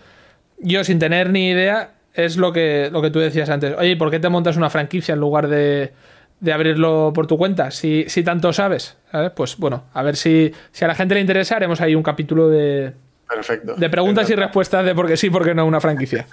yo 0.58 0.84
sin 0.84 0.98
tener 0.98 1.30
ni 1.30 1.50
idea 1.50 1.90
es 2.14 2.36
lo 2.36 2.52
que, 2.52 2.88
lo 2.90 3.02
que 3.02 3.10
tú 3.10 3.18
decías 3.18 3.48
antes. 3.50 3.74
Oye, 3.78 3.96
¿por 3.96 4.10
qué 4.10 4.20
te 4.20 4.28
montas 4.28 4.56
una 4.56 4.70
franquicia 4.70 5.14
en 5.14 5.20
lugar 5.20 5.48
de, 5.48 5.92
de 6.40 6.52
abrirlo 6.52 7.12
por 7.14 7.26
tu 7.26 7.38
cuenta? 7.38 7.70
Si, 7.70 8.04
si 8.08 8.22
tanto 8.22 8.52
sabes, 8.52 8.96
pues 9.34 9.56
bueno, 9.58 9.84
a 9.92 10.02
ver 10.02 10.16
si, 10.16 10.52
si 10.72 10.84
a 10.84 10.88
la 10.88 10.94
gente 10.94 11.14
le 11.14 11.20
interesa, 11.20 11.56
haremos 11.56 11.80
ahí 11.80 11.94
un 11.94 12.02
capítulo 12.02 12.48
de, 12.48 12.92
Perfecto. 13.34 13.74
De 13.74 13.88
preguntas 13.88 14.28
y 14.30 14.34
respuestas 14.34 14.84
de 14.84 14.94
por 14.94 15.06
qué 15.06 15.16
sí, 15.16 15.30
por 15.30 15.44
qué 15.44 15.54
no 15.54 15.64
una 15.64 15.80
franquicia. 15.80 16.26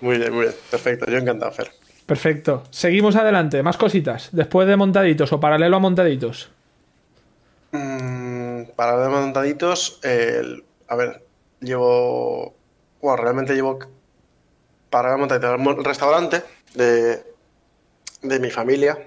Muy 0.00 0.18
bien, 0.18 0.32
muy 0.32 0.42
bien. 0.42 0.54
Perfecto. 0.70 1.06
Yo 1.10 1.18
encantado, 1.18 1.52
Fer. 1.52 1.70
Perfecto. 2.10 2.64
Seguimos 2.70 3.14
adelante. 3.14 3.62
Más 3.62 3.76
cositas. 3.76 4.30
Después 4.32 4.66
de 4.66 4.74
montaditos 4.74 5.32
o 5.32 5.38
paralelo 5.38 5.76
a 5.76 5.78
montaditos. 5.78 6.50
Mm, 7.70 8.64
paralelo 8.74 9.16
a 9.16 9.20
montaditos. 9.20 10.00
a 10.02 10.96
ver, 10.96 11.22
llevo. 11.60 12.52
Bueno, 13.00 13.22
realmente 13.22 13.54
llevo. 13.54 13.78
Paralelo 14.90 15.14
a 15.14 15.18
montaditos. 15.18 15.78
El 15.78 15.84
restaurante 15.84 16.42
de, 16.74 17.22
de 18.22 18.40
mi 18.40 18.50
familia. 18.50 18.98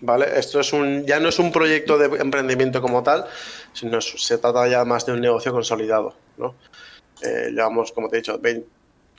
¿Vale? 0.00 0.26
Esto 0.36 0.58
es 0.58 0.72
un, 0.72 1.06
ya 1.06 1.20
no 1.20 1.28
es 1.28 1.38
un 1.38 1.52
proyecto 1.52 1.96
de 1.96 2.06
emprendimiento 2.18 2.82
como 2.82 3.04
tal, 3.04 3.24
sino 3.72 4.00
se 4.00 4.38
trata 4.38 4.66
ya 4.66 4.84
más 4.84 5.06
de 5.06 5.12
un 5.12 5.20
negocio 5.20 5.52
consolidado. 5.52 6.16
¿no? 6.38 6.56
Eh, 7.22 7.50
llevamos, 7.50 7.92
como 7.92 8.08
te 8.08 8.16
he 8.16 8.20
dicho, 8.20 8.40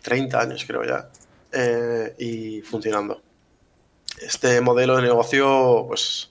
30 0.01 0.41
años 0.41 0.65
creo 0.67 0.83
ya, 0.83 1.09
eh, 1.53 2.15
y 2.17 2.61
funcionando. 2.61 3.28
Este 4.21 4.61
modelo 4.61 4.97
de 4.97 5.03
negocio, 5.03 5.85
pues 5.87 6.29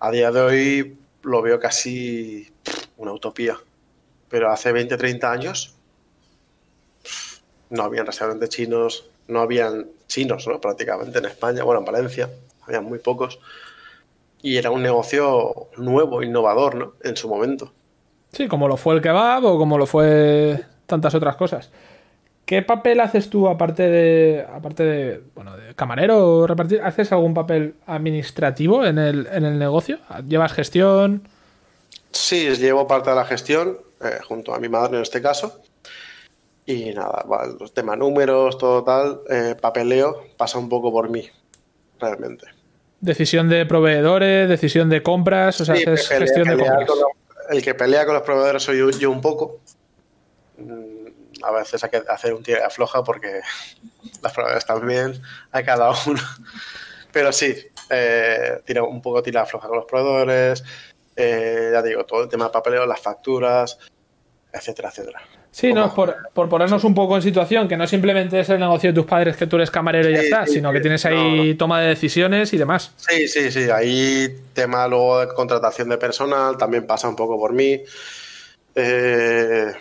a 0.00 0.10
día 0.10 0.30
de 0.30 0.40
hoy 0.40 0.98
lo 1.22 1.42
veo 1.42 1.58
casi 1.58 2.52
una 2.96 3.12
utopía, 3.12 3.56
pero 4.28 4.50
hace 4.50 4.72
20, 4.72 4.96
30 4.96 5.30
años 5.32 5.74
no 7.70 7.82
habían 7.82 8.06
restaurantes 8.06 8.50
chinos, 8.50 9.06
no 9.28 9.40
habían 9.40 9.86
chinos 10.06 10.46
¿no? 10.46 10.60
prácticamente 10.60 11.18
en 11.18 11.24
España, 11.24 11.64
bueno, 11.64 11.80
en 11.80 11.86
Valencia, 11.86 12.30
había 12.66 12.80
muy 12.80 12.98
pocos, 12.98 13.40
y 14.42 14.56
era 14.56 14.70
un 14.70 14.82
negocio 14.82 15.68
nuevo, 15.76 16.22
innovador 16.22 16.74
¿no? 16.74 16.92
en 17.02 17.16
su 17.16 17.28
momento. 17.28 17.72
Sí, 18.32 18.48
como 18.48 18.68
lo 18.68 18.76
fue 18.76 18.94
el 18.94 19.00
kebab 19.00 19.44
o 19.44 19.58
como 19.58 19.78
lo 19.78 19.86
fue 19.86 20.64
tantas 20.86 21.14
otras 21.14 21.36
cosas. 21.36 21.70
¿Qué 22.44 22.62
papel 22.62 23.00
haces 23.00 23.30
tú 23.30 23.48
aparte 23.48 23.88
de 23.88 24.46
aparte 24.54 24.82
de 24.82 25.22
bueno 25.34 25.56
de 25.56 25.74
camarero 25.74 26.26
o 26.26 26.46
repartir? 26.46 26.82
¿Haces 26.82 27.10
algún 27.12 27.32
papel 27.32 27.74
administrativo 27.86 28.84
en 28.84 28.98
el, 28.98 29.26
en 29.32 29.44
el 29.44 29.58
negocio? 29.58 29.98
¿Llevas 30.26 30.52
gestión? 30.52 31.26
Sí, 32.10 32.48
llevo 32.56 32.86
parte 32.86 33.10
de 33.10 33.16
la 33.16 33.24
gestión 33.24 33.78
eh, 34.02 34.18
junto 34.26 34.54
a 34.54 34.60
mi 34.60 34.68
madre 34.68 34.96
en 34.96 35.02
este 35.02 35.22
caso. 35.22 35.60
Y 36.66 36.92
nada, 36.94 37.24
los 37.58 37.72
temas 37.74 37.98
números, 37.98 38.56
todo 38.56 38.84
tal, 38.84 39.20
eh, 39.28 39.54
papeleo 39.60 40.24
pasa 40.36 40.58
un 40.58 40.68
poco 40.68 40.90
por 40.90 41.10
mí, 41.10 41.28
realmente. 42.00 42.46
Decisión 43.00 43.50
de 43.50 43.66
proveedores, 43.66 44.48
decisión 44.48 44.88
de 44.88 45.02
compras, 45.02 45.60
o 45.60 45.64
sea, 45.66 45.74
haces 45.74 46.08
gestión 46.08 46.48
de 46.48 46.56
compras 46.56 46.88
el 47.50 47.62
que 47.62 47.74
pelea 47.74 48.04
con 48.04 48.14
los 48.14 48.22
proveedores 48.22 48.62
soy 48.62 48.80
yo, 48.98 49.10
un 49.10 49.20
poco. 49.20 49.60
A 51.46 51.50
veces 51.52 51.82
hay 51.84 51.90
que 51.90 52.02
hacer 52.08 52.34
un 52.34 52.42
tira 52.42 52.66
afloja 52.66 53.02
porque 53.02 53.40
los 54.22 54.32
proveedores 54.32 54.66
también, 54.66 55.22
hay 55.52 55.64
cada 55.64 55.90
uno. 56.06 56.22
Pero 57.12 57.32
sí, 57.32 57.54
eh, 57.90 58.60
tira, 58.64 58.82
un 58.82 59.00
poco 59.00 59.22
tira 59.22 59.42
afloja 59.42 59.68
con 59.68 59.76
los 59.76 59.86
proveedores, 59.86 60.64
eh, 61.16 61.70
ya 61.72 61.82
digo, 61.82 62.04
todo 62.04 62.24
el 62.24 62.28
tema 62.28 62.46
de 62.46 62.50
papeleo, 62.50 62.86
las 62.86 63.00
facturas, 63.00 63.78
etcétera, 64.52 64.88
etcétera. 64.88 65.22
Sí, 65.54 65.72
no, 65.72 65.94
por, 65.94 66.16
por 66.32 66.48
ponernos 66.48 66.82
un 66.82 66.96
poco 66.96 67.14
en 67.14 67.22
situación, 67.22 67.68
que 67.68 67.76
no 67.76 67.86
simplemente 67.86 68.40
es 68.40 68.48
el 68.48 68.58
negocio 68.58 68.90
de 68.90 68.94
tus 68.94 69.06
padres 69.06 69.36
que 69.36 69.46
tú 69.46 69.54
eres 69.54 69.70
camarero 69.70 70.10
y 70.10 70.14
ya 70.14 70.22
está, 70.22 70.46
sino 70.48 70.72
que 70.72 70.80
tienes 70.80 71.04
ahí 71.06 71.54
toma 71.54 71.80
de 71.80 71.90
decisiones 71.90 72.52
y 72.52 72.56
demás. 72.56 72.92
Sí, 72.96 73.28
sí, 73.28 73.52
sí. 73.52 73.70
Ahí 73.70 74.34
tema 74.52 74.88
luego 74.88 75.20
de 75.20 75.28
contratación 75.28 75.88
de 75.90 75.96
personal 75.96 76.56
también 76.56 76.88
pasa 76.88 77.08
un 77.08 77.14
poco 77.14 77.38
por 77.38 77.52
mí. 77.52 77.80
Eh, 78.74 79.72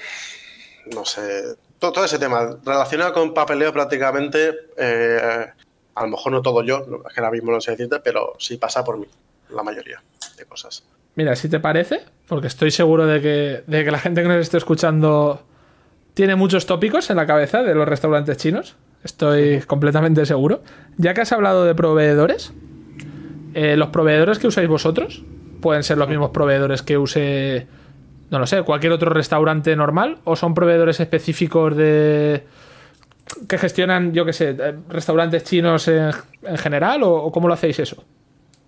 no 0.94 1.06
sé, 1.06 1.56
todo, 1.92 2.06
ese 2.06 2.20
tema 2.20 2.58
relacionado 2.64 3.14
con 3.14 3.34
papeleo 3.34 3.74
prácticamente, 3.74 4.54
eh, 4.78 5.46
a 5.96 6.02
lo 6.04 6.08
mejor 6.08 6.32
no 6.32 6.42
todo 6.42 6.64
yo, 6.64 6.86
es 7.08 7.14
que 7.14 7.20
ahora 7.20 7.32
mismo 7.32 7.52
no 7.52 7.62
sé 7.62 7.72
decirte, 7.72 8.00
pero 8.00 8.34
sí 8.40 8.58
pasa 8.58 8.84
por 8.84 8.98
mí, 8.98 9.08
la 9.50 9.64
mayoría 9.64 10.02
de 10.38 10.46
cosas. 10.46 10.84
Mira, 11.16 11.36
si 11.36 11.50
te 11.50 11.60
parece, 11.60 12.02
porque 12.28 12.48
estoy 12.48 12.72
seguro 12.72 13.06
de 13.06 13.22
que, 13.22 13.64
de 13.68 13.84
que 13.84 13.92
la 13.92 14.00
gente 14.00 14.24
que 14.24 14.28
nos 14.28 14.38
esté 14.38 14.58
escuchando 14.58 15.44
tiene 16.14 16.36
muchos 16.36 16.66
tópicos 16.66 17.10
en 17.10 17.18
la 17.18 17.28
cabeza 17.28 17.64
de 17.64 17.76
los 17.76 17.88
restaurantes 17.88 18.38
chinos. 18.38 18.76
Estoy 19.04 19.62
completamente 19.62 20.26
seguro. 20.26 20.62
Ya 20.98 21.14
que 21.14 21.22
has 21.22 21.32
hablado 21.32 21.66
de 21.66 21.76
proveedores, 21.76 22.54
eh, 23.54 23.76
los 23.78 23.90
proveedores 23.90 24.40
que 24.40 24.48
usáis 24.48 24.68
vosotros 24.68 25.24
pueden 25.62 25.84
ser 25.84 25.98
los 25.98 26.10
mismos 26.10 26.32
proveedores 26.32 26.82
que 26.82 26.98
use, 26.98 27.68
no 28.34 28.40
lo 28.40 28.48
sé, 28.48 28.64
cualquier 28.64 28.92
otro 28.92 29.12
restaurante 29.12 29.76
normal 29.76 30.18
o 30.24 30.36
son 30.36 30.54
proveedores 30.54 31.00
específicos 31.00 31.78
de 31.78 32.44
que 33.48 33.58
gestionan, 33.58 34.12
yo 34.12 34.26
qué 34.26 34.34
sé, 34.34 34.50
eh, 34.60 34.76
restaurantes 34.90 35.44
chinos 35.44 35.88
en, 35.88 36.12
general 36.58 37.04
o, 37.04 37.32
cómo 37.32 37.48
lo 37.48 37.54
hacéis 37.54 37.80
eso? 37.80 38.04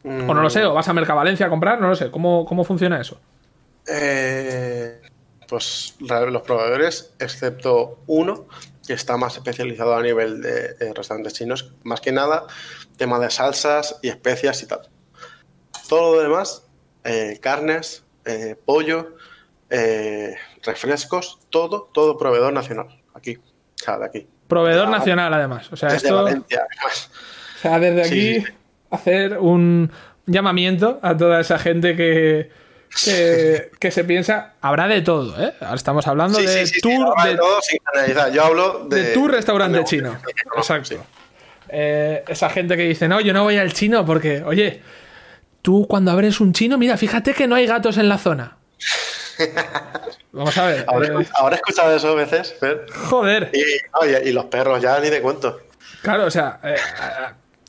O 0.03 0.33
no 0.33 0.41
lo 0.41 0.51
sé, 0.51 0.63
o 0.63 0.73
vas 0.75 0.87
a 0.87 0.93
Mercavalencia 0.93 1.47
a 1.47 1.49
comprar, 1.49 1.81
no 1.81 1.89
lo 1.89 1.95
sé, 1.95 2.11
¿cómo, 2.11 2.45
cómo 2.45 2.63
funciona 2.63 3.01
eso? 3.01 3.19
Eh, 3.87 5.01
pues 5.47 5.95
los 5.99 6.41
proveedores, 6.43 7.13
excepto 7.17 7.99
uno, 8.05 8.45
que 8.85 8.93
está 8.93 9.17
más 9.17 9.35
especializado 9.35 9.95
a 9.95 10.03
nivel 10.03 10.43
de, 10.43 10.93
restaurantes 10.93 11.33
chinos, 11.33 11.73
más 11.83 12.01
que 12.01 12.11
nada 12.11 12.45
tema 12.97 13.17
de 13.17 13.31
salsas 13.31 13.97
y 14.03 14.09
especias 14.09 14.61
y 14.61 14.67
tal. 14.67 14.81
Todo 15.89 16.15
lo 16.15 16.21
demás, 16.21 16.67
eh, 17.03 17.39
carnes, 17.41 18.03
eh, 18.25 18.55
pollo, 18.63 19.15
eh, 19.69 20.35
refrescos, 20.63 21.39
todo, 21.49 21.89
todo 21.93 22.17
proveedor 22.17 22.53
nacional, 22.53 22.87
aquí, 23.13 23.35
o 23.35 23.83
sea, 23.83 23.97
de 23.97 24.05
aquí. 24.05 24.27
Proveedor 24.47 24.89
nacional, 24.89 25.33
además. 25.33 25.71
O 25.71 25.75
sea, 25.75 25.89
esto. 25.89 26.23
Valencia, 26.23 26.67
O 26.83 27.59
sea, 27.61 27.79
desde 27.79 28.03
aquí 28.03 28.45
hacer 28.91 29.37
un 29.39 29.91
llamamiento 30.25 30.99
a 31.01 31.17
toda 31.17 31.39
esa 31.41 31.57
gente 31.57 31.95
que 31.95 32.49
que, 33.79 33.91
se 33.91 34.03
piensa, 34.03 34.53
habrá 34.61 34.87
de 34.87 35.01
todo, 35.01 35.41
¿eh? 35.41 35.53
Ahora 35.59 35.75
estamos 35.75 36.07
hablando 36.07 36.39
de 36.39 36.71
tour 36.81 37.13
de, 37.23 37.35
todo 37.35 37.59
sin 37.61 37.79
Yo 38.33 38.43
hablo 38.43 38.85
de, 38.89 39.13
tu 39.13 39.27
restaurante 39.27 39.83
chino. 39.83 40.17
Exacto. 40.55 41.03
Eh, 41.67 42.23
esa 42.27 42.49
gente 42.49 42.77
que 42.77 42.83
dice, 42.83 43.07
no, 43.07 43.19
yo 43.19 43.33
no 43.33 43.43
voy 43.43 43.57
al 43.57 43.73
chino 43.73 44.05
porque, 44.05 44.43
oye, 44.43 44.81
tú 45.61 45.85
cuando 45.87 46.11
abres 46.11 46.39
un 46.39 46.53
chino, 46.53 46.77
mira, 46.77 46.95
fíjate 46.95 47.33
que 47.33 47.47
no 47.47 47.55
hay 47.55 47.65
gatos 47.65 47.97
en 47.97 48.07
la 48.07 48.17
zona. 48.17 48.57
Vamos 50.31 50.57
a 50.57 50.65
ver. 50.67 50.85
Ahora, 50.87 51.07
eh, 51.07 51.25
he 51.51 51.55
escuchado 51.55 51.95
eso 51.95 52.09
a 52.09 52.15
veces, 52.15 52.55
Joder. 53.09 53.51
Y, 53.53 54.29
y, 54.29 54.31
los 54.31 54.45
perros, 54.45 54.81
ya 54.81 54.99
ni 54.99 55.09
de 55.09 55.21
cuento. 55.21 55.61
Claro, 56.01 56.25
o 56.25 56.31
sea, 56.31 56.59
eh, 56.63 56.75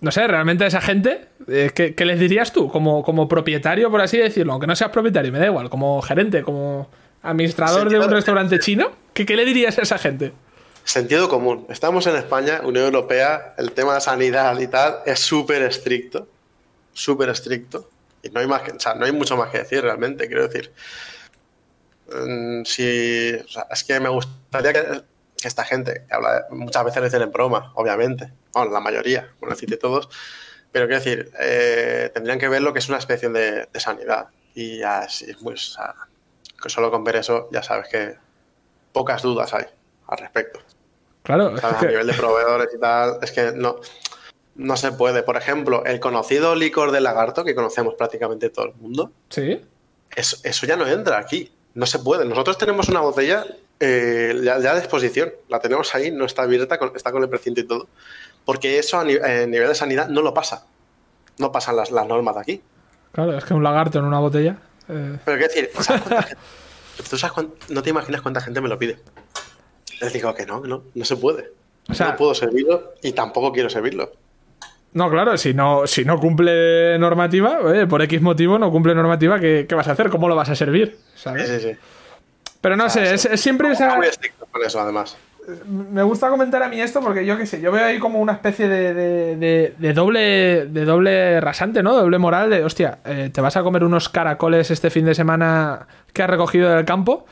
no 0.01 0.11
sé, 0.11 0.27
realmente 0.27 0.65
a 0.65 0.67
esa 0.67 0.81
gente, 0.81 1.29
eh, 1.49 1.71
¿qué, 1.75 2.05
les 2.05 2.19
dirías 2.19 2.53
tú? 2.53 2.69
Como, 2.69 3.03
como 3.03 3.29
propietario, 3.29 3.91
por 3.91 4.01
así 4.01 4.19
decirlo, 4.19 4.53
aunque 4.53 4.67
no 4.67 4.77
seas 4.77 4.91
propietario, 4.91 5.33
me 5.33 5.39
da 5.39 5.47
igual, 5.47 5.71
como 5.71 6.03
gerente, 6.03 6.43
como 6.43 6.91
administrador 7.23 7.89
de 7.89 7.99
un 7.99 8.11
restaurante 8.11 8.59
chino, 8.59 8.91
¿qué, 9.15 9.25
¿qué 9.25 9.37
le 9.37 9.45
dirías 9.45 9.79
a 9.79 9.83
esa 9.83 9.99
gente? 9.99 10.33
Sentido 10.85 11.29
común. 11.29 11.67
Estamos 11.69 12.07
en 12.07 12.15
España, 12.15 12.61
Unión 12.63 12.85
Europea, 12.85 13.55
el 13.59 13.73
tema 13.73 13.95
de 13.95 14.01
sanidad 14.01 14.59
y 14.61 14.69
tal 14.69 14.99
es 15.05 15.19
súper 15.19 15.63
estricto, 15.63 16.29
súper 16.93 17.31
estricto. 17.31 17.89
Y 18.23 18.29
no 18.31 18.41
hay, 18.41 18.47
más 18.47 18.63
o 18.75 18.79
sea, 18.79 18.95
no 18.95 19.05
hay 19.05 19.13
mucho 19.13 19.37
más 19.37 19.51
que 19.51 19.59
decir 19.59 19.83
realmente, 19.83 20.29
quiero 20.29 20.47
decir. 20.47 20.73
Mm, 22.09 22.65
si, 22.65 23.31
es 23.71 23.85
que 23.85 24.01
me 24.01 24.09
gustaría 24.09 24.73
que 24.73 25.03
que 25.41 25.49
esta 25.49 25.65
gente, 25.65 26.05
que 26.09 26.15
habla, 26.15 26.47
muchas 26.51 26.85
veces 26.85 27.01
le 27.01 27.09
dicen 27.09 27.23
en 27.23 27.31
broma, 27.31 27.73
obviamente, 27.75 28.33
bueno, 28.53 28.73
la 28.73 28.81
mayoría, 28.81 29.31
por 29.39 29.51
decirte 29.51 29.77
todos, 29.77 30.09
pero 30.73 30.87
quiero 30.87 31.03
decir, 31.03 31.31
eh, 31.39 32.11
tendrían 32.13 32.39
que 32.39 32.49
ver 32.49 32.63
lo 32.63 32.73
que 32.73 32.79
es 32.79 32.89
una 32.89 32.99
especie 32.99 33.29
de, 33.29 33.69
sanidad. 33.75 34.29
Y 34.55 34.83
así 34.83 35.31
es 35.31 35.41
muy. 35.43 35.55
O 35.55 35.59
sea, 35.59 35.95
que 36.63 36.69
solo 36.71 36.91
con 36.91 37.05
ver 37.05 37.17
eso 37.17 37.49
ya 37.53 37.63
sabes 37.63 37.89
que 37.89 38.17
pocas 38.93 39.23
dudas 39.23 39.53
hay 39.53 39.67
al 40.07 40.19
respecto. 40.19 40.61
Claro. 41.23 41.55
A 41.63 41.83
nivel 41.83 42.07
de 42.07 42.15
proveedores 42.15 42.69
y 42.75 42.79
tal, 42.79 43.19
es 43.21 43.33
que 43.33 43.53
no, 43.53 43.77
no 44.55 44.77
se 44.77 44.93
puede. 44.93 45.23
Por 45.23 45.37
ejemplo, 45.37 45.85
el 45.85 46.01
conocido 46.01 46.55
licor 46.55 46.93
de 46.93 47.01
lagarto, 47.01 47.45
que 47.45 47.55
conocemos 47.55 47.95
prácticamente 47.95 48.49
todo 48.49 48.67
el 48.67 48.75
mundo. 48.75 49.13
Sí. 49.29 49.63
Eso, 50.15 50.37
eso 50.45 50.67
ya 50.67 50.77
no 50.77 50.87
entra 50.87 51.19
aquí. 51.19 51.53
No 51.77 51.85
se 51.85 51.99
puede. 51.99 52.25
Nosotros 52.25 52.57
tenemos 52.57 52.89
una 52.89 53.01
botella 53.01 53.45
eh, 53.81 54.41
ya, 54.43 54.59
de 54.59 54.79
exposición, 54.79 55.31
la 55.51 55.61
tenemos 55.61 55.95
ahí, 55.95 56.11
no 56.11 56.25
está 56.25 56.43
abierta, 56.43 56.79
está 56.95 57.13
con 57.13 57.23
el 57.23 57.29
precinto 57.29 57.61
y 57.61 57.65
todo, 57.65 57.87
porque 58.47 58.79
eso 58.79 58.99
a, 58.99 59.05
nivel 59.05 59.69
de 59.69 59.75
sanidad 59.75 60.09
no 60.09 60.23
lo 60.23 60.33
pasa. 60.33 60.67
No 61.37 61.53
pasan 61.53 61.77
las, 61.77 61.93
normas 61.93 62.35
de 62.37 62.41
aquí. 62.41 62.63
Claro, 63.13 63.37
es 63.37 63.45
que 63.45 63.53
un 63.53 63.63
lagarto 63.63 63.99
en 63.99 64.07
una 64.07 64.21
botella. 64.21 64.57
Eh. 64.89 65.19
Pero 65.23 65.37
qué 65.37 65.49
decir, 65.49 65.71
no 67.69 67.83
te 67.83 67.91
imaginas 67.91 68.23
cuánta 68.23 68.41
gente 68.41 68.63
me 68.63 68.71
lo 68.71 68.79
pide. 68.79 68.99
Les 70.01 70.15
digo 70.15 70.35
que 70.35 70.47
no, 70.47 70.63
que 70.63 70.69
no, 70.69 70.83
no 70.95 71.05
se 71.05 71.17
puede. 71.17 71.53
no 71.89 72.17
puedo 72.17 72.35
servirlo 72.35 72.95
y 73.03 73.13
tampoco 73.13 73.53
quiero 73.53 73.69
servirlo. 73.69 74.13
No, 74.93 75.11
claro, 75.11 75.37
si 75.37 75.53
no, 75.53 75.87
si 75.87 76.05
no 76.05 76.19
cumple 76.19 76.99
normativa, 76.99 77.59
por 77.89 78.01
X 78.03 78.23
motivo 78.23 78.59
no 78.59 78.71
cumple 78.71 78.95
normativa, 78.95 79.39
¿qué, 79.39 79.67
vas 79.75 79.89
a 79.89 79.93
hacer? 79.93 80.09
¿Cómo 80.09 80.29
lo 80.29 80.37
vas 80.37 80.49
a 80.49 80.55
servir? 80.55 80.99
Sí, 81.15 81.31
sí, 81.45 81.61
sí. 81.61 81.73
Pero 82.61 82.77
no 82.77 82.89
sé, 82.89 83.15
es, 83.15 83.29
siempre 83.41 83.71
esa. 83.71 83.95
Muy 83.97 84.07
estricto 84.07 84.47
con 84.47 84.63
eso, 84.65 84.81
además. 84.81 85.17
Me 85.69 86.03
gusta 86.03 86.29
comentar 86.29 86.63
a 86.63 86.69
mí 86.69 86.81
esto 86.81 87.01
porque 87.01 87.25
yo 87.25 87.39
qué 87.39 87.47
sé, 87.47 87.61
yo 87.61 87.71
veo 87.71 87.85
ahí 87.85 88.01
como 88.01 88.21
una 88.21 88.33
especie 88.33 88.67
de, 88.69 89.37
de, 89.79 89.93
doble 89.93 90.67
de 90.67 90.85
doble 90.85 91.41
rasante, 91.41 91.85
¿no? 91.85 91.95
Doble 91.95 92.19
moral 92.19 92.51
de, 92.51 92.65
hostia, 92.65 92.99
eh, 93.05 93.31
te 93.33 93.41
vas 93.41 93.57
a 93.57 93.63
comer 93.63 93.85
unos 93.85 94.09
caracoles 94.09 94.73
este 94.73 94.91
fin 94.91 95.05
de 95.05 95.15
semana 95.15 95.87
que 96.13 96.25
has 96.25 96.31
recogido 96.31 96.71
del 96.71 96.85
campo 96.85 97.27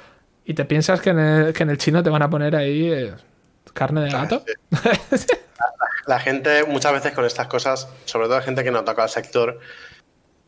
y 0.44 0.54
te 0.54 0.64
piensas 0.64 1.00
que 1.00 1.10
en 1.10 1.18
el, 1.18 1.78
chino 1.78 2.04
te 2.04 2.10
van 2.10 2.22
a 2.22 2.30
poner 2.30 2.54
ahí 2.54 2.92
eh, 2.92 3.14
carne 3.72 4.02
de 4.02 4.10
gato. 4.10 4.44
la, 6.06 6.20
gente 6.20 6.64
muchas 6.64 6.92
veces 6.92 7.12
con 7.12 7.24
estas 7.24 7.46
cosas, 7.46 7.88
sobre 8.04 8.26
todo 8.26 8.36
la 8.36 8.42
gente 8.42 8.64
que 8.64 8.70
no 8.70 8.84
toca 8.84 9.04
el 9.04 9.08
sector, 9.08 9.58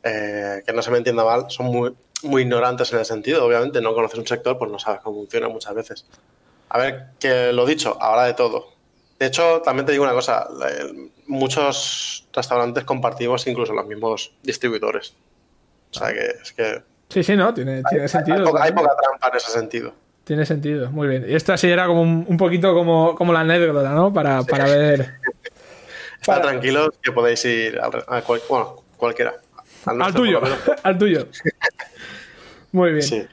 eh, 0.02 0.62
que 0.64 0.72
no 0.72 0.82
se 0.82 0.90
me 0.90 0.98
entienda 0.98 1.24
mal, 1.24 1.46
son 1.48 1.66
muy, 1.66 1.94
muy 2.22 2.42
ignorantes 2.42 2.92
en 2.92 2.98
el 2.98 3.04
sentido. 3.04 3.44
Obviamente, 3.44 3.80
no 3.80 3.94
conoces 3.94 4.18
un 4.18 4.26
sector, 4.26 4.58
pues 4.58 4.70
no 4.70 4.78
sabes 4.78 5.00
cómo 5.00 5.16
funciona 5.16 5.48
muchas 5.48 5.74
veces. 5.74 6.06
A 6.68 6.78
ver, 6.78 7.06
que 7.18 7.52
lo 7.52 7.66
dicho, 7.66 7.96
ahora 8.00 8.24
de 8.24 8.34
todo. 8.34 8.76
De 9.18 9.26
hecho, 9.26 9.62
también 9.62 9.86
te 9.86 9.92
digo 9.92 10.04
una 10.04 10.12
cosa, 10.12 10.46
muchos 11.26 12.28
restaurantes 12.32 12.84
compartimos 12.84 13.46
incluso 13.46 13.72
los 13.72 13.86
mismos 13.86 14.32
distribuidores. 14.42 15.14
O 15.90 15.98
sea 15.98 16.12
que 16.12 16.26
es 16.42 16.52
que... 16.52 16.82
Sí, 17.08 17.22
sí, 17.22 17.36
no, 17.36 17.54
tiene, 17.54 17.82
sentido. 18.08 18.60
Hay 18.60 18.72
poca, 18.72 18.90
trampa 19.00 19.28
en 19.28 19.36
ese 19.36 19.50
sentido. 19.50 19.94
Tiene 20.24 20.44
sentido, 20.44 20.90
muy 20.90 21.06
bien. 21.08 21.24
Y 21.28 21.34
esto 21.34 21.52
así 21.52 21.68
era 21.68 21.86
como 21.86 22.02
un, 22.02 22.36
poquito 22.36 22.74
como, 22.74 23.14
como, 23.14 23.32
la 23.32 23.40
anécdota, 23.40 23.90
¿no? 23.90 24.12
Para, 24.12 24.42
para 24.42 24.64
ver... 24.64 25.14
Está 26.20 26.40
tranquilo 26.40 26.92
que 27.02 27.12
podéis 27.12 27.44
ir 27.44 27.78
a, 27.80 27.90
bueno, 28.48 28.82
cualquiera. 28.96 29.34
Al, 29.84 30.14
tuyo, 30.14 30.40
al 30.82 30.98
tuyo. 30.98 31.28
Muy 32.72 32.92
bien. 32.92 33.28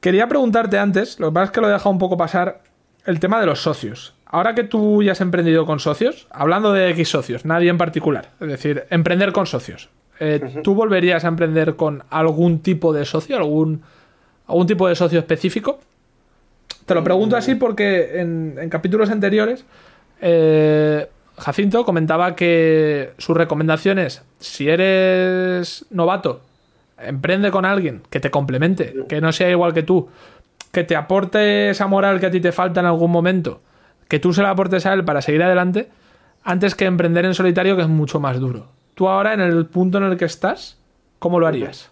Quería 0.00 0.28
preguntarte 0.28 0.78
antes, 0.78 1.18
lo 1.18 1.28
que 1.28 1.34
pasa 1.34 1.44
es 1.46 1.50
que 1.50 1.60
lo 1.62 1.68
he 1.68 1.72
dejado 1.72 1.90
un 1.90 1.98
poco 1.98 2.16
pasar, 2.16 2.60
el 3.06 3.20
tema 3.20 3.40
de 3.40 3.46
los 3.46 3.62
socios. 3.62 4.14
Ahora 4.26 4.54
que 4.54 4.64
tú 4.64 5.02
ya 5.02 5.12
has 5.12 5.20
emprendido 5.20 5.64
con 5.64 5.78
socios, 5.80 6.26
hablando 6.30 6.72
de 6.72 6.90
X 6.90 7.08
socios, 7.08 7.44
nadie 7.44 7.70
en 7.70 7.78
particular, 7.78 8.32
es 8.40 8.48
decir, 8.48 8.84
emprender 8.90 9.32
con 9.32 9.46
socios, 9.46 9.88
eh, 10.20 10.60
¿tú 10.62 10.74
volverías 10.74 11.24
a 11.24 11.28
emprender 11.28 11.76
con 11.76 12.02
algún 12.10 12.60
tipo 12.60 12.92
de 12.92 13.04
socio, 13.04 13.36
algún, 13.36 13.82
algún 14.46 14.66
tipo 14.66 14.88
de 14.88 14.94
socio 14.94 15.18
específico? 15.18 15.78
Te 16.86 16.94
lo 16.94 17.02
pregunto 17.02 17.36
así 17.36 17.54
porque 17.54 18.20
en, 18.20 18.68
capítulos 18.68 19.10
anteriores 19.10 19.64
eh, 20.20 21.08
Jacinto 21.36 21.84
comentaba 21.84 22.36
que 22.36 23.12
sus 23.18 23.36
recomendaciones, 23.36 24.22
si 24.38 24.68
eres 24.68 25.84
novato, 25.90 26.42
emprende 26.98 27.50
con 27.50 27.64
alguien 27.64 28.02
que 28.10 28.20
te 28.20 28.30
complemente, 28.30 28.94
que 29.08 29.20
no 29.20 29.32
sea 29.32 29.50
igual 29.50 29.74
que 29.74 29.82
tú, 29.82 30.08
que 30.70 30.84
te 30.84 30.96
aporte 30.96 31.70
esa 31.70 31.86
moral 31.86 32.20
que 32.20 32.26
a 32.26 32.30
ti 32.30 32.40
te 32.40 32.52
falta 32.52 32.80
en 32.80 32.86
algún 32.86 33.10
momento, 33.10 33.60
que 34.08 34.18
tú 34.18 34.32
se 34.32 34.42
la 34.42 34.50
aportes 34.50 34.86
a 34.86 34.92
él 34.92 35.04
para 35.04 35.22
seguir 35.22 35.42
adelante, 35.42 35.88
antes 36.44 36.74
que 36.74 36.84
emprender 36.84 37.24
en 37.24 37.34
solitario, 37.34 37.74
que 37.76 37.82
es 37.82 37.88
mucho 37.88 38.20
más 38.20 38.38
duro. 38.38 38.68
Tú 38.94 39.08
ahora, 39.08 39.34
en 39.34 39.40
el 39.40 39.66
punto 39.66 39.98
en 39.98 40.04
el 40.04 40.16
que 40.16 40.26
estás, 40.26 40.78
¿cómo 41.18 41.40
lo 41.40 41.46
harías? 41.46 41.90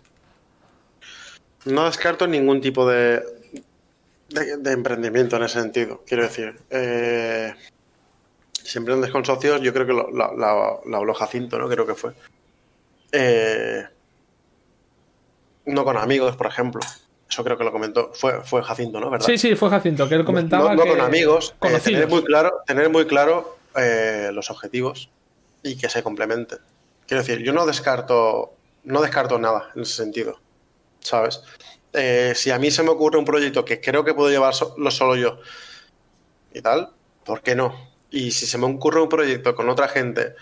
No 1.64 1.86
descarto 1.86 2.26
ningún 2.26 2.60
tipo 2.60 2.88
de, 2.88 3.22
de, 4.28 4.72
emprendimiento 4.72 5.36
en 5.36 5.44
ese 5.44 5.60
sentido, 5.60 6.02
quiero 6.06 6.24
decir. 6.24 6.54
Eh, 6.70 7.54
si 8.64 8.78
emprendes 8.78 9.10
con 9.10 9.24
socios, 9.24 9.60
yo 9.60 9.72
creo 9.72 9.86
que 9.86 9.92
lo, 9.92 10.10
lo 10.10 10.96
habló 10.96 11.14
Jacinto, 11.14 11.58
¿no? 11.58 11.68
Creo 11.68 11.86
que 11.86 11.94
fue. 11.94 12.12
Eh, 13.12 13.84
no 15.66 15.84
con 15.84 15.96
amigos, 15.96 16.36
por 16.36 16.46
ejemplo. 16.46 16.80
Eso 17.28 17.44
creo 17.44 17.56
que 17.56 17.64
lo 17.64 17.72
comentó. 17.72 18.10
Fue, 18.12 18.42
fue 18.42 18.62
Jacinto, 18.62 19.00
¿no? 19.00 19.10
¿verdad? 19.10 19.26
Sí, 19.26 19.38
sí, 19.38 19.54
fue 19.56 19.70
Jacinto, 19.70 20.08
que 20.08 20.16
él 20.16 20.24
comentaba. 20.24 20.74
No, 20.74 20.86
con 20.86 21.00
amigos. 21.00 21.54
Eh, 21.62 21.78
tener 21.82 22.08
muy 22.08 22.22
claro, 22.24 22.62
tener 22.66 22.90
muy 22.90 23.06
claro 23.06 23.56
eh, 23.74 24.30
los 24.32 24.50
objetivos 24.50 25.08
y 25.62 25.76
que 25.76 25.88
se 25.88 26.02
complementen. 26.02 26.58
Quiero 27.06 27.22
decir, 27.22 27.42
yo 27.42 27.52
no 27.52 27.64
descarto, 27.64 28.54
no 28.84 29.00
descarto 29.00 29.38
nada 29.38 29.70
en 29.74 29.82
ese 29.82 29.94
sentido. 29.94 30.40
¿Sabes? 31.00 31.42
Eh, 31.94 32.32
si 32.34 32.50
a 32.50 32.58
mí 32.58 32.70
se 32.70 32.82
me 32.82 32.90
ocurre 32.90 33.18
un 33.18 33.24
proyecto 33.24 33.64
que 33.64 33.80
creo 33.80 34.04
que 34.04 34.14
puedo 34.14 34.30
llevarlo 34.30 34.90
solo 34.90 35.16
yo 35.16 35.38
y 36.54 36.60
tal, 36.60 36.90
¿por 37.24 37.42
qué 37.42 37.54
no? 37.54 37.91
Y 38.12 38.30
si 38.30 38.46
se 38.46 38.58
me 38.58 38.66
ocurre 38.66 39.02
un 39.02 39.08
proyecto 39.08 39.56
con 39.56 39.68
otra 39.68 39.88
gente 39.88 40.34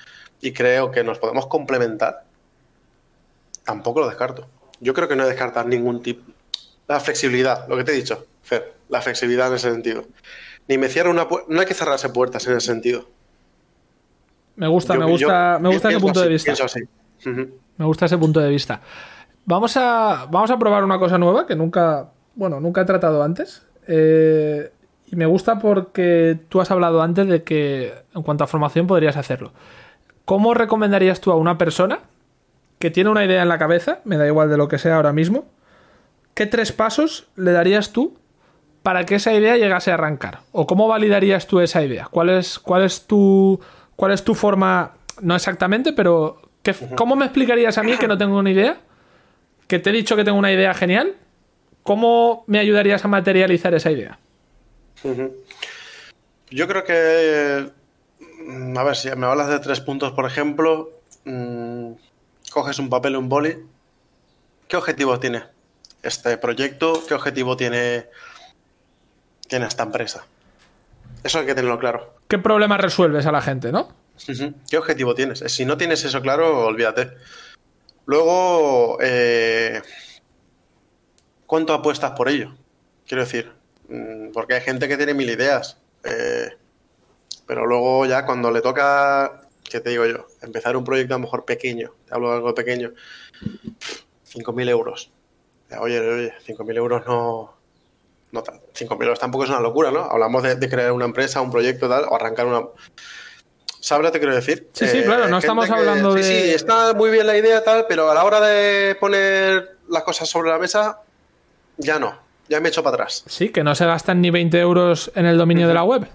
y 0.42 0.52
creo 0.52 0.90
que 0.90 1.02
nos 1.02 1.18
podemos 1.18 1.46
complementar, 1.46 2.24
tampoco 3.64 4.00
lo 4.00 4.08
descarto 4.08 4.46
yo 4.80 4.94
creo 4.94 5.08
que 5.08 5.16
no 5.16 5.26
descartar 5.26 5.66
ningún 5.66 6.02
tipo. 6.02 6.22
La 6.88 6.98
flexibilidad, 6.98 7.68
lo 7.68 7.76
que 7.76 7.84
te 7.84 7.92
he 7.92 7.94
dicho, 7.94 8.26
Fer, 8.42 8.74
la 8.88 9.00
flexibilidad 9.00 9.48
en 9.48 9.54
ese 9.54 9.70
sentido. 9.70 10.04
ni 10.66 10.78
me 10.78 10.88
cierra 10.88 11.10
una 11.10 11.28
puerta. 11.28 11.46
No 11.52 11.60
hay 11.60 11.66
que 11.66 11.74
cerrarse 11.74 12.08
puertas 12.08 12.46
en 12.46 12.56
ese 12.56 12.66
sentido. 12.66 13.08
Me 14.56 14.66
gusta, 14.66 14.94
me 14.94 15.04
gusta, 15.04 15.58
me 15.60 15.68
gusta 15.68 15.90
ese 15.90 16.00
punto 16.00 16.20
de 16.20 16.28
vista. 16.28 16.54
Me 17.76 17.86
gusta 17.86 18.06
ese 18.06 18.18
punto 18.18 18.40
de 18.40 18.48
vista. 18.48 18.80
Vamos 19.44 19.76
a, 19.76 20.26
vamos 20.30 20.50
a 20.50 20.58
probar 20.58 20.84
una 20.84 20.98
cosa 20.98 21.16
nueva 21.18 21.46
que 21.46 21.56
nunca, 21.56 22.10
bueno, 22.34 22.60
nunca 22.60 22.82
he 22.82 22.84
tratado 22.84 23.22
antes. 23.22 23.62
Eh, 23.86 24.70
y 25.10 25.16
me 25.16 25.26
gusta 25.26 25.58
porque 25.58 26.38
tú 26.48 26.60
has 26.60 26.70
hablado 26.70 27.02
antes 27.02 27.26
de 27.26 27.42
que 27.42 27.92
en 28.14 28.22
cuanto 28.22 28.44
a 28.44 28.46
formación 28.46 28.86
podrías 28.86 29.16
hacerlo. 29.16 29.52
¿Cómo 30.24 30.54
recomendarías 30.54 31.20
tú 31.20 31.32
a 31.32 31.36
una 31.36 31.58
persona 31.58 32.00
que 32.78 32.90
tiene 32.90 33.10
una 33.10 33.24
idea 33.24 33.42
en 33.42 33.48
la 33.48 33.58
cabeza, 33.58 34.00
me 34.04 34.16
da 34.16 34.26
igual 34.26 34.48
de 34.48 34.56
lo 34.56 34.68
que 34.68 34.78
sea 34.78 34.96
ahora 34.96 35.12
mismo, 35.12 35.46
qué 36.34 36.46
tres 36.46 36.70
pasos 36.70 37.28
le 37.34 37.50
darías 37.50 37.92
tú 37.92 38.18
para 38.82 39.04
que 39.04 39.16
esa 39.16 39.34
idea 39.34 39.56
llegase 39.56 39.90
a 39.90 39.94
arrancar? 39.94 40.40
¿O 40.52 40.66
cómo 40.66 40.86
validarías 40.86 41.48
tú 41.48 41.58
esa 41.60 41.82
idea? 41.82 42.06
¿Cuál 42.08 42.30
es, 42.30 42.60
cuál 42.60 42.84
es, 42.84 43.06
tu, 43.06 43.60
cuál 43.96 44.12
es 44.12 44.22
tu 44.22 44.36
forma, 44.36 44.92
no 45.20 45.34
exactamente, 45.34 45.92
pero 45.92 46.40
¿cómo 46.94 47.16
me 47.16 47.24
explicarías 47.24 47.76
a 47.78 47.82
mí 47.82 47.96
que 47.96 48.06
no 48.06 48.16
tengo 48.16 48.38
una 48.38 48.50
idea? 48.50 48.78
Que 49.66 49.80
te 49.80 49.90
he 49.90 49.92
dicho 49.92 50.14
que 50.14 50.24
tengo 50.24 50.38
una 50.38 50.52
idea 50.52 50.72
genial. 50.72 51.16
¿Cómo 51.82 52.44
me 52.46 52.60
ayudarías 52.60 53.04
a 53.04 53.08
materializar 53.08 53.74
esa 53.74 53.90
idea? 53.90 54.18
Yo 56.50 56.68
creo 56.68 56.84
que, 56.84 57.70
mm, 58.46 58.76
a 58.76 58.82
ver, 58.82 58.96
si 58.96 59.10
me 59.16 59.26
hablas 59.26 59.48
de 59.48 59.60
tres 59.60 59.80
puntos, 59.80 60.12
por 60.12 60.26
ejemplo, 60.26 60.90
mm, 61.24 61.92
coges 62.50 62.78
un 62.78 62.90
papel 62.90 63.14
y 63.14 63.16
un 63.16 63.28
boli. 63.28 63.56
¿Qué 64.68 64.76
objetivo 64.76 65.18
tiene 65.18 65.44
este 66.02 66.36
proyecto? 66.38 67.02
¿Qué 67.06 67.14
objetivo 67.14 67.56
tiene, 67.56 68.06
tiene 69.48 69.66
esta 69.66 69.84
empresa? 69.84 70.24
Eso 71.22 71.38
hay 71.38 71.46
que 71.46 71.54
tenerlo 71.54 71.78
claro. 71.78 72.14
¿Qué 72.28 72.38
problema 72.38 72.76
resuelves 72.78 73.26
a 73.26 73.32
la 73.32 73.42
gente, 73.42 73.72
no? 73.72 73.88
¿Qué 74.68 74.76
objetivo 74.76 75.14
tienes? 75.14 75.40
Si 75.46 75.64
no 75.64 75.76
tienes 75.76 76.04
eso 76.04 76.20
claro, 76.20 76.66
olvídate. 76.66 77.12
Luego, 78.06 78.98
eh, 79.00 79.82
¿cuánto 81.46 81.72
apuestas 81.74 82.12
por 82.12 82.28
ello? 82.28 82.54
Quiero 83.06 83.22
decir, 83.22 83.52
porque 84.32 84.54
hay 84.54 84.60
gente 84.60 84.88
que 84.88 84.96
tiene 84.96 85.14
mil 85.14 85.30
ideas, 85.30 85.78
eh, 86.04 86.50
pero 87.46 87.66
luego 87.66 88.06
ya 88.06 88.24
cuando 88.24 88.50
le 88.50 88.60
toca 88.60 89.40
¿qué 89.70 89.80
te 89.80 89.90
digo 89.90 90.04
yo? 90.04 90.26
Empezar 90.42 90.76
un 90.76 90.84
proyecto 90.84 91.14
a 91.14 91.18
lo 91.18 91.22
mejor 91.22 91.44
pequeño, 91.44 91.94
te 92.06 92.14
hablo 92.14 92.30
de 92.30 92.36
algo 92.36 92.54
pequeño, 92.54 92.92
5.000 94.34 94.68
euros. 94.68 95.10
Oye, 95.78 96.00
oye, 96.00 96.34
5.000 96.46 96.76
euros 96.76 97.06
no... 97.06 97.54
no 98.32 98.42
5.000 98.42 99.02
euros 99.02 99.18
tampoco 99.18 99.44
es 99.44 99.50
una 99.50 99.60
locura, 99.60 99.90
¿no? 99.90 100.00
Hablamos 100.00 100.42
de, 100.42 100.68
crear 100.68 100.92
una 100.92 101.04
empresa, 101.04 101.40
un 101.40 101.50
proyecto, 101.50 101.88
tal, 101.88 102.04
o 102.08 102.14
arrancar 102.14 102.46
una... 102.46 102.66
¿Sabes 103.80 104.04
lo 104.04 104.12
que 104.12 104.18
quiero 104.18 104.34
decir? 104.34 104.68
Sí, 104.74 104.86
sí, 104.88 105.02
claro, 105.04 105.28
no 105.28 105.38
estamos 105.38 105.70
hablando 105.70 106.12
de... 106.12 106.22
Sí, 106.22 106.50
está 106.50 106.92
muy 106.92 107.10
bien 107.10 107.26
la 107.26 107.38
idea, 107.38 107.64
tal, 107.64 107.86
pero 107.88 108.10
a 108.10 108.14
la 108.14 108.24
hora 108.24 108.40
de 108.40 108.94
poner 108.96 109.78
las 109.88 110.02
cosas 110.02 110.28
sobre 110.28 110.50
la 110.50 110.58
mesa, 110.58 111.00
ya 111.78 111.98
no, 111.98 112.18
ya 112.50 112.60
me 112.60 112.68
he 112.68 112.70
hecho 112.70 112.82
para 112.82 112.94
atrás. 112.96 113.22
Sí, 113.26 113.50
que 113.50 113.62
no 113.62 113.74
se 113.76 113.86
gastan 113.86 114.20
ni 114.20 114.30
20 114.30 114.58
euros 114.58 115.12
en 115.14 115.24
el 115.24 115.38
dominio 115.38 115.68
de 115.68 115.74
la 115.74 115.84
web. 115.84 116.08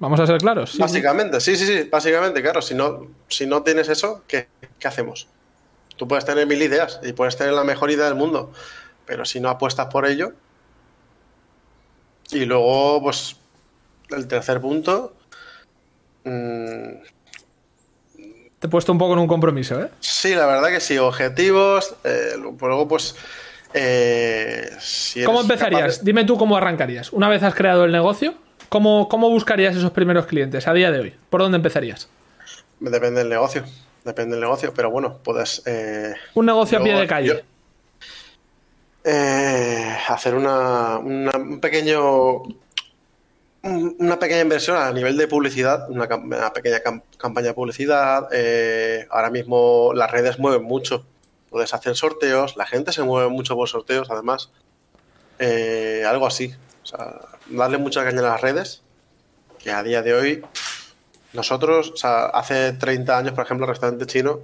Vamos 0.00 0.18
a 0.18 0.26
ser 0.26 0.38
claros. 0.38 0.76
básicamente, 0.76 1.40
sí, 1.40 1.56
sí, 1.56 1.64
sí, 1.64 1.88
básicamente, 1.88 2.42
claro. 2.42 2.60
Si 2.60 2.74
no, 2.74 3.06
si 3.28 3.46
no 3.46 3.62
tienes 3.62 3.88
eso, 3.88 4.24
¿qué, 4.26 4.48
hacemos? 4.84 5.28
Tú 5.96 6.08
puedes 6.08 6.24
tener 6.24 6.48
mil 6.48 6.60
ideas 6.60 6.98
y 7.04 7.12
puedes 7.12 7.36
tener 7.36 7.52
la 7.52 7.62
mejor 7.62 7.92
idea 7.92 8.06
del 8.06 8.16
mundo, 8.16 8.52
pero 9.06 9.24
si 9.24 9.38
no 9.38 9.48
apuestas 9.48 9.86
por 9.86 10.04
ello. 10.04 10.32
Y 12.32 12.44
luego, 12.44 13.00
pues, 13.00 13.36
el 14.10 14.26
tercer 14.26 14.60
punto. 14.60 15.14
Mm, 16.24 17.02
Te 18.58 18.66
he 18.66 18.68
puesto 18.68 18.90
un 18.90 18.98
poco 18.98 19.12
en 19.12 19.20
un 19.20 19.28
compromiso, 19.28 19.80
¿eh? 19.80 19.90
Sí, 20.00 20.34
la 20.34 20.46
verdad 20.46 20.70
que 20.70 20.80
sí. 20.80 20.98
Objetivos. 20.98 21.94
Eh, 22.02 22.32
luego, 22.36 22.88
pues. 22.88 23.14
Eh, 23.74 24.70
¿Cómo 25.24 25.40
empezarías? 25.40 26.04
Dime 26.04 26.24
tú 26.24 26.36
cómo 26.36 26.56
arrancarías. 26.56 27.12
Una 27.12 27.28
vez 27.28 27.42
has 27.42 27.54
creado 27.54 27.84
el 27.84 27.92
negocio, 27.92 28.34
¿Cómo, 28.72 29.28
buscarías 29.28 29.76
esos 29.76 29.90
primeros 29.90 30.24
clientes 30.24 30.66
a 30.66 30.72
día 30.72 30.90
de 30.90 31.00
hoy? 31.00 31.14
¿Por 31.28 31.42
dónde 31.42 31.56
empezarías? 31.56 32.08
Depende 32.80 33.20
del 33.20 33.28
negocio. 33.28 33.64
Depende 34.02 34.34
del 34.34 34.40
negocio, 34.40 34.72
pero 34.74 34.90
bueno, 34.90 35.18
puedes. 35.22 35.62
Eh, 35.66 36.14
un 36.32 36.46
negocio 36.46 36.78
a 36.78 36.82
pie 36.82 36.94
de 36.94 37.06
calle. 37.06 37.44
Eh, 39.04 39.94
hacer 40.08 40.34
una, 40.34 40.96
un 40.96 41.60
pequeño. 41.60 42.44
Una 43.62 44.18
pequeña 44.18 44.40
inversión 44.40 44.78
a 44.78 44.90
nivel 44.90 45.18
de 45.18 45.28
publicidad, 45.28 45.88
una, 45.90 46.08
pequeña 46.54 46.80
campaña 47.18 47.48
de 47.48 47.54
publicidad. 47.54 48.28
Eh, 48.32 49.06
ahora 49.10 49.28
mismo 49.28 49.92
las 49.94 50.10
redes 50.10 50.38
mueven 50.38 50.62
mucho. 50.64 51.04
Puedes 51.52 51.74
hacer 51.74 51.94
sorteos, 51.94 52.56
la 52.56 52.64
gente 52.64 52.92
se 52.92 53.02
mueve 53.02 53.28
mucho 53.28 53.54
por 53.54 53.68
sorteos, 53.68 54.10
además. 54.10 54.50
algo 56.08 56.26
así. 56.26 56.54
Darle 57.48 57.76
mucha 57.76 58.02
caña 58.04 58.20
a 58.20 58.22
las 58.22 58.40
redes, 58.40 58.82
que 59.58 59.70
a 59.70 59.82
día 59.82 60.00
de 60.00 60.14
hoy, 60.14 60.42
nosotros, 61.34 61.90
o 61.90 61.96
sea, 61.96 62.24
hace 62.24 62.72
30 62.72 63.18
años, 63.18 63.32
por 63.34 63.44
ejemplo, 63.44 63.66
el 63.66 63.70
restaurante 63.70 64.06
chino, 64.06 64.40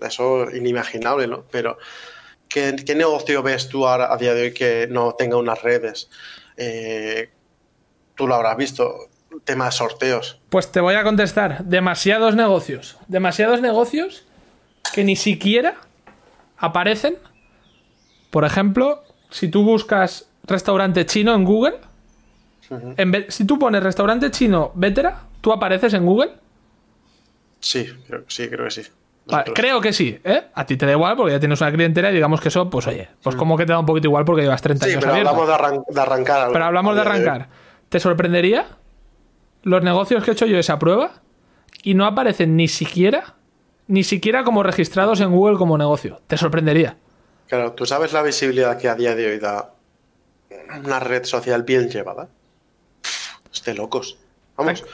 eso 0.00 0.48
es 0.48 0.56
inimaginable, 0.56 1.28
¿no? 1.28 1.44
Pero, 1.52 1.78
¿qué, 2.48 2.72
negocio 2.96 3.44
ves 3.44 3.68
tú 3.68 3.86
ahora 3.86 4.12
a 4.12 4.16
día 4.16 4.34
de 4.34 4.42
hoy 4.42 4.52
que 4.52 4.88
no 4.90 5.14
tenga 5.14 5.36
unas 5.36 5.62
redes? 5.62 6.10
Eh, 6.56 7.30
tú 8.16 8.26
lo 8.26 8.34
habrás 8.34 8.56
visto, 8.56 9.08
tema 9.44 9.66
de 9.66 9.72
sorteos. 9.72 10.40
Pues 10.48 10.72
te 10.72 10.80
voy 10.80 10.96
a 10.96 11.04
contestar, 11.04 11.64
demasiados 11.64 12.34
negocios, 12.34 12.96
demasiados 13.06 13.60
negocios 13.60 14.24
que 14.92 15.04
ni 15.04 15.14
siquiera 15.14 15.85
aparecen. 16.58 17.18
Por 18.30 18.44
ejemplo, 18.44 19.02
si 19.30 19.48
tú 19.48 19.64
buscas 19.64 20.28
restaurante 20.44 21.06
chino 21.06 21.34
en 21.34 21.44
Google, 21.44 21.76
si 23.28 23.44
tú 23.44 23.58
pones 23.58 23.82
restaurante 23.82 24.30
chino 24.30 24.72
Vetera, 24.74 25.22
¿tú 25.40 25.52
apareces 25.52 25.94
en 25.94 26.04
Google? 26.04 26.32
Sí, 27.60 27.86
creo, 28.06 28.24
sí, 28.28 28.48
creo 28.48 28.64
que 28.64 28.70
sí. 28.70 28.82
creo 29.54 29.80
que 29.80 29.92
sí, 29.92 30.18
¿eh? 30.24 30.44
A 30.54 30.66
ti 30.66 30.76
te 30.76 30.86
da 30.86 30.92
igual 30.92 31.16
porque 31.16 31.32
ya 31.32 31.40
tienes 31.40 31.60
una 31.60 31.72
clientela 31.72 32.10
y 32.10 32.14
digamos 32.14 32.40
que 32.40 32.48
eso, 32.48 32.68
pues 32.68 32.86
oye, 32.86 33.08
pues 33.22 33.36
como 33.36 33.56
que 33.56 33.66
te 33.66 33.72
da 33.72 33.78
un 33.78 33.86
poquito 33.86 34.08
igual 34.08 34.24
porque 34.24 34.42
llevas 34.42 34.62
30 34.62 34.86
años 34.86 34.98
pero 35.00 35.14
hablamos 35.14 35.46
de, 35.46 36.00
arrancar. 36.00 36.50
pero 36.52 36.64
hablamos 36.64 36.94
de 36.94 37.00
arrancar. 37.00 37.48
¿Te 37.88 38.00
sorprendería 38.00 38.66
los 39.62 39.82
negocios 39.82 40.22
que 40.22 40.30
he 40.30 40.34
hecho 40.34 40.46
yo 40.46 40.58
esa 40.58 40.78
prueba 40.78 41.22
y 41.82 41.94
no 41.94 42.04
aparecen 42.04 42.56
ni 42.56 42.68
siquiera, 42.68 43.35
ni 43.88 44.04
siquiera 44.04 44.44
como 44.44 44.62
registrados 44.62 45.20
en 45.20 45.30
Google 45.30 45.58
como 45.58 45.78
negocio? 45.78 46.20
¿Te 46.26 46.36
sorprendería? 46.36 46.96
Claro, 47.48 47.72
tú 47.72 47.86
sabes 47.86 48.12
la 48.12 48.22
visibilidad 48.22 48.78
que 48.78 48.88
a 48.88 48.94
día 48.94 49.14
de 49.14 49.32
hoy 49.32 49.38
da 49.38 49.72
una 50.84 51.00
red 51.00 51.24
social 51.24 51.62
bien 51.62 51.88
llevada. 51.88 52.28
Es 53.52 53.62
de 53.64 53.74
locos. 53.74 54.18
Vamos. 54.56 54.84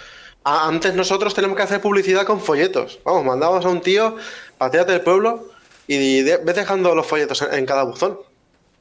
antes 0.45 0.95
nosotros 0.95 1.35
tenemos 1.35 1.57
que 1.57 1.63
hacer 1.63 1.81
publicidad 1.81 2.27
con 2.27 2.41
folletos. 2.41 3.01
Vamos, 3.05 3.25
mandamos 3.25 3.65
a 3.65 3.69
un 3.69 3.81
tío, 3.81 4.17
pateate 4.59 4.95
el 4.95 5.01
pueblo 5.01 5.49
y 5.87 6.23
ves 6.23 6.57
dejando 6.57 6.95
los 6.95 7.07
folletos 7.07 7.43
en, 7.43 7.67
cada 7.67 7.85
buzón. 7.85 8.19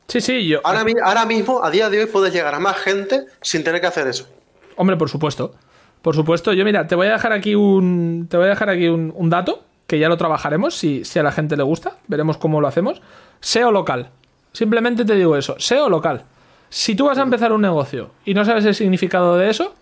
Sí, 0.07 0.21
sí, 0.21 0.47
yo. 0.47 0.59
Ahora, 0.63 0.85
ahora, 1.03 1.25
mismo, 1.25 1.63
a 1.63 1.71
día 1.71 1.89
de 1.89 2.01
hoy, 2.01 2.05
puedes 2.07 2.33
llegar 2.33 2.53
a 2.53 2.59
más 2.59 2.77
gente 2.77 3.25
sin 3.41 3.63
tener 3.63 3.79
que 3.79 3.87
hacer 3.87 4.07
eso. 4.07 4.27
Hombre, 4.75 4.97
por 4.97 5.09
supuesto. 5.09 5.55
Por 6.01 6.15
supuesto. 6.15 6.53
Yo, 6.53 6.65
mira, 6.65 6.87
te 6.87 6.95
voy 6.95 7.07
a 7.07 7.13
dejar 7.13 7.31
aquí 7.31 7.55
un. 7.55 8.27
Te 8.29 8.37
voy 8.37 8.47
a 8.47 8.49
dejar 8.49 8.69
aquí 8.69 8.87
un, 8.87 9.29
dato, 9.29 9.63
que 9.91 9.99
ya 9.99 10.07
lo 10.07 10.15
trabajaremos, 10.15 10.73
si, 10.73 11.03
si 11.03 11.19
a 11.19 11.23
la 11.23 11.33
gente 11.33 11.57
le 11.57 11.63
gusta. 11.63 11.97
Veremos 12.07 12.37
cómo 12.37 12.61
lo 12.61 12.67
hacemos. 12.69 13.01
SEO 13.41 13.73
local. 13.73 14.11
Simplemente 14.53 15.03
te 15.03 15.15
digo 15.15 15.35
eso. 15.35 15.55
SEO 15.59 15.89
local. 15.89 16.23
Si 16.69 16.95
tú 16.95 17.07
vas 17.07 17.17
a 17.17 17.23
empezar 17.23 17.51
un 17.51 17.61
negocio 17.61 18.11
y 18.23 18.33
no 18.33 18.45
sabes 18.45 18.63
el 18.63 18.73
significado 18.73 19.35
de 19.35 19.49
eso, 19.49 19.75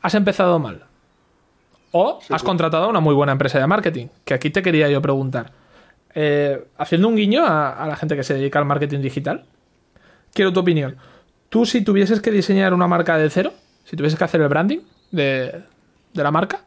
has 0.00 0.14
empezado 0.14 0.58
mal. 0.58 0.84
O 1.92 2.20
has 2.30 2.42
contratado 2.42 2.84
a 2.84 2.88
una 2.88 3.00
muy 3.00 3.14
buena 3.14 3.32
empresa 3.32 3.58
de 3.58 3.66
marketing, 3.66 4.06
que 4.24 4.32
aquí 4.32 4.48
te 4.48 4.62
quería 4.62 4.88
yo 4.88 5.02
preguntar. 5.02 5.52
Eh, 6.14 6.64
haciendo 6.78 7.08
un 7.08 7.16
guiño 7.16 7.44
a, 7.44 7.84
la 7.86 7.96
gente 7.96 8.16
que 8.16 8.24
se 8.24 8.32
dedica 8.32 8.58
al 8.58 8.64
marketing 8.64 9.00
digital, 9.00 9.44
quiero 10.32 10.54
tu 10.54 10.60
opinión. 10.60 10.96
Tú 11.50 11.66
si 11.66 11.84
tuvieses 11.84 12.22
que 12.22 12.30
diseñar 12.30 12.72
una 12.72 12.88
marca 12.88 13.18
de 13.18 13.28
cero, 13.28 13.52
si 13.84 13.94
tuvieses 13.94 14.18
que 14.18 14.24
hacer 14.24 14.40
el 14.40 14.48
branding 14.48 14.78
de, 15.10 15.64
la 16.14 16.30
marca, 16.30 16.62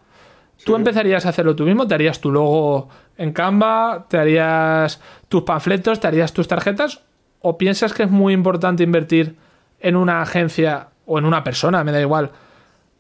¿tú 0.66 0.76
empezarías 0.76 1.26
a 1.26 1.30
hacerlo 1.30 1.56
tú 1.56 1.64
mismo? 1.64 1.88
¿Te 1.88 1.96
harías 1.96 2.20
tu 2.20 2.32
logo 2.32 2.90
en 3.18 3.34
Canva? 3.34 4.06
¿Te 4.10 4.18
harías 4.18 5.02
tus 5.28 5.44
panfletos? 5.44 6.00
¿Te 6.00 6.08
harías 6.08 6.34
tus 6.34 6.48
tarjetas? 6.48 7.04
¿O 7.40 7.58
piensas 7.58 7.94
que 7.94 8.04
es 8.04 8.10
muy 8.10 8.34
importante 8.34 8.84
invertir 8.84 9.36
en 9.80 9.96
una 9.96 10.22
agencia 10.22 10.90
o 11.06 11.20
en 11.20 11.26
una 11.26 11.44
persona, 11.44 11.84
me 11.84 11.92
da 11.92 12.02
igual, 12.02 12.32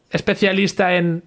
especialista 0.10 0.95
en, 0.95 1.24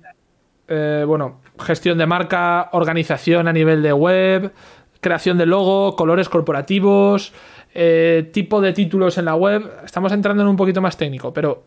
eh, 0.69 1.05
bueno, 1.07 1.41
gestión 1.59 1.99
de 1.99 2.07
marca, 2.07 2.71
organización 2.73 3.49
a 3.49 3.53
nivel 3.53 3.83
de 3.83 3.93
web, 3.93 4.53
creación 5.01 5.37
de 5.37 5.47
logo, 5.47 5.97
colores 5.97 6.29
corporativos, 6.29 7.35
eh, 7.75 8.31
tipo 8.33 8.61
de 8.61 8.73
títulos 8.73 9.19
en 9.19 9.27
la 9.27 9.35
web. 9.35 9.71
Estamos 9.85 10.13
entrando 10.13 10.43
en 10.43 10.49
un 10.49 10.57
poquito 10.57 10.81
más 10.81 10.97
técnico, 10.97 11.35
pero 11.35 11.65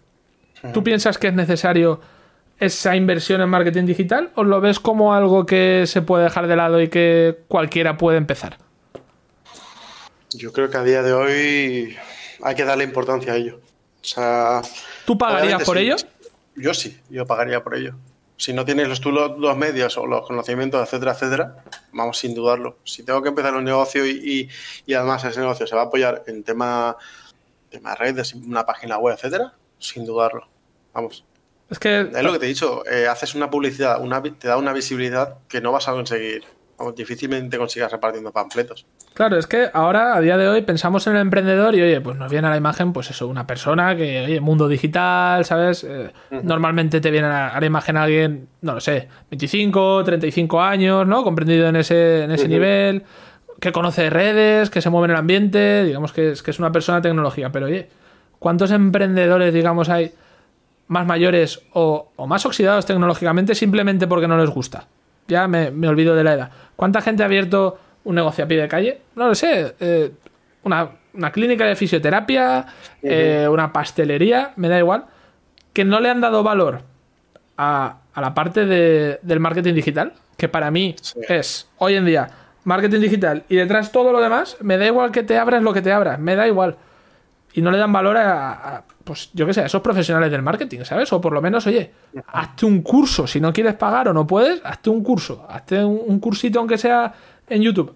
¿Tú 0.72 0.84
piensas 0.84 1.18
que 1.18 1.28
es 1.28 1.34
necesario 1.34 2.00
esa 2.60 2.96
inversión 2.96 3.42
en 3.42 3.50
marketing 3.50 3.86
digital 3.86 4.32
o 4.36 4.44
lo 4.44 4.62
ves 4.62 4.80
como 4.80 5.14
algo 5.14 5.46
que 5.46 5.86
se 5.88 6.02
puede 6.02 6.26
dejar 6.26 6.48
de 6.48 6.56
lado 6.56 6.82
y 6.82 6.90
que 6.90 7.40
cualquiera 7.48 7.98
puede 7.98 8.18
empezar? 8.18 8.58
Yo 10.32 10.52
creo 10.52 10.70
que 10.70 10.78
a 10.78 10.84
día 10.84 11.04
de 11.04 11.14
hoy 11.14 11.96
hay 12.42 12.56
que 12.56 12.66
darle 12.66 12.84
importancia 12.84 13.34
a 13.34 13.36
ello. 13.36 13.60
O 14.02 14.06
sea, 14.06 14.62
¿Tú 15.06 15.18
pagarías 15.18 15.64
por 15.64 15.78
ello? 15.78 15.96
Yo 16.56 16.74
sí, 16.74 17.00
yo 17.10 17.26
pagaría 17.26 17.64
por 17.64 17.76
ello. 17.76 17.96
Si 18.36 18.52
no 18.52 18.66
tienes 18.66 18.90
los, 18.90 19.00
tú 19.00 19.12
los, 19.12 19.58
medios 19.58 19.98
o 19.98 20.06
los 20.06 20.28
conocimientos, 20.28 20.82
etcétera, 20.82 21.14
etcétera, 21.14 21.64
vamos 21.94 22.18
sin 22.18 22.34
dudarlo. 22.34 22.78
Si 22.84 23.04
tengo 23.04 23.22
que 23.22 23.30
empezar 23.30 23.56
un 23.56 23.64
negocio 23.64 24.06
y, 24.06 24.50
además 24.94 25.24
ese 25.24 25.40
negocio 25.40 25.66
se 25.68 25.76
va 25.76 25.84
a 25.84 25.86
apoyar 25.86 26.24
en 26.28 26.44
tema, 26.44 26.98
tema 27.70 27.96
redes, 27.96 28.34
una 28.34 28.66
página 28.66 28.98
web, 28.98 29.16
etcétera, 29.16 29.54
sin 29.80 30.06
dudarlo. 30.06 30.48
Vamos. 30.94 31.24
Es 31.70 31.80
que. 31.80 32.02
Es 32.02 32.24
lo 32.24 32.34
que 32.34 32.40
te 32.40 32.46
he 32.46 32.50
dicho, 32.50 32.86
eh, 32.86 33.08
haces 33.08 33.36
una 33.36 33.50
publicidad, 33.50 34.02
una, 34.02 34.22
te 34.22 34.48
da 34.48 34.58
una 34.58 34.74
visibilidad 34.74 35.38
que 35.48 35.62
no 35.62 35.72
vas 35.72 35.88
a 35.88 35.92
conseguir 35.92 36.44
difícilmente 36.96 37.58
consigas 37.58 37.92
repartiendo 37.92 38.32
panfletos. 38.32 38.86
Claro, 39.14 39.38
es 39.38 39.48
que 39.48 39.70
ahora, 39.74 40.16
a 40.16 40.22
día 40.22 40.38
de 40.38 40.48
hoy, 40.48 40.62
pensamos 40.64 41.06
en 41.08 41.16
el 41.16 41.22
emprendedor 41.22 41.76
y, 41.76 41.82
oye, 41.82 42.02
pues 42.02 42.18
nos 42.18 42.32
viene 42.32 42.48
a 42.48 42.52
la 42.52 42.58
imagen, 42.58 42.94
pues 42.94 43.10
eso, 43.12 43.28
una 43.28 43.46
persona 43.46 43.96
que, 43.96 44.26
oye, 44.26 44.42
mundo 44.42 44.68
digital, 44.68 45.46
¿sabes? 45.46 45.84
Eh, 45.84 46.12
normalmente 46.32 47.00
te 47.00 47.12
viene 47.12 47.28
a, 47.28 47.60
la 47.60 47.66
imagen 47.66 47.98
alguien, 47.98 48.48
no 48.62 48.74
lo 48.74 48.82
sé, 48.82 49.08
25, 49.30 50.04
35 50.04 50.62
años, 50.62 51.08
¿no? 51.08 51.24
Comprendido 51.24 51.68
en 51.68 51.76
ese, 51.76 52.24
en 52.24 52.32
ese 52.32 52.48
nivel, 52.48 53.04
que 53.60 53.72
conoce 53.72 54.10
redes, 54.10 54.70
que 54.70 54.82
se 54.82 54.90
mueve 54.90 55.06
en 55.06 55.12
el 55.12 55.18
ambiente, 55.18 55.84
digamos 55.84 56.12
que 56.12 56.32
es, 56.32 56.44
que 56.44 56.52
es 56.52 56.60
una 56.60 56.72
persona 56.72 57.00
de 57.00 57.10
tecnología. 57.10 57.52
Pero, 57.52 57.68
oye, 57.68 57.90
¿cuántos 58.40 58.72
emprendedores, 58.72 59.54
digamos, 59.54 59.90
hay 59.90 60.12
más 60.94 61.06
mayores 61.06 61.62
o, 61.74 62.12
o 62.16 62.28
más 62.28 62.46
oxidados 62.46 62.86
tecnológicamente 62.86 63.56
simplemente 63.56 64.08
porque 64.08 64.28
no 64.28 64.38
les 64.38 64.50
gusta? 64.50 64.88
Ya 65.28 65.48
me, 65.48 65.72
me 65.72 65.88
olvido 65.88 66.16
de 66.16 66.24
la 66.24 66.34
edad. 66.34 66.52
¿Cuánta 66.76 67.02
gente 67.02 67.24
ha 67.24 67.26
abierto 67.26 67.78
un 68.06 68.16
negocio 68.16 68.46
a 68.46 68.48
pie 68.48 68.62
de 68.62 68.68
calle? 68.68 69.02
No 69.16 69.28
lo 69.28 69.36
sé. 69.36 69.76
Eh, 69.80 70.12
una, 70.64 70.92
clínica 71.32 71.66
de 71.66 71.76
fisioterapia, 71.76 72.66
eh, 73.02 73.48
una 73.50 73.74
pastelería, 73.74 74.54
me 74.56 74.70
da 74.70 74.80
igual. 74.80 75.06
Que 75.74 75.84
no 75.84 76.00
le 76.00 76.10
han 76.10 76.22
dado 76.22 76.44
valor 76.44 76.82
a, 77.58 77.98
la 78.16 78.34
parte 78.34 78.66
del 78.66 79.40
marketing 79.40 79.74
digital, 79.74 80.14
que 80.38 80.48
para 80.48 80.72
mí 80.72 80.96
es 81.28 81.68
hoy 81.78 81.96
en 81.96 82.06
día 82.06 82.30
marketing 82.64 83.02
digital 83.02 83.44
y 83.50 83.58
detrás 83.58 83.92
todo 83.92 84.12
lo 84.12 84.22
demás, 84.22 84.58
me 84.62 84.78
da 84.78 84.86
igual 84.86 85.12
que 85.12 85.24
te 85.24 85.38
abras 85.38 85.62
lo 85.62 85.74
que 85.74 85.82
te 85.82 85.92
abras, 85.92 86.20
me 86.20 86.36
da 86.36 86.48
igual. 86.48 86.78
Y 87.54 87.62
no 87.62 87.72
le 87.72 87.78
dan 87.78 87.94
valor 87.94 88.18
a, 88.18 88.84
pues 89.04 89.30
yo 89.34 89.46
qué 89.46 89.54
sé, 89.54 89.62
a 89.62 89.66
esos 89.66 89.82
profesionales 89.82 90.32
del 90.32 90.42
marketing, 90.42 90.84
¿sabes? 90.84 91.12
O 91.14 91.22
por 91.22 91.34
lo 91.34 91.42
menos, 91.42 91.68
oye, 91.68 91.92
hazte 92.28 92.66
un 92.66 92.82
curso. 92.82 93.28
Si 93.28 93.40
no 93.40 93.54
quieres 93.54 93.76
pagar 93.76 94.08
o 94.08 94.14
no 94.14 94.26
puedes, 94.26 94.62
hazte 94.64 94.90
un 94.90 95.04
curso. 95.04 95.46
Hazte 95.48 95.84
un, 95.84 96.20
cursito, 96.20 96.60
aunque 96.60 96.78
sea 96.78 97.14
en 97.48 97.62
YouTube. 97.62 97.94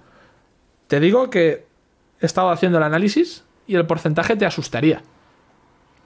Te 0.87 0.99
digo 0.99 1.29
que 1.29 1.65
he 2.19 2.25
estado 2.25 2.51
haciendo 2.51 2.77
el 2.77 2.83
análisis 2.83 3.43
y 3.65 3.75
el 3.75 3.85
porcentaje 3.85 4.35
te 4.35 4.45
asustaría. 4.45 5.01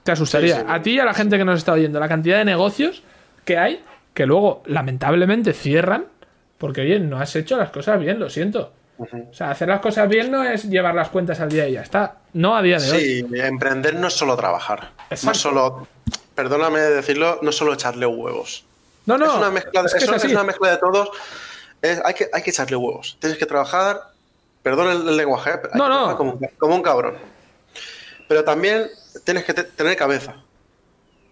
Te 0.04 0.14
asustaría. 0.14 0.66
A 0.68 0.82
ti 0.82 0.92
y 0.92 1.00
a 1.00 1.06
la 1.06 1.14
gente 1.14 1.38
que 1.38 1.46
nos 1.46 1.60
está 1.60 1.74
oyendo. 1.74 2.00
La 2.00 2.08
cantidad 2.08 2.38
de 2.38 2.46
negocios 2.46 3.04
que 3.44 3.58
hay 3.58 3.84
que 4.14 4.26
luego, 4.26 4.64
lamentablemente, 4.66 5.54
cierran 5.54 6.06
porque, 6.58 6.82
oye, 6.82 7.00
no 7.00 7.20
has 7.20 7.36
hecho 7.36 7.58
las 7.58 7.72
cosas 7.72 8.00
bien, 8.00 8.20
lo 8.20 8.30
siento. 8.30 8.72
O 8.98 9.34
sea, 9.34 9.52
hacer 9.52 9.68
las 9.68 9.80
cosas 9.80 10.08
bien 10.08 10.30
no 10.30 10.44
es 10.44 10.66
llevar 10.66 10.94
las 10.94 11.10
cuentas 11.10 11.40
al 11.40 11.50
día 11.50 11.68
y 11.68 11.74
ya 11.74 11.82
está. 11.82 12.18
No 12.34 12.56
a 12.56 12.62
día 12.62 12.78
de 12.78 12.92
hoy. 12.92 13.00
Sí, 13.00 13.26
emprender 13.40 13.96
no 13.96 14.08
es 14.08 14.14
solo 14.14 14.36
trabajar. 14.38 14.92
No 15.24 15.32
es 15.32 15.38
solo, 15.38 15.88
perdóname 16.36 16.80
decirlo, 16.80 17.40
no 17.42 17.50
es 17.50 17.56
solo 17.56 17.74
echarle 17.74 18.06
huevos. 18.06 18.66
No, 19.06 19.18
no. 19.18 19.26
Es 19.26 19.34
una 19.34 19.50
mezcla, 19.50 19.84
es, 19.86 20.24
una 20.26 20.44
mezcla 20.44 20.72
de 20.72 20.78
todos. 20.78 21.10
hay, 21.82 22.14
que, 22.14 22.30
hay 22.32 22.44
que 22.44 22.52
echarle 22.52 22.76
huevos. 22.76 23.18
Tienes 23.20 23.40
que 23.40 23.46
trabajar, 23.46 24.02
perdón 24.62 25.08
el, 25.08 25.18
lenguaje, 25.18 25.52
no, 25.74 25.90
no. 25.90 26.16
Como, 26.16 26.40
como, 26.60 26.76
un 26.76 26.84
cabrón. 26.84 27.18
Pero 28.28 28.44
también 28.44 28.88
tienes 29.24 29.44
que 29.46 29.54
tener 29.54 29.98
cabeza. 29.98 30.36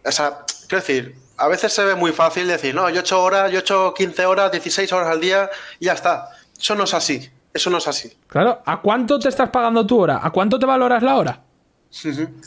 O 0.04 0.12
sea, 0.12 0.40
quiero 0.68 0.82
decir, 0.82 1.16
a 1.38 1.48
veces 1.48 1.72
se 1.72 1.84
ve 1.84 1.96
muy 1.96 2.12
fácil 2.12 2.48
decir, 2.48 2.74
no, 2.74 2.90
yo 2.90 3.02
8 3.02 3.24
horas, 3.24 3.52
yo 3.52 3.60
8, 3.60 3.94
15 3.96 4.26
horas, 4.26 4.52
16 4.52 4.92
horas 4.92 5.10
al 5.10 5.22
día 5.22 5.50
y 5.80 5.86
ya 5.86 5.94
está. 5.94 6.30
Eso 6.60 6.76
no 6.76 6.84
es 6.84 6.94
así. 6.94 7.30
Eso 7.54 7.70
no 7.70 7.78
es 7.78 7.88
así. 7.88 8.12
Claro, 8.28 8.62
¿a 8.66 8.82
cuánto 8.82 9.20
te 9.20 9.30
estás 9.30 9.50
pagando 9.50 9.86
tu 9.86 9.98
hora? 10.00 10.20
¿A 10.22 10.32
cuánto 10.32 10.60
te 10.60 10.66
valoras 10.66 11.02
la 11.02 11.18
hora? 11.18 11.42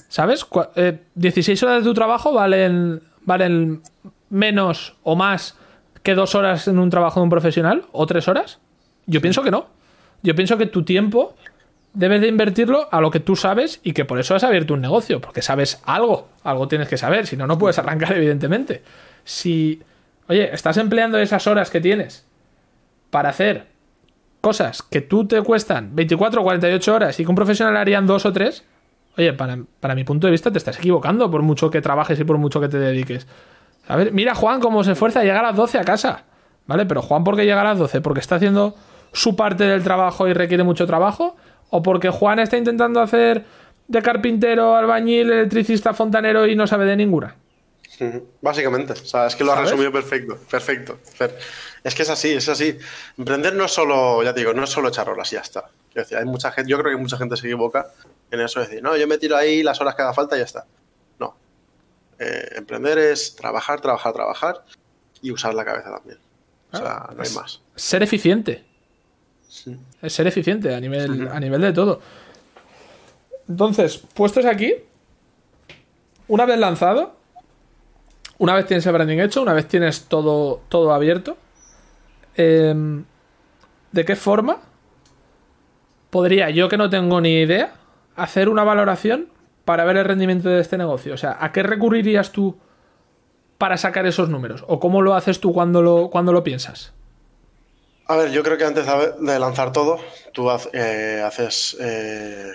¿Sabes? 0.08 0.46
16 1.14 1.62
eh, 1.62 1.66
horas 1.66 1.82
de 1.82 1.88
tu 1.88 1.94
trabajo 1.94 2.32
valen, 2.32 3.02
valen 3.24 3.82
menos 4.30 4.96
o 5.02 5.16
más 5.16 5.56
que 6.02 6.14
dos 6.14 6.34
horas 6.34 6.68
en 6.68 6.78
un 6.78 6.90
trabajo 6.90 7.20
de 7.20 7.24
un 7.24 7.30
profesional 7.30 7.84
o 7.92 8.06
tres 8.06 8.28
horas. 8.28 8.58
Yo 9.06 9.20
pienso 9.20 9.42
que 9.42 9.50
no. 9.50 9.66
Yo 10.22 10.34
pienso 10.36 10.56
que 10.56 10.66
tu 10.66 10.84
tiempo 10.84 11.34
debes 11.92 12.20
de 12.20 12.28
invertirlo 12.28 12.88
a 12.90 13.00
lo 13.00 13.10
que 13.10 13.20
tú 13.20 13.36
sabes 13.36 13.80
y 13.82 13.92
que 13.92 14.04
por 14.04 14.18
eso 14.18 14.34
has 14.34 14.44
abierto 14.44 14.74
un 14.74 14.80
negocio, 14.80 15.20
porque 15.20 15.42
sabes 15.42 15.80
algo, 15.84 16.28
algo 16.42 16.68
tienes 16.68 16.88
que 16.88 16.96
saber, 16.96 17.26
si 17.26 17.36
no, 17.36 17.46
no 17.46 17.58
puedes 17.58 17.78
arrancar, 17.78 18.12
evidentemente. 18.16 18.82
Si, 19.24 19.82
oye, 20.28 20.54
estás 20.54 20.76
empleando 20.76 21.18
esas 21.18 21.46
horas 21.46 21.70
que 21.70 21.80
tienes 21.80 22.24
para 23.10 23.30
hacer 23.30 23.71
cosas 24.42 24.82
que 24.82 25.00
tú 25.00 25.26
te 25.26 25.40
cuestan 25.40 25.94
24 25.94 26.40
o 26.40 26.44
48 26.44 26.94
horas 26.94 27.18
y 27.18 27.24
que 27.24 27.30
un 27.30 27.36
profesional 27.36 27.76
harían 27.76 28.06
dos 28.06 28.26
o 28.26 28.32
tres, 28.32 28.64
oye, 29.16 29.32
para, 29.32 29.94
mi 29.94 30.04
punto 30.04 30.26
de 30.26 30.32
vista 30.32 30.50
te 30.50 30.58
estás 30.58 30.76
equivocando 30.78 31.30
por 31.30 31.42
mucho 31.42 31.70
que 31.70 31.80
trabajes 31.80 32.18
y 32.20 32.24
por 32.24 32.36
mucho 32.38 32.60
que 32.60 32.68
te 32.68 32.78
dediques. 32.78 33.26
A 33.86 33.96
ver, 33.96 34.12
mira 34.12 34.34
Juan 34.34 34.60
cómo 34.60 34.84
se 34.84 34.92
esfuerza 34.92 35.20
a 35.20 35.22
llegar 35.22 35.44
a 35.44 35.48
las 35.48 35.56
12 35.56 35.78
a 35.78 35.84
casa. 35.84 36.24
¿Vale? 36.66 36.86
Pero 36.86 37.02
Juan, 37.02 37.24
¿por 37.24 37.36
qué 37.36 37.44
llega 37.44 37.60
a 37.60 37.64
las 37.64 37.78
12? 37.78 38.00
¿Porque 38.00 38.20
está 38.20 38.36
haciendo 38.36 38.76
su 39.12 39.34
parte 39.34 39.64
del 39.64 39.82
trabajo 39.82 40.28
y 40.28 40.32
requiere 40.32 40.62
mucho 40.62 40.86
trabajo? 40.86 41.36
¿O 41.70 41.82
porque 41.82 42.10
Juan 42.10 42.38
está 42.38 42.56
intentando 42.56 43.00
hacer 43.00 43.44
de 43.88 44.02
carpintero, 44.02 44.76
albañil, 44.76 45.30
electricista, 45.30 45.92
fontanero 45.92 46.46
y 46.46 46.54
no 46.54 46.66
sabe 46.66 46.84
de 46.84 46.96
ninguna? 46.96 47.36
Básicamente, 48.40 48.94
o 48.94 48.96
sea, 48.96 49.26
es 49.26 49.36
que 49.36 49.44
lo 49.44 49.52
ha 49.52 49.60
resumido 49.60 49.92
perfecto, 49.92 50.38
perfecto. 50.50 50.98
Es 51.84 51.94
que 51.94 52.02
es 52.02 52.10
así, 52.10 52.30
es 52.30 52.48
así. 52.48 52.78
Emprender 53.18 53.54
no 53.54 53.64
es 53.64 53.72
solo, 53.72 54.22
ya 54.22 54.32
te 54.32 54.40
digo, 54.40 54.52
no 54.52 54.64
es 54.64 54.70
solo 54.70 54.88
echar 54.88 55.08
horas 55.08 55.32
y 55.32 55.36
ya 55.36 55.40
está. 55.40 55.68
hay 56.16 56.24
mucha 56.24 56.52
gente, 56.52 56.70
yo 56.70 56.78
creo 56.78 56.96
que 56.96 57.02
mucha 57.02 57.16
gente 57.16 57.36
se 57.36 57.46
equivoca 57.46 57.88
en 58.30 58.40
eso 58.40 58.60
de 58.60 58.66
decir, 58.66 58.82
no, 58.82 58.96
yo 58.96 59.06
me 59.08 59.18
tiro 59.18 59.36
ahí 59.36 59.62
las 59.62 59.80
horas 59.80 59.94
que 59.94 60.02
haga 60.02 60.14
falta 60.14 60.36
y 60.36 60.38
ya 60.40 60.44
está. 60.44 60.66
No. 61.18 61.36
Eh, 62.18 62.54
emprender 62.56 62.98
es 62.98 63.34
trabajar, 63.34 63.80
trabajar, 63.80 64.12
trabajar 64.12 64.64
y 65.20 65.32
usar 65.32 65.54
la 65.54 65.64
cabeza 65.64 65.90
también. 65.90 66.18
O 66.72 66.76
sea, 66.76 67.10
no 67.14 67.22
hay 67.22 67.30
más. 67.30 67.60
Ser 67.74 68.02
eficiente. 68.02 68.64
Es 70.00 70.12
ser 70.12 70.26
eficiente 70.26 70.74
a 70.74 70.80
nivel, 70.80 71.28
a 71.28 71.38
nivel 71.38 71.60
de 71.60 71.72
todo. 71.72 72.00
Entonces, 73.48 73.98
puestos 74.14 74.46
aquí, 74.46 74.74
una 76.28 76.46
vez 76.46 76.58
lanzado, 76.58 77.16
una 78.38 78.54
vez 78.54 78.66
tienes 78.66 78.86
el 78.86 78.92
branding 78.92 79.18
hecho, 79.18 79.42
una 79.42 79.52
vez 79.52 79.68
tienes 79.68 80.04
todo, 80.04 80.62
todo 80.68 80.92
abierto, 80.92 81.36
em, 82.36 83.04
¿de 83.92 84.04
qué 84.04 84.16
forma 84.16 84.58
podría, 86.10 86.50
yo 86.50 86.68
que 86.68 86.76
no 86.76 86.90
tengo 86.90 87.20
ni 87.20 87.40
idea, 87.40 87.74
hacer 88.16 88.48
una 88.48 88.64
valoración 88.64 89.28
para 89.64 89.84
ver 89.84 89.96
el 89.96 90.04
rendimiento 90.04 90.48
de 90.48 90.60
este 90.60 90.78
negocio? 90.78 91.14
O 91.14 91.16
sea, 91.16 91.36
¿a 91.40 91.52
qué 91.52 91.62
recurrirías 91.62 92.32
tú 92.32 92.56
para 93.58 93.76
sacar 93.76 94.06
esos 94.06 94.28
números? 94.28 94.64
¿O 94.66 94.80
cómo 94.80 95.02
lo 95.02 95.14
haces 95.14 95.40
tú 95.40 95.52
cuando 95.52 95.82
lo, 95.82 96.10
cuando 96.10 96.32
lo 96.32 96.42
piensas? 96.42 96.92
A 98.06 98.16
ver, 98.16 98.30
yo 98.30 98.42
creo 98.42 98.58
que 98.58 98.64
antes 98.64 98.86
de 99.20 99.38
lanzar 99.38 99.72
todo, 99.72 99.98
tú 100.32 100.48
eh, 100.72 101.22
haces 101.24 101.76
eh, 101.80 102.52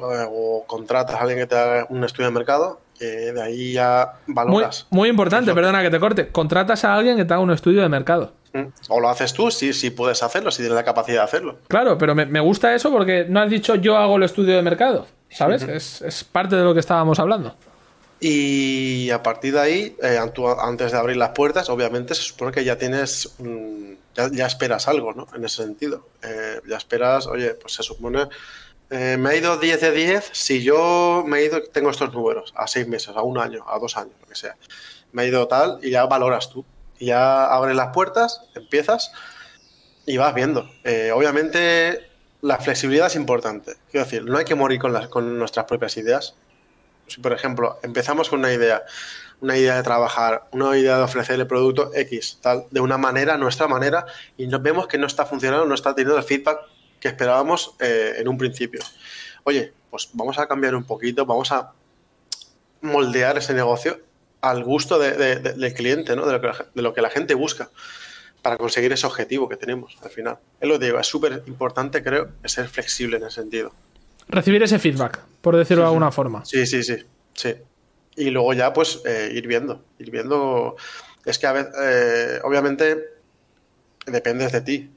o 0.00 0.64
contratas 0.66 1.16
a 1.16 1.20
alguien 1.20 1.38
que 1.38 1.46
te 1.46 1.56
haga 1.56 1.86
un 1.88 2.04
estudio 2.04 2.26
de 2.26 2.34
mercado 2.34 2.80
de 3.06 3.42
ahí 3.42 3.72
ya 3.72 4.14
valoras. 4.26 4.86
Muy, 4.90 5.08
importante, 5.08 5.54
perdona 5.54 5.82
que 5.82 5.90
te 5.90 6.00
corte. 6.00 6.28
Contratas 6.28 6.84
a 6.84 6.94
alguien 6.94 7.16
que 7.16 7.24
te 7.24 7.34
haga 7.34 7.42
un 7.42 7.50
estudio 7.50 7.82
de 7.82 7.88
mercado. 7.88 8.32
Mm. 8.52 8.66
O 8.88 9.00
lo 9.00 9.08
haces 9.08 9.32
tú, 9.32 9.50
si, 9.50 9.72
si 9.72 9.90
puedes 9.90 10.22
hacerlo, 10.22 10.50
si 10.50 10.58
tienes 10.58 10.74
la 10.74 10.84
capacidad 10.84 11.18
de 11.18 11.24
hacerlo. 11.24 11.58
Claro, 11.68 11.98
pero 11.98 12.14
me, 12.14 12.40
gusta 12.40 12.74
eso 12.74 12.90
porque 12.90 13.26
no 13.28 13.40
has 13.40 13.50
dicho 13.50 13.74
yo 13.74 13.96
hago 13.96 14.16
el 14.16 14.22
estudio 14.22 14.56
de 14.56 14.62
mercado, 14.62 15.06
¿sabes? 15.28 15.62
es, 15.62 16.24
parte 16.24 16.56
de 16.56 16.64
lo 16.64 16.74
que 16.74 16.80
estábamos 16.80 17.18
hablando. 17.18 17.54
Y 18.20 19.10
a 19.10 19.22
partir 19.22 19.54
de 19.54 19.60
ahí, 19.60 19.96
eh, 20.02 20.18
antes 20.60 20.92
de 20.92 20.98
abrir 20.98 21.16
las 21.16 21.30
puertas, 21.30 21.70
obviamente 21.70 22.14
se 22.14 22.22
supone 22.22 22.50
que 22.50 22.64
ya 22.64 22.76
tienes, 22.76 23.36
ya, 24.32 24.46
esperas 24.46 24.88
algo, 24.88 25.12
¿no? 25.12 25.28
En 25.34 25.44
ese 25.44 25.62
sentido. 25.62 26.08
Eh, 26.22 26.60
ya 26.68 26.76
esperas, 26.76 27.28
oye, 27.28 27.50
pues 27.54 27.74
se 27.74 27.84
supone 27.84 28.26
eh, 28.90 29.16
me 29.18 29.30
ha 29.30 29.36
ido 29.36 29.58
10 29.58 29.80
de 29.80 29.92
10 29.92 30.30
si 30.32 30.62
yo 30.62 31.22
me 31.26 31.40
he 31.40 31.44
ido, 31.44 31.62
tengo 31.62 31.90
estos 31.90 32.12
números, 32.12 32.54
a 32.56 32.66
6 32.66 32.88
meses, 32.88 33.16
a 33.16 33.22
un 33.22 33.38
año, 33.38 33.64
a 33.68 33.78
dos 33.78 33.96
años, 33.96 34.14
lo 34.20 34.26
que 34.26 34.34
sea. 34.34 34.56
Me 35.12 35.22
ha 35.22 35.24
ido 35.26 35.46
tal 35.46 35.78
y 35.82 35.90
ya 35.90 36.06
valoras 36.06 36.50
tú. 36.50 36.64
Ya 36.98 37.44
abres 37.46 37.76
las 37.76 37.92
puertas, 37.92 38.42
empiezas 38.54 39.12
y 40.06 40.16
vas 40.16 40.34
viendo. 40.34 40.68
Eh, 40.84 41.12
obviamente 41.14 42.08
la 42.40 42.58
flexibilidad 42.58 43.08
es 43.08 43.16
importante. 43.16 43.74
Quiero 43.90 44.04
decir, 44.04 44.24
no 44.24 44.38
hay 44.38 44.44
que 44.44 44.54
morir 44.54 44.80
con, 44.80 44.92
las, 44.92 45.08
con 45.08 45.38
nuestras 45.38 45.66
propias 45.66 45.96
ideas. 45.96 46.34
si 47.06 47.20
por 47.20 47.32
ejemplo 47.32 47.78
empezamos 47.82 48.28
con 48.30 48.40
una 48.40 48.52
idea, 48.52 48.84
una 49.40 49.56
idea 49.56 49.76
de 49.76 49.82
trabajar, 49.82 50.48
una 50.52 50.76
idea 50.76 50.96
de 50.96 51.02
ofrecer 51.02 51.38
el 51.38 51.46
producto 51.46 51.90
X, 51.94 52.38
tal, 52.40 52.66
de 52.70 52.80
una 52.80 52.96
manera, 52.96 53.36
nuestra 53.36 53.68
manera, 53.68 54.06
y 54.36 54.46
nos 54.46 54.62
vemos 54.62 54.86
que 54.86 54.98
no 54.98 55.06
está 55.06 55.26
funcionando, 55.26 55.66
no 55.66 55.74
está 55.74 55.94
teniendo 55.94 56.16
el 56.16 56.24
feedback 56.24 56.58
que 57.00 57.08
esperábamos 57.08 57.74
eh, 57.80 58.16
en 58.18 58.28
un 58.28 58.38
principio. 58.38 58.80
Oye, 59.44 59.72
pues 59.90 60.10
vamos 60.12 60.38
a 60.38 60.46
cambiar 60.46 60.74
un 60.74 60.84
poquito, 60.84 61.24
vamos 61.24 61.52
a 61.52 61.72
moldear 62.80 63.38
ese 63.38 63.54
negocio 63.54 64.00
al 64.40 64.62
gusto 64.62 64.98
del 64.98 65.74
cliente, 65.74 66.14
¿no? 66.14 66.26
de, 66.26 66.32
lo 66.32 66.40
que 66.40 66.46
la, 66.46 66.66
de 66.74 66.82
lo 66.82 66.94
que 66.94 67.02
la 67.02 67.10
gente 67.10 67.34
busca 67.34 67.70
para 68.42 68.56
conseguir 68.56 68.92
ese 68.92 69.06
objetivo 69.06 69.48
que 69.48 69.56
tenemos 69.56 69.96
al 70.02 70.10
final. 70.10 70.38
Es 70.60 70.68
lo 70.68 70.78
digo, 70.78 70.98
es 70.98 71.06
súper 71.06 71.42
importante, 71.46 72.02
creo, 72.02 72.30
ser 72.44 72.68
flexible 72.68 73.16
en 73.16 73.24
ese 73.24 73.42
sentido. 73.42 73.72
Recibir 74.28 74.62
ese 74.62 74.78
feedback, 74.78 75.20
por 75.40 75.56
decirlo 75.56 75.82
de 75.82 75.88
alguna 75.88 76.12
forma. 76.12 76.44
Sí, 76.44 76.66
sí, 76.66 76.82
sí, 76.82 76.96
sí. 77.34 77.54
Y 78.16 78.30
luego 78.30 78.52
ya, 78.52 78.72
pues, 78.72 79.00
eh, 79.04 79.30
ir 79.32 79.46
viendo, 79.46 79.84
ir 79.98 80.10
viendo. 80.10 80.76
Es 81.24 81.38
que 81.38 81.46
a 81.46 81.52
veces, 81.52 81.72
eh, 81.80 82.40
obviamente, 82.44 82.98
depende 84.06 84.48
de 84.48 84.60
ti. 84.60 84.90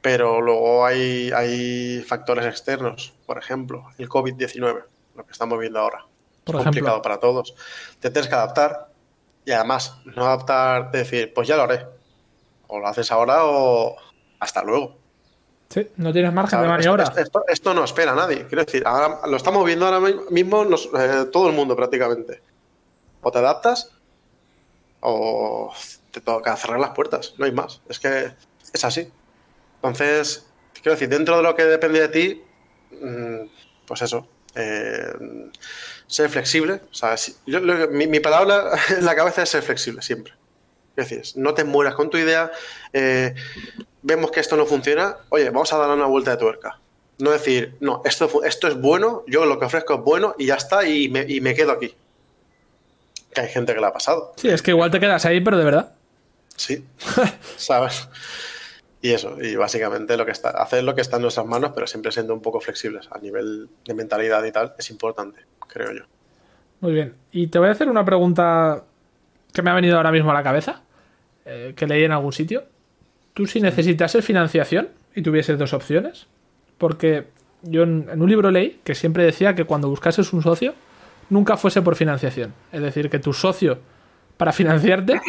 Pero 0.00 0.40
luego 0.40 0.86
hay, 0.86 1.30
hay 1.32 2.02
factores 2.02 2.46
externos, 2.46 3.14
por 3.26 3.38
ejemplo, 3.38 3.86
el 3.98 4.08
COVID-19, 4.08 4.84
lo 5.16 5.26
que 5.26 5.32
estamos 5.32 5.58
viendo 5.58 5.80
ahora. 5.80 6.06
Por 6.44 6.56
es 6.56 6.62
complicado 6.62 7.02
para 7.02 7.18
todos. 7.18 7.54
Te 8.00 8.10
tienes 8.10 8.28
que 8.28 8.34
adaptar 8.34 8.88
y 9.44 9.52
además 9.52 9.96
no 10.04 10.24
adaptar, 10.26 10.90
decir, 10.90 11.32
pues 11.34 11.48
ya 11.48 11.56
lo 11.56 11.62
haré. 11.62 11.86
O 12.68 12.78
lo 12.78 12.86
haces 12.86 13.10
ahora 13.10 13.44
o 13.44 13.96
hasta 14.38 14.62
luego. 14.62 14.96
Sí, 15.68 15.86
no 15.96 16.12
tienes 16.12 16.32
margen 16.32 16.62
de 16.62 16.68
maniobra. 16.68 17.12
Esto, 17.48 17.74
no 17.74 17.84
espera 17.84 18.12
a 18.12 18.14
nadie. 18.14 18.46
Quiero 18.46 18.64
decir, 18.64 18.82
ahora 18.86 19.26
lo 19.26 19.36
estamos 19.36 19.64
viendo 19.66 19.86
ahora 19.86 20.00
mismo 20.30 20.64
eh, 20.64 21.26
todo 21.30 21.48
el 21.48 21.54
mundo 21.54 21.76
prácticamente. 21.76 22.40
O 23.20 23.30
te 23.30 23.38
adaptas 23.38 23.90
o 25.00 25.72
te 26.10 26.20
toca 26.20 26.56
cerrar 26.56 26.80
las 26.80 26.90
puertas. 26.90 27.34
No 27.36 27.44
hay 27.44 27.52
más. 27.52 27.82
Es 27.88 27.98
que 27.98 28.32
es 28.72 28.84
así. 28.84 29.10
Entonces, 29.82 30.46
quiero 30.74 30.92
decir, 30.92 31.08
dentro 31.08 31.36
de 31.36 31.42
lo 31.42 31.54
que 31.54 31.64
depende 31.64 32.00
de 32.00 32.08
ti, 32.08 32.42
mm, 33.00 33.48
pues 33.86 34.02
eso. 34.02 34.28
Eh, 34.54 35.12
ser 36.06 36.30
flexible. 36.30 36.80
O 36.90 36.94
sea, 36.94 37.16
mi, 37.90 38.06
mi 38.06 38.20
palabra 38.20 38.72
en 38.90 39.04
la 39.04 39.14
cabeza 39.14 39.42
es 39.42 39.48
ser 39.48 39.62
flexible 39.62 40.02
siempre. 40.02 40.34
Es 40.96 41.08
decir, 41.08 41.40
no 41.40 41.54
te 41.54 41.62
mueras 41.62 41.94
con 41.94 42.10
tu 42.10 42.18
idea. 42.18 42.50
Eh, 42.92 43.32
vemos 44.02 44.30
que 44.32 44.40
esto 44.40 44.56
no 44.56 44.66
funciona, 44.66 45.16
oye, 45.28 45.50
vamos 45.50 45.72
a 45.72 45.78
darle 45.78 45.94
una 45.94 46.06
vuelta 46.06 46.32
de 46.32 46.36
tuerca. 46.38 46.80
No 47.18 47.30
decir, 47.30 47.76
no, 47.80 48.02
esto, 48.04 48.42
esto 48.44 48.68
es 48.68 48.80
bueno, 48.80 49.24
yo 49.26 49.44
lo 49.44 49.58
que 49.58 49.66
ofrezco 49.66 49.94
es 49.94 50.00
bueno 50.00 50.34
y 50.38 50.46
ya 50.46 50.54
está, 50.54 50.86
y 50.88 51.08
me, 51.08 51.54
quedo 51.54 51.72
aquí. 51.72 51.94
Que 53.32 53.42
hay 53.42 53.48
gente 53.48 53.74
que 53.74 53.80
le 53.80 53.86
ha 53.86 53.92
pasado. 53.92 54.34
Sí, 54.36 54.48
es 54.48 54.62
que 54.62 54.70
igual 54.70 54.90
te 54.90 54.98
quedas 54.98 55.24
ahí, 55.24 55.40
pero 55.40 55.58
de 55.58 55.64
verdad. 55.64 55.92
Sí, 56.56 56.84
¿sabes? 57.56 58.08
Y 59.00 59.12
eso, 59.12 59.40
y 59.40 59.54
básicamente 59.54 60.16
lo 60.16 60.26
que 60.26 60.32
está, 60.32 60.50
hacer 60.50 60.82
lo 60.82 60.94
que 60.94 61.00
está 61.00 61.16
en 61.16 61.22
nuestras 61.22 61.46
manos, 61.46 61.72
pero 61.74 61.86
siempre 61.86 62.10
siendo 62.10 62.34
un 62.34 62.42
poco 62.42 62.60
flexibles 62.60 63.08
a 63.12 63.18
nivel 63.18 63.68
de 63.84 63.94
mentalidad 63.94 64.44
y 64.44 64.50
tal, 64.50 64.74
es 64.76 64.90
importante, 64.90 65.40
creo 65.68 65.92
yo. 65.92 66.04
Muy 66.80 66.92
bien. 66.92 67.14
Y 67.32 67.46
te 67.46 67.58
voy 67.58 67.68
a 67.68 67.72
hacer 67.72 67.88
una 67.88 68.04
pregunta 68.04 68.84
que 69.52 69.62
me 69.62 69.70
ha 69.70 69.74
venido 69.74 69.96
ahora 69.96 70.10
mismo 70.10 70.30
a 70.30 70.34
la 70.34 70.42
cabeza, 70.42 70.82
eh, 71.44 71.74
que 71.76 71.86
leí 71.86 72.04
en 72.04 72.12
algún 72.12 72.32
sitio 72.32 72.64
tú 73.38 73.46
si 73.46 73.60
necesitases 73.60 74.24
financiación 74.24 74.88
y 75.14 75.22
tuvieses 75.22 75.56
dos 75.60 75.72
opciones, 75.72 76.26
porque 76.76 77.28
yo 77.62 77.84
en, 77.84 78.20
un 78.20 78.28
libro 78.28 78.50
leí 78.50 78.80
que 78.82 78.96
siempre 78.96 79.22
decía 79.22 79.54
que 79.54 79.62
cuando 79.62 79.88
buscases 79.88 80.32
un 80.32 80.42
socio, 80.42 80.74
nunca 81.30 81.56
fuese 81.56 81.80
por 81.80 81.94
financiación. 81.94 82.52
Es 82.72 82.82
decir, 82.82 83.08
que 83.08 83.20
tu 83.20 83.32
socio 83.32 83.78
para 84.36 84.52
financiarte 84.52 85.20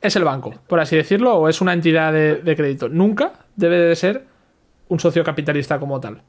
es 0.00 0.16
el 0.16 0.24
banco, 0.24 0.54
por 0.66 0.80
así 0.80 0.96
decirlo, 0.96 1.34
o 1.36 1.48
es 1.48 1.60
una 1.60 1.72
entidad 1.72 2.12
de, 2.12 2.56
crédito. 2.56 2.88
Nunca 2.88 3.32
debe 3.56 3.78
de 3.78 3.96
ser 3.96 4.24
un 4.88 5.00
socio 5.00 5.24
capitalista 5.24 5.78
como 5.78 6.00
tal. 6.00 6.22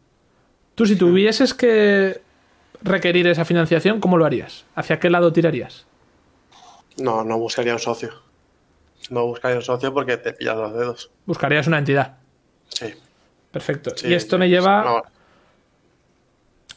Tú 0.75 0.85
si 0.85 0.95
tuvieses 0.95 1.53
que 1.53 2.21
requerir 2.81 3.27
esa 3.27 3.45
financiación, 3.45 3.99
¿cómo 3.99 4.17
lo 4.17 4.25
harías? 4.25 4.65
¿Hacia 4.75 4.99
qué 4.99 5.09
lado 5.09 5.33
tirarías? 5.33 5.85
No, 6.97 7.23
no 7.23 7.37
buscaría 7.37 7.73
un 7.73 7.79
socio. 7.79 8.11
No 9.09 9.25
buscaría 9.25 9.57
un 9.57 9.63
socio 9.63 9.93
porque 9.93 10.17
te 10.17 10.33
pillas 10.33 10.55
los 10.55 10.73
dedos. 10.73 11.11
Buscarías 11.25 11.67
una 11.67 11.79
entidad. 11.79 12.17
Sí. 12.69 12.93
Perfecto. 13.51 13.93
y 14.03 14.13
esto 14.13 14.37
me 14.37 14.49
lleva. 14.49 15.03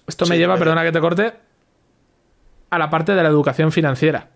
Esto 0.07 0.27
me 0.27 0.39
lleva, 0.39 0.57
perdona 0.57 0.83
que 0.83 0.93
te 0.93 1.01
corte, 1.01 1.33
a 2.71 2.79
la 2.79 2.91
parte 2.91 3.15
de 3.15 3.23
la 3.23 3.29
educación 3.29 3.71
financiera. 3.71 4.29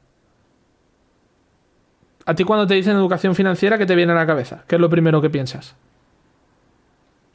¿A 2.27 2.35
ti 2.35 2.45
cuando 2.45 2.67
te 2.67 2.75
dicen 2.75 2.97
educación 2.97 3.35
financiera, 3.35 3.77
qué 3.79 3.87
te 3.87 3.95
viene 3.95 4.13
a 4.13 4.17
la 4.17 4.27
cabeza? 4.27 4.65
¿Qué 4.67 4.77
es 4.77 4.81
lo 4.81 4.89
primero 4.89 5.21
que 5.21 5.31
piensas? 5.31 5.75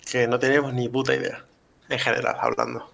Que 0.10 0.28
no 0.28 0.40
tenemos 0.40 0.74
ni 0.74 0.90
puta 0.90 1.14
idea, 1.14 1.46
en 1.90 2.00
general, 2.00 2.36
hablando. 2.40 2.92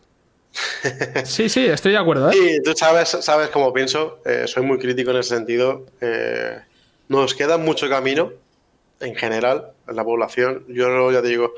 Sí, 1.25 1.49
sí, 1.49 1.65
estoy 1.65 1.93
de 1.93 1.97
acuerdo. 1.97 2.29
¿eh? 2.29 2.33
Sí, 2.33 2.59
tú 2.63 2.73
sabes, 2.75 3.09
sabes 3.09 3.49
cómo 3.49 3.73
pienso. 3.73 4.19
Eh, 4.25 4.45
soy 4.47 4.63
muy 4.63 4.77
crítico 4.77 5.11
en 5.11 5.17
ese 5.17 5.35
sentido. 5.35 5.85
Eh, 6.01 6.59
nos 7.07 7.33
queda 7.33 7.57
mucho 7.57 7.89
camino 7.89 8.31
en 8.99 9.15
general 9.15 9.71
en 9.87 9.95
la 9.95 10.03
población. 10.03 10.63
Yo 10.67 11.11
ya 11.11 11.21
te 11.21 11.27
digo, 11.29 11.53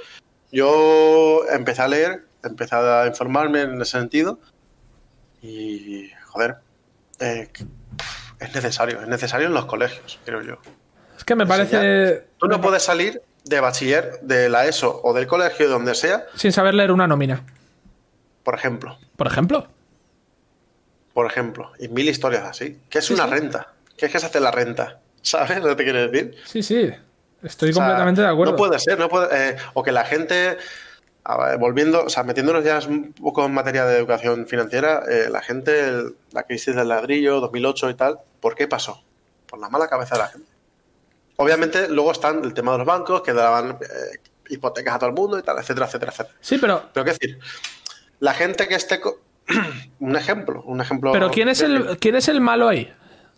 yo 0.51 1.43
empecé 1.51 1.81
a 1.81 1.87
leer, 1.87 2.25
empecé 2.43 2.75
a 2.75 3.05
informarme 3.07 3.61
en 3.61 3.81
ese 3.81 3.91
sentido 3.91 4.39
y, 5.41 6.09
joder, 6.25 6.57
eh, 7.19 7.49
es 8.39 8.53
necesario, 8.53 9.01
es 9.01 9.07
necesario 9.07 9.47
en 9.47 9.53
los 9.53 9.65
colegios, 9.65 10.19
creo 10.25 10.41
yo. 10.41 10.57
Es 11.17 11.23
que 11.23 11.35
me 11.35 11.45
parece... 11.45 12.25
Tú 12.37 12.47
no 12.47 12.61
puedes 12.61 12.83
salir 12.83 13.21
de 13.43 13.59
bachiller, 13.59 14.19
de 14.21 14.49
la 14.49 14.65
ESO 14.65 15.01
o 15.03 15.13
del 15.13 15.27
colegio, 15.27 15.69
donde 15.69 15.95
sea. 15.95 16.25
Sin 16.35 16.51
saber 16.51 16.73
leer 16.73 16.91
una 16.91 17.07
nómina. 17.07 17.43
Por 18.43 18.55
ejemplo. 18.55 18.97
Por 19.15 19.27
ejemplo. 19.27 19.67
Por 21.13 21.25
ejemplo. 21.25 21.71
Y 21.79 21.87
mil 21.87 22.07
historias 22.07 22.43
así. 22.43 22.79
¿Qué 22.89 22.99
es 22.99 23.09
una 23.09 23.25
renta? 23.25 23.73
¿Qué 23.97 24.05
es 24.05 24.11
que 24.11 24.19
se 24.19 24.27
hace 24.27 24.39
la 24.39 24.51
renta? 24.51 24.99
¿Sabes 25.21 25.61
lo 25.61 25.69
que 25.69 25.75
te 25.75 25.83
quiero 25.83 26.07
decir? 26.07 26.35
Sí, 26.45 26.61
sí. 26.63 26.91
Estoy 27.43 27.71
completamente 27.71 28.21
de 28.21 28.27
acuerdo. 28.27 28.53
No 28.53 28.57
puede 28.57 28.79
ser, 28.79 28.99
no 28.99 29.09
puede. 29.09 29.27
Eh, 29.31 29.57
o 29.73 29.83
que 29.83 29.91
la 29.91 30.05
gente. 30.05 30.57
Volviendo, 31.59 32.05
o 32.05 32.09
sea, 32.09 32.23
metiéndonos 32.23 32.63
ya 32.63 32.79
un 32.87 33.13
poco 33.13 33.45
en 33.45 33.53
materia 33.53 33.85
de 33.85 33.97
educación 33.97 34.47
financiera, 34.47 35.03
eh, 35.09 35.27
la 35.29 35.41
gente, 35.41 36.03
la 36.31 36.43
crisis 36.43 36.75
del 36.75 36.87
ladrillo, 36.87 37.41
2008 37.41 37.89
y 37.89 37.93
tal, 37.95 38.19
¿por 38.39 38.55
qué 38.55 38.67
pasó? 38.67 39.03
Por 39.45 39.59
la 39.59 39.69
mala 39.69 39.87
cabeza 39.87 40.15
de 40.15 40.21
la 40.21 40.27
gente. 40.29 40.49
Obviamente, 41.35 41.89
luego 41.89 42.11
están 42.11 42.43
el 42.43 42.53
tema 42.53 42.71
de 42.71 42.79
los 42.79 42.87
bancos 42.87 43.21
que 43.21 43.33
daban 43.33 43.71
eh, 43.81 44.19
hipotecas 44.49 44.95
a 44.95 44.99
todo 44.99 45.09
el 45.09 45.15
mundo 45.15 45.37
y 45.37 45.43
tal, 45.43 45.57
etcétera, 45.57 45.85
etcétera, 45.85 46.11
etcétera. 46.11 46.37
Sí, 46.39 46.57
pero. 46.57 46.89
Pero 46.93 47.03
qué 47.05 47.11
decir, 47.11 47.39
la 48.19 48.33
gente 48.33 48.67
que 48.67 48.75
esté. 48.75 48.99
un 49.99 50.15
ejemplo, 50.15 50.63
un 50.63 50.81
ejemplo. 50.81 51.11
Pero 51.11 51.29
¿quién 51.29 51.49
es, 51.49 51.61
el, 51.61 51.97
¿quién 51.99 52.15
es 52.15 52.27
el 52.27 52.41
malo 52.41 52.67
ahí? 52.67 52.93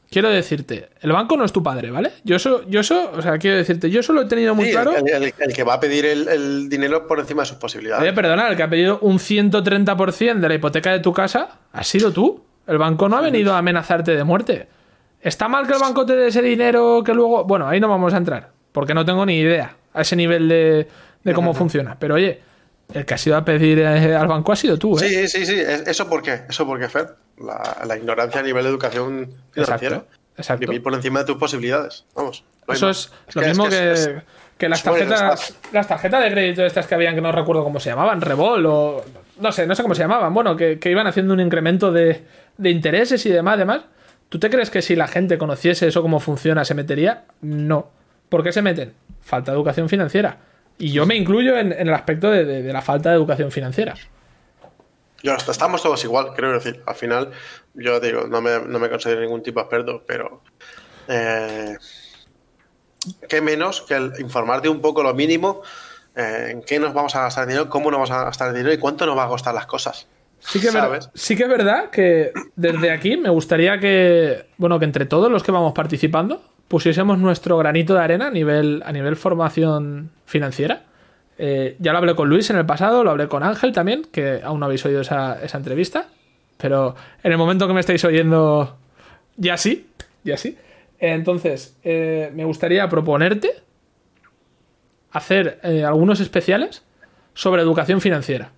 Quiero 0.10 0.30
decirte, 0.30 0.90
el 1.02 1.12
banco 1.12 1.38
no 1.38 1.46
es 1.46 1.52
tu 1.52 1.64
padre, 1.64 1.92
¿vale? 1.92 2.12
Yo 2.24 2.36
eso, 2.36 2.64
yo 2.68 2.80
eso, 2.80 3.12
o 3.16 3.22
sea, 3.22 3.38
quiero 3.38 3.58
decirte, 3.58 3.90
yo 3.90 4.00
eso 4.00 4.14
lo 4.14 4.22
he 4.22 4.26
tenido 4.26 4.56
muy 4.56 4.72
claro. 4.72 4.94
El, 4.96 5.34
que 5.34 5.64
va 5.64 5.76
a 5.76 5.80
pedir 5.80 6.06
el, 6.06 6.70
dinero 6.70 7.08
por 7.08 7.20
encima 7.20 7.44
de 7.44 7.48
sus 7.48 7.58
posibilidades. 7.58 8.04
Oye, 8.04 8.14
perdona, 8.14 8.50
el 8.50 8.58
que 8.58 8.64
ha 8.64 8.70
pedido 8.70 9.00
un 9.00 9.20
130% 9.20 10.40
de 10.40 10.48
la 10.48 10.56
hipoteca 10.56 10.92
de 10.92 11.00
tu 11.00 11.14
casa 11.14 11.60
ha 11.72 11.84
sido 11.84 12.12
tú. 12.12 12.44
El 12.68 12.78
banco 12.78 13.10
no 13.10 13.18
ha 13.18 13.22
venido 13.22 13.54
a 13.54 13.58
amenazarte 13.58 14.16
de 14.16 14.24
muerte. 14.24 14.68
¿Está 15.22 15.48
mal 15.48 15.68
que 15.68 15.74
el 15.74 15.80
banco 15.80 16.06
te 16.06 16.16
dé 16.16 16.28
ese 16.28 16.42
dinero 16.42 17.02
que 17.04 17.14
luego.? 17.14 17.44
Bueno, 17.44 17.68
ahí 17.68 17.80
no 17.80 17.90
vamos 17.90 18.14
a 18.14 18.18
entrar, 18.18 18.52
porque 18.72 18.94
no 18.94 19.04
tengo 19.06 19.26
ni 19.26 19.40
idea 19.40 19.76
a 19.94 20.02
ese 20.02 20.16
nivel 20.16 20.48
de, 20.48 20.88
cómo 21.34 21.54
funciona. 21.54 21.98
Pero 22.00 22.16
oye, 22.16 22.40
el 22.94 23.06
que 23.06 23.14
ha 23.16 23.18
sido 23.18 23.36
a 23.36 23.44
pedir 23.44 23.80
eh, 23.80 24.16
al 24.16 24.28
banco 24.28 24.52
ha 24.52 24.56
sido 24.56 24.78
tú, 24.78 24.98
¿eh? 25.00 25.28
Sí, 25.28 25.28
sí, 25.28 25.46
sí. 25.46 25.56
¿Eso 25.86 26.08
por 26.08 26.22
qué? 26.22 26.42
¿Eso 26.48 26.66
por 26.66 26.80
qué, 26.80 26.88
Fer? 26.88 27.08
La, 27.40 27.98
ignorancia 27.98 28.42
a 28.42 28.44
nivel 28.44 28.64
de 28.64 28.70
educación 28.70 29.34
financiera. 29.52 30.04
Exacto. 30.38 30.68
Vivir 30.68 30.82
por 30.82 30.94
encima 30.94 31.20
de 31.20 31.26
tus 31.26 31.38
posibilidades. 31.38 32.06
Vamos. 32.16 32.44
Eso 32.68 32.90
es, 32.90 33.12
lo 33.34 33.42
mismo 33.42 33.68
que, 33.68 34.70
las 34.70 34.84
tarjetas, 34.84 35.56
las 35.72 35.88
tarjetas 35.88 36.24
de 36.24 36.32
crédito 36.32 36.66
estas 36.66 36.86
que 36.86 36.96
habían, 36.96 37.16
que 37.16 37.22
no 37.22 37.32
recuerdo 37.32 37.64
cómo 37.64 37.80
se 37.80 37.90
llamaban, 37.90 38.22
Revol 38.22 38.66
o. 38.66 39.04
No 39.40 39.52
sé, 39.52 39.66
no 39.66 39.74
sé 39.74 39.82
cómo 39.82 39.96
se 39.96 40.02
llamaban. 40.02 40.34
Bueno, 40.34 40.56
que, 40.56 40.80
iban 40.84 41.08
haciendo 41.08 41.34
un 41.34 41.40
incremento 41.40 41.92
de, 41.92 42.24
intereses 42.64 43.26
y 43.26 43.30
demás, 43.30 43.58
demás. 43.58 43.82
¿Tú 44.28 44.38
te 44.38 44.50
crees 44.50 44.70
que 44.70 44.82
si 44.82 44.96
la 44.96 45.08
gente 45.08 45.38
conociese 45.38 45.88
eso 45.88 46.02
cómo 46.02 46.20
funciona 46.20 46.64
se 46.64 46.76
metería? 46.76 47.24
No. 47.42 47.90
¿Por 48.28 48.44
qué 48.44 48.52
se 48.52 48.62
meten? 48.62 48.94
Falta 49.22 49.52
de 49.52 49.58
educación 49.58 49.90
financiera. 49.90 50.38
Y 50.78 50.92
yo 50.92 51.06
me 51.06 51.16
incluyo 51.16 51.58
en, 51.58 51.72
el 51.74 51.94
aspecto 51.94 52.30
de 52.30 52.72
la 52.72 52.82
falta 52.82 53.10
de 53.10 53.16
educación 53.16 53.52
financiera. 53.52 53.96
Yo, 55.24 55.36
estamos 55.36 55.82
todos 55.82 56.04
igual, 56.04 56.34
creo 56.36 56.54
decir. 56.54 56.82
Al 56.86 56.96
final, 56.96 57.32
yo 57.74 58.00
digo, 58.00 58.28
no 58.28 58.42
me, 58.42 58.60
no 58.60 58.80
me 58.80 58.90
considero 58.90 59.22
ningún 59.22 59.44
tipo 59.44 59.60
experto, 59.60 60.04
pero. 60.06 60.42
Eh, 61.08 61.76
¿Qué 63.28 63.42
menos 63.42 63.82
que 63.82 63.96
el 63.96 64.14
informarte 64.20 64.70
un 64.70 64.82
poco 64.82 65.02
lo 65.04 65.14
mínimo 65.14 65.62
eh, 66.16 66.50
en 66.52 66.62
qué 66.62 66.80
nos 66.80 66.94
vamos 66.94 67.16
a 67.16 67.22
gastar 67.22 67.48
dinero, 67.48 67.70
cómo 67.70 67.90
nos 67.90 67.98
vamos 67.98 68.12
a 68.12 68.26
gastar 68.26 68.50
el 68.50 68.56
dinero 68.56 68.74
y 68.74 68.78
cuánto 68.78 69.06
nos 69.06 69.18
va 69.18 69.24
a 69.24 69.28
costar 69.28 69.54
las 69.54 69.66
cosas? 69.66 70.08
Sí 70.40 70.60
que, 70.62 70.70
sí 71.16 71.36
que 71.36 71.44
es 71.44 71.50
verdad 71.50 71.90
que 71.90 72.32
desde 72.56 72.92
aquí 72.92 73.18
me 73.18 73.30
gustaría 73.30 73.80
que, 73.80 74.46
bueno, 74.58 74.80
que 74.80 74.86
entre 74.86 75.06
todos 75.06 75.30
los 75.30 75.44
que 75.44 75.52
vamos 75.52 75.74
participando 75.74 76.42
pusiésemos 76.70 77.18
nuestro 77.18 77.58
granito 77.58 77.94
de 77.94 78.02
arena 78.02 78.28
a 78.28 78.32
nivel, 78.32 78.82
a 78.86 78.92
nivel 78.94 79.16
formación 79.18 80.12
financiera. 80.26 80.84
Eh, 81.42 81.78
ya 81.80 81.94
lo 81.94 82.00
hablé 82.00 82.16
con 82.16 82.28
Luis 82.28 82.50
en 82.50 82.58
el 82.58 82.66
pasado, 82.66 83.02
lo 83.02 83.12
hablé 83.12 83.30
con 83.30 83.44
Ángel 83.44 83.72
también, 83.72 84.06
que 84.12 84.42
aún 84.44 84.60
no 84.60 84.66
habéis 84.66 84.86
oído 84.86 85.00
esa, 85.00 85.40
entrevista. 85.54 86.10
Pero 86.58 86.96
en 87.24 87.32
el 87.32 87.38
momento 87.38 87.66
que 87.66 87.74
me 87.74 87.80
estáis 87.80 88.04
oyendo, 88.04 88.78
ya 89.38 89.56
sí, 89.56 89.88
ya 90.26 90.36
sí. 90.36 90.58
Entonces, 91.00 91.78
eh, 91.82 92.30
me 92.36 92.44
gustaría 92.44 92.90
proponerte 92.90 93.54
hacer 95.12 95.62
eh, 95.64 95.86
algunos 95.86 96.20
especiales 96.20 96.84
sobre 97.34 97.62
educación 97.62 98.02
financiera. 98.02 98.52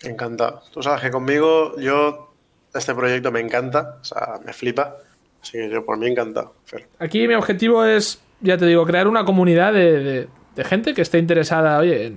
Encantado. 0.00 0.62
Tú 0.72 0.82
sabes 0.82 1.02
que 1.02 1.10
conmigo, 1.10 1.78
yo, 1.78 2.32
este 2.72 2.94
proyecto 2.94 3.30
me 3.30 3.40
encanta, 3.40 3.98
o 4.00 4.04
sea, 4.04 4.40
me 4.42 4.54
flipa. 4.54 4.96
Así 5.42 5.58
que 5.58 5.68
yo 5.68 5.84
por 5.84 5.98
mí 5.98 6.06
encantado. 6.06 6.54
Aquí 6.98 7.28
mi 7.28 7.34
objetivo 7.34 7.84
es, 7.84 8.22
ya 8.40 8.56
te 8.56 8.64
digo, 8.64 8.86
crear 8.86 9.08
una 9.08 9.26
comunidad 9.26 9.74
de, 9.74 10.28
gente 10.58 10.94
que 10.94 11.02
esté 11.02 11.18
interesada, 11.18 11.78
oye, 11.78 12.14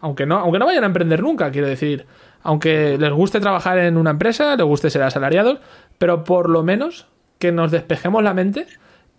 aunque, 0.00 0.26
no, 0.26 0.38
aunque 0.38 0.58
no 0.58 0.66
vayan 0.66 0.84
a 0.84 0.88
emprender 0.88 1.22
nunca, 1.22 1.50
quiero 1.50 1.66
decir, 1.66 2.06
aunque 2.42 2.98
les 2.98 3.12
guste 3.12 3.40
trabajar 3.40 3.78
en 3.78 3.96
una 3.96 4.10
empresa, 4.10 4.56
les 4.56 4.66
guste 4.66 4.90
ser 4.90 5.02
asalariados, 5.02 5.58
pero 5.98 6.24
por 6.24 6.48
lo 6.48 6.62
menos 6.62 7.06
que 7.38 7.52
nos 7.52 7.70
despejemos 7.70 8.22
la 8.22 8.34
mente 8.34 8.66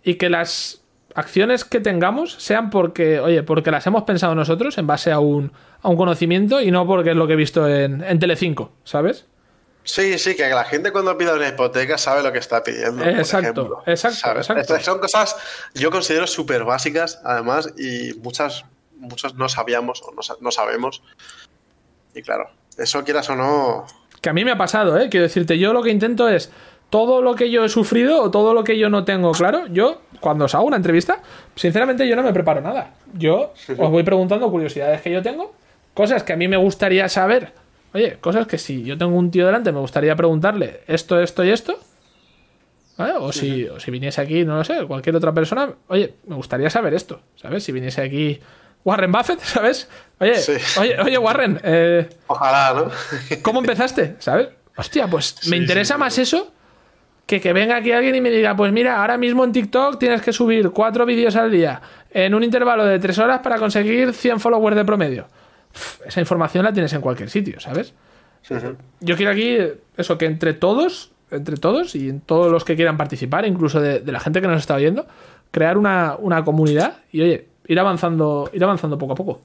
y 0.02 0.14
que 0.14 0.30
las 0.30 0.82
acciones 1.14 1.64
que 1.64 1.80
tengamos 1.80 2.34
sean 2.34 2.70
porque, 2.70 3.20
oye, 3.20 3.42
porque 3.42 3.70
las 3.70 3.86
hemos 3.86 4.04
pensado 4.04 4.34
nosotros 4.34 4.78
en 4.78 4.86
base 4.86 5.12
a 5.12 5.18
un, 5.18 5.52
a 5.82 5.88
un 5.88 5.96
conocimiento 5.96 6.60
y 6.60 6.70
no 6.70 6.86
porque 6.86 7.10
es 7.10 7.16
lo 7.16 7.26
que 7.26 7.34
he 7.34 7.36
visto 7.36 7.68
en, 7.68 8.02
en 8.02 8.18
Telecinco, 8.18 8.72
¿sabes? 8.84 9.26
Sí, 9.90 10.18
sí, 10.20 10.36
que 10.36 10.48
la 10.48 10.62
gente 10.62 10.92
cuando 10.92 11.18
pide 11.18 11.32
una 11.32 11.48
hipoteca 11.48 11.98
sabe 11.98 12.22
lo 12.22 12.30
que 12.30 12.38
está 12.38 12.62
pidiendo. 12.62 13.04
Exacto, 13.04 13.82
exacto, 13.84 14.78
Son 14.78 15.00
cosas, 15.00 15.36
yo 15.74 15.90
considero 15.90 16.28
súper 16.28 16.62
básicas, 16.62 17.20
además, 17.24 17.74
y 17.76 18.14
muchas, 18.22 18.64
muchos 18.94 19.34
no 19.34 19.48
sabíamos 19.48 20.00
o 20.04 20.12
no, 20.40 20.50
sabemos. 20.52 21.02
Y 22.14 22.22
claro, 22.22 22.50
eso 22.78 23.02
quieras 23.02 23.30
o 23.30 23.36
no. 23.36 23.84
Que 24.20 24.30
a 24.30 24.32
mí 24.32 24.44
me 24.44 24.52
ha 24.52 24.58
pasado, 24.58 24.96
¿eh? 24.96 25.08
Quiero 25.10 25.26
decirte, 25.26 25.58
yo 25.58 25.72
lo 25.72 25.82
que 25.82 25.90
intento 25.90 26.28
es 26.28 26.52
todo 26.88 27.20
lo 27.20 27.34
que 27.34 27.50
yo 27.50 27.64
he 27.64 27.68
sufrido 27.68 28.22
o 28.22 28.30
todo 28.30 28.54
lo 28.54 28.62
que 28.62 28.78
yo 28.78 28.90
no 28.90 29.04
tengo 29.04 29.32
claro, 29.32 29.66
yo 29.66 30.02
cuando 30.20 30.44
os 30.44 30.54
hago 30.54 30.66
una 30.66 30.76
entrevista, 30.76 31.20
sinceramente 31.56 32.06
yo 32.06 32.14
no 32.14 32.22
me 32.22 32.32
preparo 32.32 32.60
nada. 32.60 32.94
Yo 33.14 33.54
os 33.76 33.90
voy 33.90 34.04
preguntando 34.04 34.48
curiosidades 34.52 35.00
que 35.02 35.10
yo 35.10 35.20
tengo, 35.20 35.52
cosas 35.94 36.22
que 36.22 36.32
a 36.32 36.36
mí 36.36 36.46
me 36.46 36.58
gustaría 36.58 37.08
saber 37.08 37.59
Oye, 37.92 38.18
cosas 38.20 38.46
que 38.46 38.58
si 38.58 38.82
yo 38.84 38.96
tengo 38.96 39.16
un 39.16 39.30
tío 39.30 39.46
delante 39.46 39.72
me 39.72 39.80
gustaría 39.80 40.14
preguntarle 40.14 40.82
esto, 40.86 41.20
esto 41.20 41.44
y 41.44 41.50
esto. 41.50 41.78
O, 43.18 43.32
si, 43.32 43.66
si 43.78 43.90
viniese 43.90 44.20
aquí, 44.20 44.44
no 44.44 44.56
lo 44.56 44.64
sé, 44.64 44.84
cualquier 44.86 45.16
otra 45.16 45.32
persona, 45.32 45.72
oye, 45.88 46.16
me 46.26 46.34
gustaría 46.36 46.68
saber 46.68 46.92
esto, 46.92 47.22
¿sabes? 47.34 47.64
Si 47.64 47.72
viniese 47.72 48.02
aquí 48.02 48.38
Warren 48.84 49.10
Buffett, 49.10 49.40
¿sabes? 49.42 49.88
Oye, 50.18 50.34
oye, 50.78 51.00
oye, 51.00 51.18
Warren. 51.18 51.60
Eh, 51.62 52.08
Ojalá, 52.26 52.74
¿no? 52.74 52.90
¿Cómo 53.42 53.60
empezaste? 53.60 54.16
¿Sabes? 54.18 54.48
Hostia, 54.76 55.06
pues 55.06 55.46
me 55.48 55.56
interesa 55.56 55.96
más 55.96 56.18
eso 56.18 56.52
que 57.26 57.40
que 57.40 57.52
venga 57.52 57.76
aquí 57.76 57.92
alguien 57.92 58.16
y 58.16 58.20
me 58.20 58.30
diga, 58.30 58.56
pues 58.56 58.72
mira, 58.72 59.00
ahora 59.00 59.16
mismo 59.16 59.44
en 59.44 59.52
TikTok 59.52 59.98
tienes 59.98 60.20
que 60.20 60.32
subir 60.32 60.70
cuatro 60.70 61.06
vídeos 61.06 61.36
al 61.36 61.50
día 61.50 61.80
en 62.10 62.34
un 62.34 62.42
intervalo 62.42 62.84
de 62.84 62.98
tres 62.98 63.18
horas 63.18 63.40
para 63.40 63.56
conseguir 63.58 64.12
100 64.12 64.40
followers 64.40 64.76
de 64.76 64.84
promedio 64.84 65.28
esa 66.04 66.20
información 66.20 66.64
la 66.64 66.72
tienes 66.72 66.92
en 66.92 67.00
cualquier 67.00 67.30
sitio, 67.30 67.60
¿sabes? 67.60 67.94
Yo 69.00 69.16
quiero 69.16 69.32
aquí 69.32 69.58
eso, 69.96 70.18
que 70.18 70.26
entre 70.26 70.54
todos, 70.54 71.12
entre 71.30 71.56
todos 71.56 71.94
y 71.94 72.08
en 72.08 72.20
todos 72.20 72.50
los 72.50 72.64
que 72.64 72.74
quieran 72.74 72.96
participar, 72.96 73.46
incluso 73.46 73.80
de, 73.80 74.00
la 74.04 74.20
gente 74.20 74.40
que 74.40 74.48
nos 74.48 74.60
está 74.60 74.74
oyendo, 74.74 75.06
crear 75.50 75.76
una, 75.76 76.16
comunidad 76.44 76.98
y 77.12 77.22
oye, 77.22 77.48
ir 77.66 77.78
avanzando, 77.78 78.50
ir 78.52 78.64
avanzando 78.64 78.98
poco 78.98 79.12
a 79.12 79.16
poco. 79.16 79.42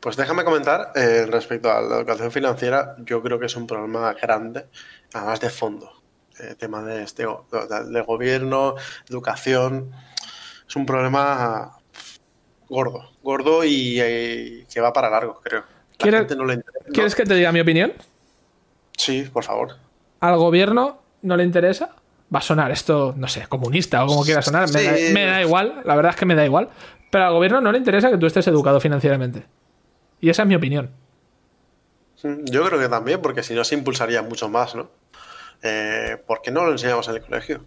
Pues 0.00 0.16
déjame 0.16 0.44
comentar 0.44 0.92
eh, 0.94 1.26
respecto 1.26 1.70
a 1.70 1.82
la 1.82 1.96
educación 1.96 2.30
financiera, 2.30 2.96
yo 3.00 3.22
creo 3.22 3.38
que 3.38 3.46
es 3.46 3.56
un 3.56 3.66
problema 3.66 4.14
grande, 4.14 4.66
además 5.12 5.40
de 5.40 5.50
fondo. 5.50 5.92
El 6.38 6.56
tema 6.56 6.82
de, 6.82 7.02
este, 7.02 7.26
de 7.26 8.00
gobierno, 8.00 8.76
educación, 9.10 9.90
es 10.66 10.74
un 10.74 10.86
problema 10.86 11.72
gordo, 12.68 13.10
gordo 13.30 13.64
y 13.64 14.00
eh, 14.00 14.66
que 14.72 14.80
va 14.80 14.92
para 14.92 15.08
largo, 15.08 15.40
creo. 15.42 15.62
¿Quieres, 15.96 17.14
que 17.14 17.24
te 17.24 17.34
diga 17.34 17.52
mi 17.52 17.60
opinión? 17.60 17.92
Sí, 18.96 19.28
por 19.32 19.44
favor. 19.44 19.76
¿Al 20.20 20.36
gobierno 20.36 20.98
no 21.22 21.36
le 21.36 21.44
interesa? 21.44 21.94
Va 22.34 22.38
a 22.38 22.42
sonar 22.42 22.70
esto, 22.70 23.14
no 23.16 23.28
sé, 23.28 23.46
comunista 23.48 24.04
o 24.04 24.08
como 24.08 24.24
quiera 24.24 24.42
sonar. 24.42 24.68
Me, 24.72 25.26
da, 25.26 25.42
igual, 25.42 25.82
la 25.84 25.94
verdad 25.94 26.10
es 26.10 26.16
que 26.16 26.26
me 26.26 26.34
da 26.34 26.44
igual. 26.44 26.68
Pero 27.10 27.24
al 27.24 27.32
gobierno 27.32 27.60
no 27.60 27.70
le 27.70 27.78
interesa 27.78 28.10
que 28.10 28.18
tú 28.18 28.26
estés 28.26 28.46
educado 28.48 28.80
financieramente. 28.80 29.44
Y 30.20 30.30
esa 30.30 30.42
es 30.42 30.48
mi 30.48 30.54
opinión. 30.54 30.90
Mm, 32.22 32.44
yo 32.44 32.64
creo 32.64 32.80
que 32.80 32.88
también, 32.88 33.20
porque 33.20 33.42
si 33.42 33.54
no 33.54 33.64
se 33.64 33.74
impulsaría 33.74 34.22
mucho 34.22 34.48
más, 34.48 34.74
¿no? 34.74 34.90
Eh, 35.62 36.16
¿Por 36.26 36.40
qué 36.40 36.50
no 36.50 36.64
lo 36.64 36.72
enseñamos 36.72 37.06
en 37.08 37.16
el 37.16 37.22
colegio? 37.22 37.60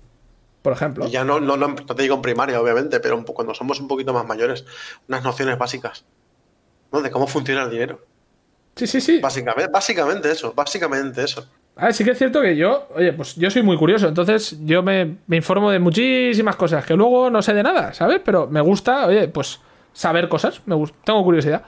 Por 0.64 0.74
ejemplo. 0.74 1.06
Ya 1.08 1.24
no, 1.24 1.40
no, 1.40 1.58
no, 1.58 1.76
te 1.76 2.02
digo 2.02 2.16
en 2.16 2.22
primaria, 2.22 2.60
obviamente, 2.60 3.00
pero 3.00 3.24
cuando 3.26 3.54
somos 3.54 3.80
un 3.80 3.88
poquito 3.88 4.14
más 4.14 4.26
mayores, 4.26 4.66
unas 5.08 5.24
nociones 5.24 5.58
básicas, 5.60 6.06
¿no? 6.92 7.02
De 7.02 7.12
cómo 7.12 7.28
funciona 7.28 7.64
el 7.64 7.70
dinero. 7.70 8.00
Sí, 8.76 8.88
sí, 8.88 9.02
sí. 9.02 9.20
Básicamente, 9.20 9.70
básicamente 9.72 10.32
eso, 10.32 10.54
básicamente 10.54 11.22
eso. 11.24 11.46
A 11.76 11.86
ver, 11.86 11.94
sí 11.94 12.04
que 12.06 12.12
es 12.12 12.18
cierto 12.18 12.42
que 12.42 12.56
yo, 12.56 12.88
oye, 12.96 13.12
pues 13.14 13.36
yo 13.36 13.52
soy 13.52 13.62
muy 13.62 13.78
curioso, 13.78 14.08
entonces 14.08 14.58
yo 14.64 14.82
me, 14.82 15.18
informo 15.30 15.70
de 15.70 15.80
muchísimas 15.80 16.56
cosas 16.56 16.86
que 16.86 16.96
luego 16.96 17.30
no 17.30 17.42
sé 17.42 17.54
de 17.54 17.64
nada, 17.64 17.94
¿sabes? 17.94 18.22
Pero 18.24 18.48
me 18.48 18.62
gusta, 18.62 19.08
oye, 19.08 19.28
pues 19.28 19.60
saber 19.92 20.30
cosas, 20.30 20.62
me 20.66 20.76
gusta, 20.76 20.98
tengo 21.04 21.24
curiosidad. 21.24 21.64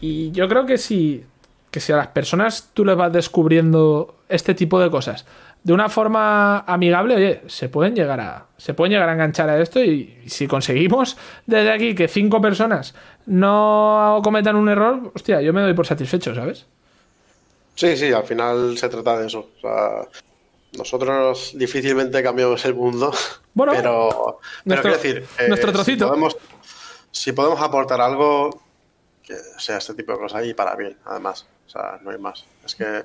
Y 0.00 0.32
yo 0.32 0.48
creo 0.48 0.66
que 0.66 0.76
si, 0.76 1.24
que 1.70 1.80
si 1.80 1.92
a 1.92 1.96
las 1.96 2.08
personas 2.08 2.70
tú 2.74 2.84
les 2.84 2.96
vas 2.96 3.12
descubriendo 3.12 4.16
este 4.28 4.54
tipo 4.54 4.80
de 4.80 4.90
cosas, 4.90 5.26
de 5.62 5.72
una 5.72 5.88
forma 5.88 6.60
amigable, 6.60 7.16
oye, 7.16 7.42
se 7.46 7.68
pueden 7.68 7.94
llegar 7.94 8.20
a, 8.20 8.46
se 8.56 8.74
pueden 8.74 8.92
llegar 8.92 9.08
a 9.08 9.12
enganchar 9.12 9.50
a 9.50 9.60
esto 9.60 9.82
y, 9.82 10.22
si 10.26 10.46
conseguimos 10.46 11.16
desde 11.46 11.70
aquí 11.70 11.94
que 11.94 12.08
cinco 12.08 12.40
personas 12.40 12.94
no 13.26 14.20
cometan 14.22 14.56
un 14.56 14.68
error, 14.68 15.12
hostia, 15.14 15.40
yo 15.42 15.52
me 15.52 15.60
doy 15.60 15.74
por 15.74 15.86
satisfecho, 15.86 16.34
¿sabes? 16.34 16.66
Sí, 17.74 17.96
sí, 17.96 18.12
al 18.12 18.24
final 18.24 18.76
se 18.78 18.88
trata 18.88 19.18
de 19.18 19.26
eso. 19.26 19.50
O 19.56 19.60
sea, 19.60 20.08
nosotros 20.76 21.52
difícilmente 21.54 22.22
cambiamos 22.22 22.64
el 22.64 22.74
mundo, 22.74 23.12
bueno, 23.54 23.72
pero, 23.74 24.40
pero 24.64 24.82
quiero 24.82 24.96
decir, 24.96 25.26
eh, 25.38 25.48
nuestro 25.48 25.72
trocito. 25.72 26.04
Si 26.04 26.08
podemos, 26.08 26.36
si 27.10 27.32
podemos 27.32 27.60
aportar 27.60 28.00
algo, 28.00 28.62
que 29.22 29.34
sea 29.58 29.78
este 29.78 29.94
tipo 29.94 30.12
de 30.12 30.18
cosas 30.18 30.46
y 30.46 30.54
para 30.54 30.74
bien, 30.76 30.96
además. 31.04 31.46
O 31.68 31.70
sea, 31.70 31.98
no 32.02 32.10
hay 32.10 32.18
más. 32.18 32.46
Es 32.64 32.74
que 32.74 33.04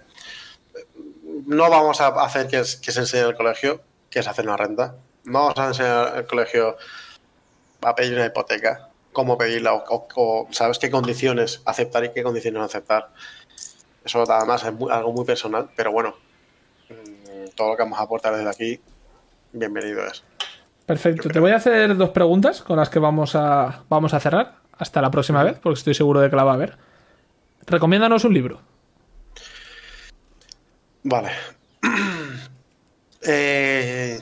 no 1.46 1.70
vamos 1.70 2.00
a 2.00 2.08
hacer 2.08 2.48
que, 2.48 2.64
se 2.64 3.00
enseñe 3.00 3.22
en 3.22 3.28
el 3.28 3.36
colegio, 3.36 3.82
que 4.10 4.20
es 4.20 4.28
hacer 4.28 4.46
una 4.46 4.56
renta. 4.56 4.96
No 5.26 5.40
vamos 5.40 5.58
a 5.58 5.68
enseñar 5.68 6.14
en 6.14 6.20
el 6.20 6.26
colegio 6.26 6.78
a 7.82 7.94
pedir 7.94 8.14
una 8.16 8.26
hipoteca, 8.26 8.90
cómo 9.12 9.38
pedirla 9.38 9.74
o, 9.74 10.48
sabes 10.52 10.80
qué 10.80 10.90
condiciones 10.90 11.62
aceptar 11.66 12.06
y 12.06 12.14
qué 12.14 12.24
condiciones 12.24 12.60
no 12.60 12.66
aceptar. 12.66 13.10
Eso 14.06 14.24
además 14.30 14.64
es 14.64 14.70
algo 14.70 15.12
muy 15.12 15.26
personal, 15.26 15.70
pero 15.76 15.92
bueno, 15.92 16.16
mm, 16.90 17.50
todo 17.56 17.70
lo 17.70 17.76
que 17.76 17.84
vamos 17.84 18.00
a 18.00 18.04
aportar 18.04 18.36
desde 18.36 18.50
aquí, 18.50 18.82
bienvenido 19.52 20.06
es. 20.06 20.24
Perfecto. 20.86 21.30
Te 21.30 21.40
voy 21.40 21.52
a 21.52 21.58
hacer 21.58 21.96
dos 21.96 22.10
preguntas 22.10 22.62
con 22.62 22.78
las 22.78 22.90
que 22.90 23.00
vamos 23.00 23.36
a, 23.36 23.84
vamos 23.90 24.14
a 24.14 24.20
cerrar. 24.20 24.64
Hasta 24.76 25.02
la 25.02 25.12
próxima 25.12 25.44
vez, 25.44 25.60
porque 25.60 25.78
estoy 25.78 25.94
seguro 25.94 26.20
de 26.20 26.30
que 26.30 26.36
la 26.36 26.44
va 26.44 26.54
a 26.54 26.58
ver. 26.58 26.78
Recomiéndanos 27.66 28.24
un 28.24 28.34
libro. 28.34 28.62
Vale. 31.04 31.32
Eh, 33.26 34.20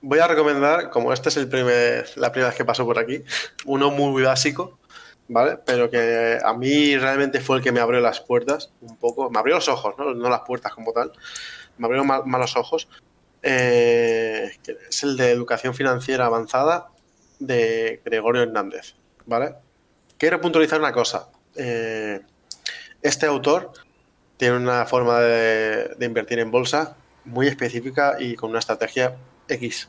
voy 0.00 0.18
a 0.18 0.26
recomendar, 0.26 0.90
como 0.90 1.12
este 1.12 1.28
es 1.28 1.36
el 1.36 1.48
primer, 1.48 2.10
la 2.16 2.32
primera 2.32 2.48
vez 2.48 2.56
que 2.56 2.64
paso 2.64 2.84
por 2.84 2.98
aquí, 2.98 3.22
uno 3.64 3.92
muy 3.92 4.24
básico, 4.24 4.80
¿vale? 5.28 5.56
Pero 5.64 5.88
que 5.88 6.36
a 6.44 6.52
mí 6.54 6.96
realmente 6.96 7.40
fue 7.40 7.58
el 7.58 7.62
que 7.62 7.70
me 7.70 7.78
abrió 7.78 8.00
las 8.00 8.20
puertas 8.20 8.72
un 8.80 8.96
poco, 8.96 9.30
me 9.30 9.38
abrió 9.38 9.54
los 9.54 9.68
ojos, 9.68 9.94
no, 9.98 10.14
no 10.14 10.28
las 10.28 10.40
puertas 10.40 10.74
como 10.74 10.92
tal, 10.92 11.12
me 11.78 11.86
abrió 11.86 12.04
mal, 12.04 12.22
los 12.26 12.56
ojos. 12.56 12.88
Eh, 13.42 14.50
es 14.88 15.02
el 15.04 15.16
de 15.16 15.30
Educación 15.30 15.72
Financiera 15.72 16.26
Avanzada 16.26 16.88
de 17.38 18.02
Gregorio 18.04 18.42
Hernández, 18.42 18.96
¿vale? 19.26 19.54
Quiero 20.18 20.40
puntualizar 20.40 20.80
una 20.80 20.92
cosa. 20.92 21.28
Eh, 21.54 22.20
este 23.02 23.26
autor 23.26 23.72
tiene 24.36 24.56
una 24.56 24.86
forma 24.86 25.20
de, 25.20 25.96
invertir 26.00 26.38
en 26.38 26.50
bolsa 26.50 26.96
muy 27.24 27.46
específica 27.46 28.16
y 28.18 28.34
con 28.36 28.50
una 28.50 28.58
estrategia 28.58 29.16
X. 29.48 29.88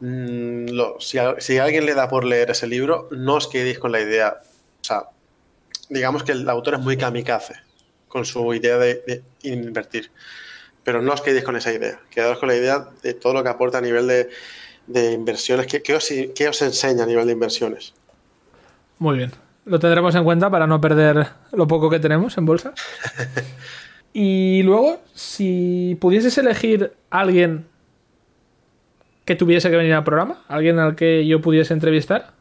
Mm, 0.00 0.66
si, 0.98 1.58
alguien 1.58 1.86
le 1.86 1.94
da 1.94 2.08
por 2.08 2.24
leer 2.24 2.50
ese 2.50 2.66
libro, 2.66 3.08
no 3.10 3.34
os 3.34 3.48
quedéis 3.48 3.78
con 3.78 3.92
la 3.92 4.00
idea. 4.00 4.38
O 4.80 4.84
sea, 4.84 5.04
digamos 5.88 6.24
que 6.24 6.32
el 6.32 6.48
autor 6.48 6.74
es 6.74 6.80
muy 6.80 6.96
kamikaze 6.96 7.56
con 8.08 8.24
su 8.24 8.52
idea 8.54 8.78
de, 8.78 9.22
invertir. 9.42 10.10
Pero 10.82 11.00
no 11.00 11.12
os 11.12 11.20
quedéis 11.20 11.44
con 11.44 11.56
esa 11.56 11.72
idea, 11.72 12.00
quedaos 12.10 12.38
con 12.38 12.48
la 12.48 12.56
idea 12.56 12.88
de 13.02 13.14
todo 13.14 13.34
lo 13.34 13.42
que 13.42 13.50
aporta 13.50 13.78
a 13.78 13.82
nivel 13.82 14.06
de, 14.86 15.12
inversiones. 15.12 15.66
¿Qué, 15.66 15.94
os, 15.94 16.08
¿Qué 16.34 16.48
os 16.48 16.62
enseña 16.62 17.04
a 17.04 17.06
nivel 17.06 17.26
de 17.26 17.32
inversiones? 17.32 17.94
Muy 18.98 19.18
bien, 19.18 19.32
lo 19.64 19.78
tendremos 19.78 20.14
en 20.14 20.24
cuenta 20.24 20.50
para 20.50 20.66
no 20.66 20.80
perder 20.80 21.26
lo 21.52 21.66
poco 21.66 21.88
que 21.90 22.00
tenemos 22.00 22.36
en 22.38 22.46
bolsa. 22.46 22.72
y 24.12 24.62
luego, 24.62 25.00
si 25.14 25.96
pudieses 26.00 26.36
elegir 26.38 26.92
a 27.10 27.20
alguien 27.20 27.66
que 29.24 29.36
tuviese 29.36 29.70
que 29.70 29.76
venir 29.76 29.94
al 29.94 30.04
programa, 30.04 30.42
alguien 30.48 30.78
al 30.78 30.96
que 30.96 31.26
yo 31.26 31.40
pudiese 31.40 31.74
entrevistar, 31.74 32.32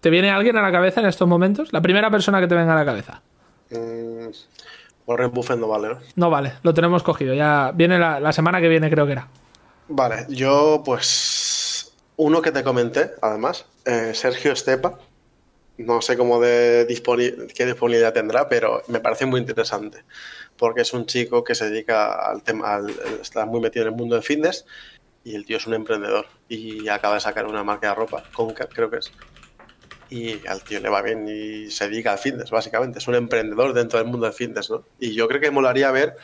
¿te 0.00 0.10
viene 0.10 0.30
alguien 0.30 0.56
a 0.56 0.62
la 0.62 0.72
cabeza 0.72 1.00
en 1.00 1.06
estos 1.06 1.28
momentos? 1.28 1.72
La 1.72 1.82
primera 1.82 2.10
persona 2.10 2.40
que 2.40 2.46
te 2.46 2.54
venga 2.54 2.72
a 2.72 2.76
la 2.76 2.84
cabeza. 2.84 3.22
Mm, 3.70 4.28
Warren 5.06 5.30
Buffett 5.32 5.58
no 5.58 5.68
vale, 5.68 5.88
¿no? 5.88 5.98
No 6.16 6.30
vale, 6.30 6.54
lo 6.62 6.72
tenemos 6.72 7.02
cogido. 7.02 7.34
Ya 7.34 7.72
viene 7.74 7.98
la, 7.98 8.32
semana 8.32 8.60
que 8.60 8.68
viene, 8.68 8.90
creo 8.90 9.06
que 9.06 9.12
era. 9.12 9.28
Vale, 9.88 10.26
yo 10.30 10.82
pues 10.84 11.92
uno 12.16 12.40
que 12.40 12.52
te 12.52 12.64
comenté, 12.64 13.10
además, 13.20 13.66
eh, 13.84 14.12
Sergio 14.14 14.52
Estepa. 14.52 14.98
No 15.76 16.00
sé 16.00 16.16
cómo 16.16 16.40
de 16.40 16.86
qué 17.54 17.66
disponibilidad 17.66 18.12
tendrá, 18.12 18.48
pero 18.48 18.82
me 18.88 19.00
parece 19.00 19.26
muy 19.26 19.40
interesante. 19.40 20.04
Porque 20.56 20.82
es 20.82 20.92
un 20.92 21.06
chico 21.06 21.42
que 21.42 21.54
se 21.56 21.68
dedica 21.68 22.30
al 22.30 22.42
tema, 22.42 22.80
está 23.20 23.44
muy 23.44 23.60
metido 23.60 23.86
en 23.86 23.92
el 23.92 23.98
mundo 23.98 24.14
de 24.14 24.22
fitness 24.22 24.66
y 25.24 25.34
el 25.34 25.44
tío 25.44 25.56
es 25.56 25.66
un 25.66 25.74
emprendedor 25.74 26.26
y 26.48 26.86
acaba 26.88 27.14
de 27.14 27.20
sacar 27.20 27.46
una 27.46 27.64
marca 27.64 27.88
de 27.88 27.94
ropa, 27.94 28.22
Concat 28.32 28.72
creo 28.72 28.90
que 28.90 28.98
es. 28.98 29.10
Y 30.10 30.46
al 30.46 30.62
tío 30.62 30.78
le 30.78 30.88
va 30.88 31.02
bien 31.02 31.26
y 31.26 31.70
se 31.70 31.88
dedica 31.88 32.12
al 32.12 32.18
fitness, 32.18 32.50
básicamente. 32.50 32.98
Es 32.98 33.08
un 33.08 33.16
emprendedor 33.16 33.72
dentro 33.72 33.98
del 33.98 34.06
mundo 34.06 34.26
del 34.26 34.34
fitness, 34.34 34.70
¿no? 34.70 34.84
Y 35.00 35.14
yo 35.14 35.26
creo 35.26 35.40
que 35.40 35.50
molaría 35.50 35.90
ver, 35.90 36.14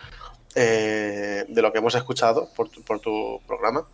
eh, 0.55 1.45
de 1.49 1.63
lo 1.63 1.73
que 1.73 1.79
hemos 1.79 1.95
escuchado 1.97 2.51
por 2.55 2.69
tu, 2.69 2.83
por 2.83 3.01
tu 3.01 3.41
programa, 3.49 3.89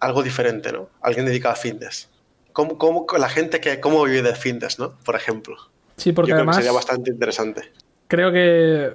algo 0.00 0.22
diferente, 0.22 0.72
¿no? 0.72 0.88
Alguien 1.02 1.26
dedicado 1.26 1.52
a 1.52 1.56
fitness 1.56 2.08
cómo, 2.54 2.78
cómo, 2.78 3.04
la 3.18 3.28
gente 3.28 3.60
que 3.60 3.80
cómo 3.80 4.02
vive 4.04 4.22
de 4.22 4.34
fitness, 4.34 4.78
¿no? 4.78 4.94
Por 5.04 5.16
ejemplo. 5.16 5.56
Sí, 5.98 6.12
porque 6.12 6.32
además 6.32 6.56
sería 6.56 6.72
bastante 6.72 7.10
interesante. 7.10 7.70
Creo 8.08 8.32
que 8.32 8.94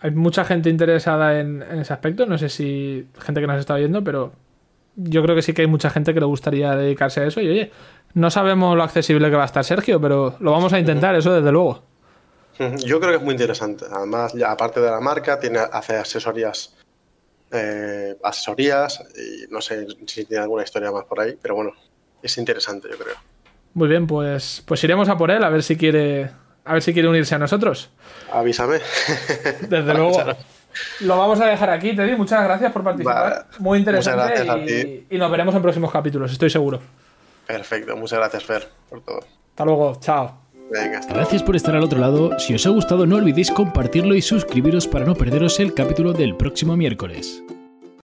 hay 0.00 0.10
mucha 0.10 0.44
gente 0.44 0.68
interesada 0.68 1.38
en, 1.38 1.62
ese 1.62 1.92
aspecto. 1.92 2.26
No 2.26 2.36
sé 2.36 2.48
si 2.48 3.06
gente 3.20 3.40
que 3.40 3.46
nos 3.46 3.60
está 3.60 3.76
viendo, 3.76 4.02
pero 4.02 4.32
yo 4.96 5.22
creo 5.22 5.36
que 5.36 5.42
sí 5.42 5.52
que 5.52 5.62
hay 5.62 5.68
mucha 5.68 5.90
gente 5.90 6.12
que 6.12 6.20
le 6.20 6.26
gustaría 6.26 6.74
dedicarse 6.74 7.20
a 7.20 7.26
eso. 7.26 7.40
Y 7.40 7.48
oye, 7.48 7.70
no 8.14 8.30
sabemos 8.30 8.76
lo 8.76 8.82
accesible 8.82 9.30
que 9.30 9.36
va 9.36 9.42
a 9.42 9.46
estar 9.46 9.64
Sergio, 9.64 10.00
pero 10.00 10.36
lo 10.40 10.50
vamos 10.50 10.72
a 10.72 10.78
intentar, 10.78 11.14
eso 11.14 11.32
desde 11.32 11.52
luego. 11.52 11.82
Yo 12.58 13.00
creo 13.00 13.12
que 13.12 13.16
es 13.16 13.22
muy 13.22 13.32
interesante. 13.32 13.84
Además, 13.90 14.32
ya 14.34 14.50
aparte 14.50 14.80
de 14.80 14.90
la 14.90 15.00
marca, 15.00 15.38
tiene, 15.40 15.58
hace 15.58 15.96
asesorías, 15.96 16.76
eh, 17.50 18.16
asesorías 18.22 19.02
y 19.16 19.52
no 19.52 19.60
sé 19.60 19.86
si 20.06 20.24
tiene 20.24 20.42
alguna 20.42 20.62
historia 20.62 20.92
más 20.92 21.04
por 21.04 21.20
ahí, 21.20 21.36
pero 21.40 21.56
bueno, 21.56 21.72
es 22.26 22.38
interesante, 22.38 22.88
yo 22.90 22.98
creo. 22.98 23.14
Muy 23.74 23.88
bien, 23.88 24.06
pues, 24.06 24.62
pues 24.66 24.82
iremos 24.84 25.08
a 25.08 25.16
por 25.16 25.30
él 25.30 25.42
a 25.42 25.48
ver 25.48 25.62
si 25.62 25.76
quiere, 25.76 26.30
a 26.64 26.72
ver 26.72 26.82
si 26.82 26.92
quiere 26.92 27.08
unirse 27.08 27.34
a 27.34 27.38
nosotros. 27.38 27.90
Avísame. 28.32 28.78
Desde 29.68 29.94
luego. 29.94 30.22
Lo 31.00 31.16
vamos 31.18 31.40
a 31.40 31.46
dejar 31.46 31.70
aquí, 31.70 31.94
Teddy. 31.94 32.16
Muchas 32.16 32.42
gracias 32.44 32.72
por 32.72 32.82
participar. 32.82 33.46
Muy 33.58 33.78
interesante. 33.78 35.06
Y, 35.10 35.14
y, 35.14 35.18
nos 35.18 35.30
veremos 35.30 35.54
en 35.54 35.62
próximos 35.62 35.90
capítulos, 35.90 36.32
estoy 36.32 36.50
seguro. 36.50 36.80
Perfecto, 37.46 37.96
muchas 37.96 38.18
gracias, 38.18 38.44
Fer, 38.44 38.68
por 38.88 39.02
todo. 39.02 39.20
Hasta 39.50 39.64
luego, 39.64 39.96
chao. 40.00 40.44
Venga, 40.70 40.98
hasta 40.98 41.14
Gracias 41.14 41.42
por 41.42 41.56
estar 41.56 41.76
al 41.76 41.84
otro 41.84 41.98
lado. 41.98 42.38
Si 42.38 42.54
os 42.54 42.66
ha 42.66 42.70
gustado, 42.70 43.06
no 43.06 43.16
olvidéis 43.16 43.50
compartirlo 43.50 44.14
y 44.14 44.22
suscribiros 44.22 44.88
para 44.88 45.04
no 45.04 45.14
perderos 45.14 45.60
el 45.60 45.74
capítulo 45.74 46.12
del 46.12 46.36
próximo 46.36 46.76
miércoles. 46.76 47.42